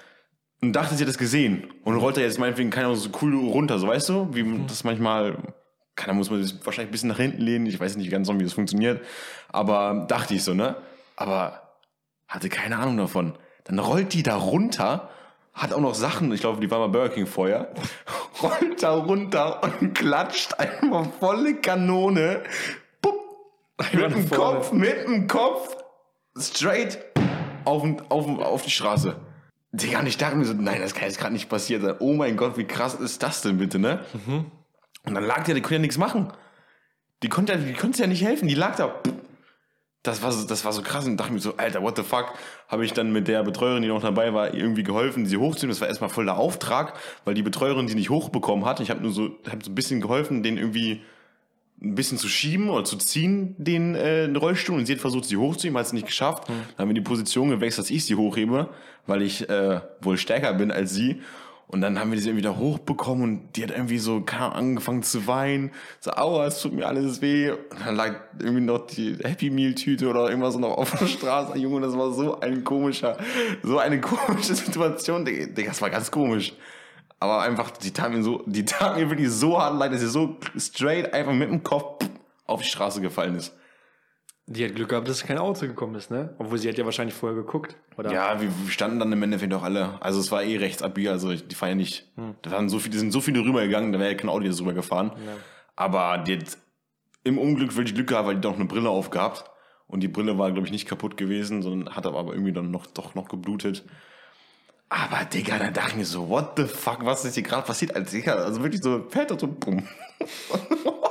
Und 0.61 0.73
dachte, 0.75 0.95
sie 0.97 1.03
hat 1.05 1.09
das 1.09 1.19
gesehen. 1.19 1.69
Und 1.85 1.97
rollt 1.97 2.17
da 2.17 2.21
jetzt 2.21 2.39
meinetwegen 2.39 2.71
keiner 2.71 2.95
so 2.97 3.11
cool 3.23 3.35
runter, 3.37 3.79
so 3.79 3.87
weißt 3.89 4.09
du? 4.09 4.29
Wie 4.33 4.43
Mhm. 4.43 4.67
das 4.67 4.85
manchmal, 4.85 5.37
keiner 5.97 6.15
muss 6.15 6.31
man 6.31 6.43
sich 6.43 6.55
wahrscheinlich 6.65 6.89
ein 6.89 6.93
bisschen 6.93 7.09
nach 7.09 7.17
hinten 7.19 7.41
lehnen. 7.43 7.67
Ich 7.67 7.79
weiß 7.79 7.97
nicht 7.97 8.11
ganz 8.11 8.27
so, 8.27 8.39
wie 8.39 8.45
das 8.45 8.53
funktioniert. 8.55 9.05
Aber 9.51 10.05
dachte 10.09 10.35
ich 10.35 10.43
so, 10.45 10.53
ne? 10.55 10.77
Aber 11.17 11.63
hatte 12.29 12.49
keine 12.49 12.77
Ahnung 12.79 12.97
davon. 12.97 13.35
Dann 13.65 13.79
rollt 13.79 14.15
die 14.15 14.23
da 14.25 14.35
runter, 14.37 15.11
hat 15.53 15.73
auch 15.73 15.81
noch 15.81 15.95
Sachen, 15.95 16.33
ich 16.33 16.41
glaube, 16.41 16.61
die 16.61 16.71
war 16.71 16.79
mal 16.79 16.88
Burger 16.88 17.15
King 17.15 17.27
vorher, 17.27 17.73
rollt 18.43 18.83
da 18.83 18.93
runter 18.93 19.62
und 19.62 19.95
klatscht 19.95 20.55
einfach 20.59 21.07
volle 21.21 21.57
Kanone. 21.57 22.43
Pupp, 23.01 23.21
mit 23.93 24.15
dem. 24.15 24.31
Kopf, 24.31 24.73
mit 24.73 25.07
dem 25.07 25.27
Kopf, 25.29 25.77
straight 26.38 26.99
auf, 27.65 27.85
auf, 28.09 28.38
auf 28.41 28.62
die 28.62 28.71
Straße. 28.71 29.17
Digga, 29.73 30.01
und 30.01 30.07
ich 30.07 30.19
dachte 30.19 30.37
mir 30.37 30.45
so, 30.45 30.53
nein, 30.53 30.81
das 30.81 30.95
kann 30.95 31.05
jetzt 31.05 31.19
gerade 31.19 31.33
nicht 31.33 31.49
passiert 31.49 31.83
sein. 31.83 31.97
Oh 31.99 32.12
mein 32.12 32.37
Gott, 32.37 32.59
wie 32.59 32.65
krass 32.65 32.95
ist 32.95 33.23
das 33.23 33.41
denn 33.41 33.57
bitte, 33.57 33.79
ne? 33.79 34.01
Mhm. 34.27 34.51
Und 35.05 35.15
dann 35.15 35.25
lag 35.25 35.45
der, 35.45 35.55
die 35.55 35.62
konnte 35.62 35.77
ja 35.77 35.81
nichts 35.81 35.99
machen. 35.99 36.33
Die 37.23 37.29
konnte, 37.29 37.57
die 37.57 37.73
konnte 37.73 38.01
ja 38.01 38.07
nicht 38.07 38.23
helfen, 38.23 38.49
die 38.49 38.55
lag 38.55 38.77
da. 38.77 38.95
Das 40.03 40.21
war, 40.23 40.33
so, 40.33 40.47
das 40.47 40.65
war 40.65 40.73
so 40.73 40.83
krass 40.83 41.07
und 41.07 41.17
dachte 41.17 41.33
mir 41.33 41.38
so, 41.38 41.57
Alter, 41.57 41.81
what 41.83 41.97
the 41.97 42.03
fuck? 42.03 42.35
Habe 42.67 42.85
ich 42.85 42.93
dann 42.93 43.12
mit 43.12 43.29
der 43.29 43.45
Betreuerin, 43.45 43.83
die 43.83 43.88
noch 43.88 44.03
dabei 44.03 44.35
war, 44.35 44.53
irgendwie 44.53 44.83
geholfen, 44.83 45.27
sie 45.27 45.37
hochzunehmen. 45.37 45.71
Das 45.75 45.81
war 45.81 45.87
erstmal 45.87 46.11
voll 46.11 46.25
der 46.25 46.38
Auftrag, 46.38 46.95
weil 47.25 47.35
die 47.35 47.43
Betreuerin 47.43 47.87
sie 47.87 47.95
nicht 47.95 48.11
hochbekommen 48.11 48.65
hat. 48.65 48.81
Ich 48.81 48.91
habe 48.91 49.01
nur 49.01 49.12
so, 49.12 49.37
hab 49.49 49.62
so 49.62 49.71
ein 49.71 49.75
bisschen 49.77 50.01
geholfen, 50.01 50.43
den 50.43 50.57
irgendwie 50.57 51.03
ein 51.81 51.95
bisschen 51.95 52.19
zu 52.19 52.29
schieben 52.29 52.69
oder 52.69 52.85
zu 52.85 52.97
ziehen, 52.97 53.55
den 53.59 53.95
äh, 53.95 54.25
Rollstuhl. 54.25 54.77
Und 54.77 54.87
sie 54.87 54.95
hat 54.95 55.01
versucht, 55.01 55.25
sie 55.25 55.37
hochzuheben, 55.37 55.79
hat 55.79 55.87
es 55.87 55.93
nicht 55.93 56.07
geschafft. 56.07 56.49
Dann 56.49 56.79
haben 56.79 56.88
wir 56.88 56.95
die 56.95 57.01
Position 57.01 57.51
gewechselt, 57.51 57.87
dass 57.87 57.91
ich 57.91 58.05
sie 58.05 58.15
hochhebe, 58.15 58.69
weil 59.07 59.23
ich 59.23 59.49
äh, 59.49 59.81
wohl 60.01 60.17
stärker 60.17 60.55
bin 60.55 60.71
als 60.71 60.95
sie. 60.95 61.23
Und 61.73 61.81
dann 61.81 61.99
haben 61.99 62.13
wir 62.13 62.19
sie 62.21 62.29
irgendwie 62.29 62.45
da 62.45 62.55
hochbekommen 62.55 63.23
und 63.25 63.57
die 63.57 63.63
hat 63.63 63.71
irgendwie 63.71 63.97
so 63.97 64.23
angefangen 64.27 65.03
zu 65.03 65.27
weinen. 65.27 65.71
So, 66.01 66.11
aua, 66.11 66.45
es 66.45 66.61
tut 66.61 66.75
mir 66.75 66.87
alles 66.87 67.23
weh. 67.23 67.51
Und 67.51 67.81
dann 67.87 67.97
lag 67.97 68.15
irgendwie 68.39 68.61
noch 68.61 68.87
die 68.87 69.17
Happy 69.23 69.49
Meal 69.49 69.75
Tüte 69.75 70.07
oder 70.11 70.29
irgendwas 70.29 70.57
noch 70.57 70.77
auf 70.77 70.91
der 70.99 71.07
Straße. 71.07 71.57
Junge, 71.57 71.81
das 71.81 71.97
war 71.97 72.13
so 72.13 72.39
ein 72.41 72.63
komischer, 72.63 73.17
so 73.63 73.79
eine 73.79 74.01
komische 74.03 74.55
Situation. 74.55 75.25
Digga, 75.25 75.71
das 75.71 75.81
war 75.81 75.89
ganz 75.89 76.11
komisch. 76.11 76.53
Aber 77.19 77.41
einfach, 77.41 77.71
die 77.71 77.91
tat 77.91 78.13
mir 78.13 78.23
so, 78.23 78.43
die 78.45 78.67
tat 78.67 78.99
mir 78.99 79.09
wirklich 79.09 79.31
so 79.31 79.59
hart 79.59 79.79
leid, 79.79 79.95
dass 79.95 80.01
sie 80.01 80.09
so 80.09 80.37
straight 80.59 81.15
einfach 81.15 81.33
mit 81.33 81.49
dem 81.49 81.63
Kopf 81.63 82.05
auf 82.45 82.61
die 82.61 82.69
Straße 82.69 83.01
gefallen 83.01 83.37
ist. 83.37 83.55
Die 84.47 84.65
hat 84.65 84.75
Glück 84.75 84.89
gehabt, 84.89 85.09
dass 85.09 85.25
kein 85.25 85.39
Auto 85.39 85.67
gekommen 85.67 85.95
ist, 85.95 86.11
ne? 86.11 86.35
Obwohl 86.39 86.59
sie 86.59 86.69
hat 86.69 86.77
ja 86.77 86.85
wahrscheinlich 86.85 87.15
vorher 87.15 87.37
geguckt, 87.37 87.77
oder? 87.97 88.13
Ja, 88.13 88.41
wir 88.41 88.51
standen 88.69 88.99
dann 88.99 89.13
im 89.13 89.23
Endeffekt 89.23 89.55
auch 89.55 89.63
alle. 89.63 90.03
Also 90.03 90.19
es 90.19 90.33
war 90.33 90.43
eh 90.43 90.57
rechts 90.57 90.83
abbieger, 90.83 91.13
also 91.13 91.33
die 91.33 91.55
fahren 91.55 91.71
ja 91.71 91.75
nicht. 91.77 92.11
Da 92.43 92.51
waren 92.51 92.69
so 92.69 92.79
viele, 92.81 92.99
sind 92.99 93.13
so 93.13 93.21
viele 93.21 93.41
rübergegangen, 93.41 93.93
da 93.93 94.01
wäre 94.01 94.11
ja 94.11 94.17
kein 94.17 94.29
Auto 94.29 94.45
jetzt 94.45 94.61
rübergefahren. 94.61 95.13
Aber 95.77 96.19
die 96.19 96.39
hat 96.39 96.59
im 97.25 97.39
Unglück 97.39 97.77
wirklich 97.77 97.95
Glück 97.95 98.09
gehabt, 98.09 98.27
weil 98.27 98.35
die 98.35 98.41
doch 98.41 98.57
eine 98.57 98.65
Brille 98.65 98.91
aufgehabt. 98.91 99.45
Und 99.87 100.01
die 100.01 100.09
Brille 100.09 100.39
war, 100.39 100.51
glaube 100.51 100.67
ich, 100.67 100.73
nicht 100.73 100.89
kaputt 100.89 101.17
gewesen, 101.17 101.63
sondern 101.63 101.95
hat 101.95 102.07
aber 102.07 102.33
irgendwie 102.33 102.53
dann 102.53 102.71
noch, 102.71 102.87
doch 102.87 103.15
noch 103.15 103.29
geblutet. 103.29 103.85
Aber, 104.89 105.25
Digga, 105.25 105.59
da 105.59 105.71
dachte 105.71 105.91
ich 105.91 105.97
mir 105.97 106.05
so, 106.05 106.29
what 106.29 106.53
the 106.57 106.65
fuck, 106.65 107.05
was 107.05 107.25
ist 107.25 107.35
hier 107.35 107.43
gerade 107.43 107.67
passiert? 107.67 107.95
Also, 107.95 108.11
Digga, 108.11 108.35
also 108.35 108.63
wirklich 108.63 108.83
so, 108.83 108.95
und 108.95 109.41
so, 109.41 109.47
bumm. 109.47 109.87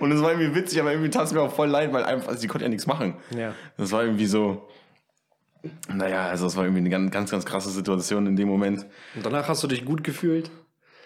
Und 0.00 0.12
es 0.12 0.22
war 0.22 0.30
irgendwie 0.30 0.54
witzig, 0.54 0.80
aber 0.80 0.92
irgendwie 0.92 1.10
tat 1.10 1.24
es 1.24 1.32
mir 1.32 1.40
auch 1.40 1.52
voll 1.52 1.68
leid, 1.68 1.92
weil 1.92 2.04
einfach, 2.04 2.28
also 2.28 2.40
sie 2.40 2.46
konnte 2.46 2.64
ja 2.64 2.68
nichts 2.68 2.86
machen. 2.86 3.14
Ja. 3.36 3.52
Das 3.76 3.92
war 3.92 4.04
irgendwie 4.04 4.26
so, 4.26 4.68
naja, 5.88 6.26
also 6.28 6.44
das 6.44 6.56
war 6.56 6.64
irgendwie 6.64 6.80
eine 6.80 6.90
ganz, 6.90 7.10
ganz, 7.10 7.30
ganz 7.30 7.44
krasse 7.44 7.70
Situation 7.70 8.26
in 8.26 8.36
dem 8.36 8.48
Moment. 8.48 8.86
Und 9.14 9.24
danach 9.24 9.48
hast 9.48 9.62
du 9.62 9.66
dich 9.66 9.84
gut 9.84 10.04
gefühlt? 10.04 10.50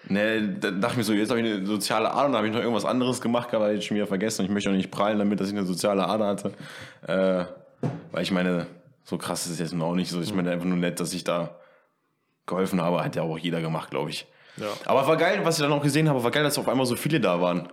Ne, 0.08 0.56
da 0.60 0.70
dachte 0.70 0.92
ich 0.92 0.96
mir 0.98 1.04
so, 1.04 1.12
jetzt 1.12 1.30
habe 1.30 1.40
ich 1.40 1.52
eine 1.52 1.66
soziale 1.66 2.10
Ader, 2.10 2.28
dann 2.28 2.36
habe 2.36 2.46
ich 2.46 2.52
noch 2.52 2.60
irgendwas 2.60 2.86
anderes 2.86 3.20
gemacht, 3.20 3.52
aber 3.52 3.72
ich 3.72 3.84
schon 3.84 3.96
wieder 3.96 4.06
vergessen 4.06 4.40
und 4.40 4.46
ich 4.46 4.52
möchte 4.52 4.70
auch 4.70 4.74
nicht 4.74 4.90
prallen 4.90 5.18
damit, 5.18 5.40
dass 5.40 5.48
ich 5.48 5.56
eine 5.56 5.66
soziale 5.66 6.06
Ader 6.06 6.26
hatte. 6.26 6.52
Äh, 7.06 7.44
weil 8.10 8.22
ich 8.22 8.30
meine, 8.30 8.66
so 9.04 9.18
krass 9.18 9.44
ist 9.46 9.52
es 9.52 9.58
jetzt 9.58 9.74
noch 9.74 9.86
auch 9.86 9.94
nicht 9.94 10.10
so. 10.10 10.20
Ich 10.20 10.34
meine 10.34 10.50
einfach 10.50 10.66
nur 10.66 10.78
nett, 10.78 11.00
dass 11.00 11.12
ich 11.12 11.24
da 11.24 11.56
geholfen 12.46 12.80
habe, 12.80 13.04
hat 13.04 13.14
ja 13.16 13.22
auch 13.22 13.38
jeder 13.38 13.60
gemacht, 13.60 13.90
glaube 13.90 14.10
ich. 14.10 14.26
Ja. 14.56 14.66
Aber 14.86 15.06
war 15.06 15.16
geil, 15.16 15.40
was 15.44 15.58
ich 15.58 15.62
dann 15.62 15.72
auch 15.72 15.82
gesehen 15.82 16.08
habe, 16.08 16.22
war 16.22 16.30
geil, 16.30 16.42
dass 16.42 16.58
auf 16.58 16.68
einmal 16.68 16.86
so 16.86 16.96
viele 16.96 17.20
da 17.20 17.40
waren. 17.40 17.68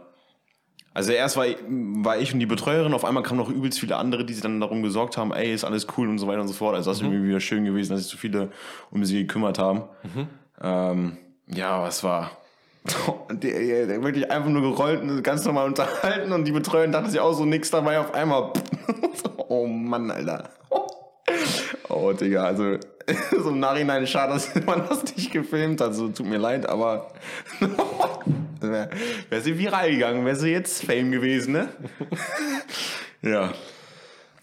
Also 0.97 1.11
erst 1.11 1.37
war, 1.37 1.45
war 1.67 2.17
ich 2.17 2.33
und 2.33 2.39
die 2.39 2.47
Betreuerin, 2.47 2.91
auf 2.95 3.05
einmal 3.05 3.21
kamen 3.21 3.37
noch 3.37 3.51
übelst 3.51 3.79
viele 3.79 3.97
andere, 3.97 4.25
die 4.25 4.33
sich 4.33 4.41
dann 4.41 4.59
darum 4.59 4.81
gesorgt 4.81 5.15
haben, 5.15 5.31
ey, 5.31 5.53
ist 5.53 5.63
alles 5.63 5.85
cool 5.95 6.09
und 6.09 6.17
so 6.17 6.25
weiter 6.25 6.41
und 6.41 6.47
so 6.47 6.55
fort. 6.55 6.73
Also 6.73 6.89
das 6.89 6.97
ist 6.97 7.03
irgendwie 7.03 7.29
wieder 7.29 7.39
schön 7.39 7.65
gewesen, 7.65 7.91
dass 7.91 8.01
sich 8.01 8.11
so 8.11 8.17
viele 8.17 8.49
um 8.89 9.05
sie 9.05 9.19
gekümmert 9.19 9.59
haben. 9.59 9.83
Ähm, 10.59 11.17
ja, 11.45 11.69
aber 11.69 11.89
es 11.89 12.03
war 12.03 12.31
wirklich 13.29 14.31
einfach 14.31 14.49
nur 14.49 14.63
gerollt 14.63 15.03
und 15.03 15.21
ganz 15.21 15.45
normal 15.45 15.67
unterhalten 15.67 16.31
und 16.31 16.45
die 16.45 16.51
Betreuerin 16.51 16.91
dachte 16.91 17.11
sich 17.11 17.19
auch 17.19 17.33
so 17.33 17.45
nix 17.45 17.69
dabei 17.69 17.99
auf 17.99 18.15
einmal. 18.15 18.53
oh 19.49 19.67
Mann, 19.67 20.09
Alter. 20.09 20.49
Oh, 21.89 22.11
Digga, 22.11 22.43
also 22.43 22.77
so 23.41 23.49
im 23.49 23.59
Nachhinein 23.59 24.05
schade, 24.07 24.33
dass 24.33 24.53
man 24.65 24.83
das 24.89 25.03
nicht 25.15 25.31
gefilmt 25.31 25.79
hat. 25.79 25.95
So, 25.95 26.09
tut 26.09 26.25
mir 26.25 26.37
leid, 26.37 26.67
aber 26.67 27.07
wäre 28.71 28.89
wär 29.29 29.41
sie 29.41 29.57
viral 29.57 29.91
gegangen, 29.91 30.25
wäre 30.25 30.35
sie 30.35 30.49
jetzt 30.49 30.83
Fame 30.83 31.11
gewesen, 31.11 31.53
ne? 31.53 31.69
ja. 33.21 33.53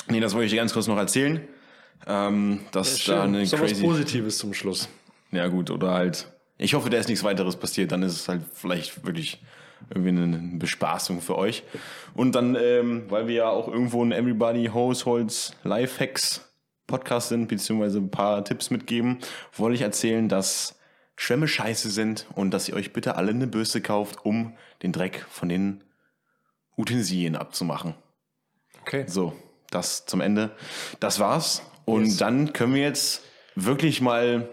Nee, 0.08 0.20
das 0.20 0.34
wollte 0.34 0.46
ich 0.46 0.52
dir 0.52 0.58
ganz 0.58 0.72
kurz 0.72 0.87
noch 0.87 0.98
erzählen. 0.98 1.40
Ähm, 2.06 2.60
dass 2.72 3.04
da 3.04 3.22
eine 3.22 3.46
so 3.46 3.58
was 3.58 3.70
crazy. 3.70 3.82
Positives 3.82 4.38
zum 4.38 4.52
Schluss. 4.52 4.88
Ja, 5.32 5.46
gut, 5.48 5.70
oder 5.70 5.92
halt. 5.92 6.28
Ich 6.58 6.74
hoffe, 6.74 6.90
da 6.90 6.98
ist 6.98 7.08
nichts 7.08 7.24
weiteres 7.24 7.56
passiert. 7.56 7.92
Dann 7.92 8.02
ist 8.02 8.12
es 8.12 8.28
halt 8.28 8.42
vielleicht 8.52 9.04
wirklich 9.06 9.40
irgendwie 9.90 10.10
eine 10.10 10.58
Bespaßung 10.58 11.20
für 11.20 11.37
euch. 11.37 11.62
Und 12.14 12.34
dann, 12.34 12.56
ähm, 12.60 13.04
weil 13.08 13.26
wir 13.26 13.34
ja 13.34 13.48
auch 13.48 13.68
irgendwo 13.68 14.04
ein 14.04 14.12
Everybody 14.12 14.66
Households 14.66 15.56
Lifehacks 15.64 16.48
Podcast 16.87 17.30
sind, 17.30 17.48
beziehungsweise 17.48 17.98
ein 17.98 18.10
paar 18.10 18.44
Tipps 18.44 18.70
mitgeben, 18.70 19.18
wollte 19.56 19.74
ich 19.74 19.82
erzählen, 19.82 20.28
dass 20.28 20.78
Schwämme 21.16 21.46
scheiße 21.48 21.90
sind 21.90 22.27
und 22.35 22.50
dass 22.50 22.68
ihr 22.68 22.74
euch 22.74 22.92
bitte 22.92 23.16
alle 23.16 23.31
eine 23.31 23.46
Bürste 23.46 23.81
kauft, 23.81 24.24
um 24.24 24.57
den 24.83 24.92
Dreck 24.92 25.24
von 25.31 25.48
den 25.48 25.85
Utensilien 26.77 27.37
abzumachen. 27.37 27.94
Okay. 28.83 29.05
So, 29.07 29.33
das 29.70 30.07
zum 30.07 30.20
Ende. 30.20 30.55
Das 31.00 31.20
war's. 31.20 31.62
Und 31.85 32.07
Yes. 32.07 32.16
dann 32.16 32.53
können 32.53 32.74
wir 32.74 32.83
jetzt 32.83 33.22
wirklich 33.55 34.00
mal 34.00 34.48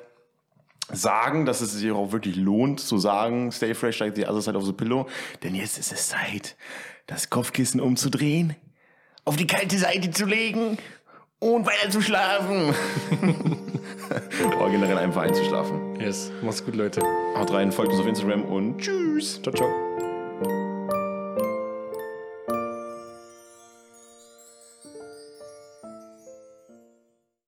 sagen, 0.91 1.45
dass 1.45 1.61
es 1.61 1.71
sich 1.73 1.91
auch 1.91 2.11
wirklich 2.11 2.35
lohnt 2.35 2.79
zu 2.79 2.97
sagen, 2.97 3.51
stay 3.51 3.73
fresh 3.73 3.99
like 3.99 4.15
the 4.15 4.25
other 4.27 4.41
side 4.41 4.57
of 4.57 4.65
the 4.65 4.73
pillow. 4.73 5.07
Denn 5.41 5.55
jetzt 5.55 5.77
ist 5.77 5.91
es 5.91 6.09
Zeit, 6.09 6.57
das 7.07 7.29
Kopfkissen 7.29 7.79
umzudrehen, 7.79 8.55
auf 9.23 9.35
die 9.35 9.47
kalte 9.47 9.77
Seite 9.77 10.11
zu 10.11 10.25
legen 10.25 10.77
und 11.41 11.65
weiter 11.65 11.89
zu 11.89 12.01
schlafen. 12.01 12.73
Oder 14.57 14.69
generell 14.69 14.97
einfach 14.97 15.23
einzuschlafen. 15.23 15.99
Yes. 15.99 16.31
Mach's 16.41 16.63
gut, 16.63 16.75
Leute. 16.75 17.01
Haut 17.35 17.51
rein, 17.51 17.71
folgt 17.71 17.91
uns 17.91 18.01
auf 18.01 18.07
Instagram 18.07 18.45
und 18.45 18.79
tschüss. 18.79 19.41
Ciao, 19.41 19.53
ciao. 19.53 19.69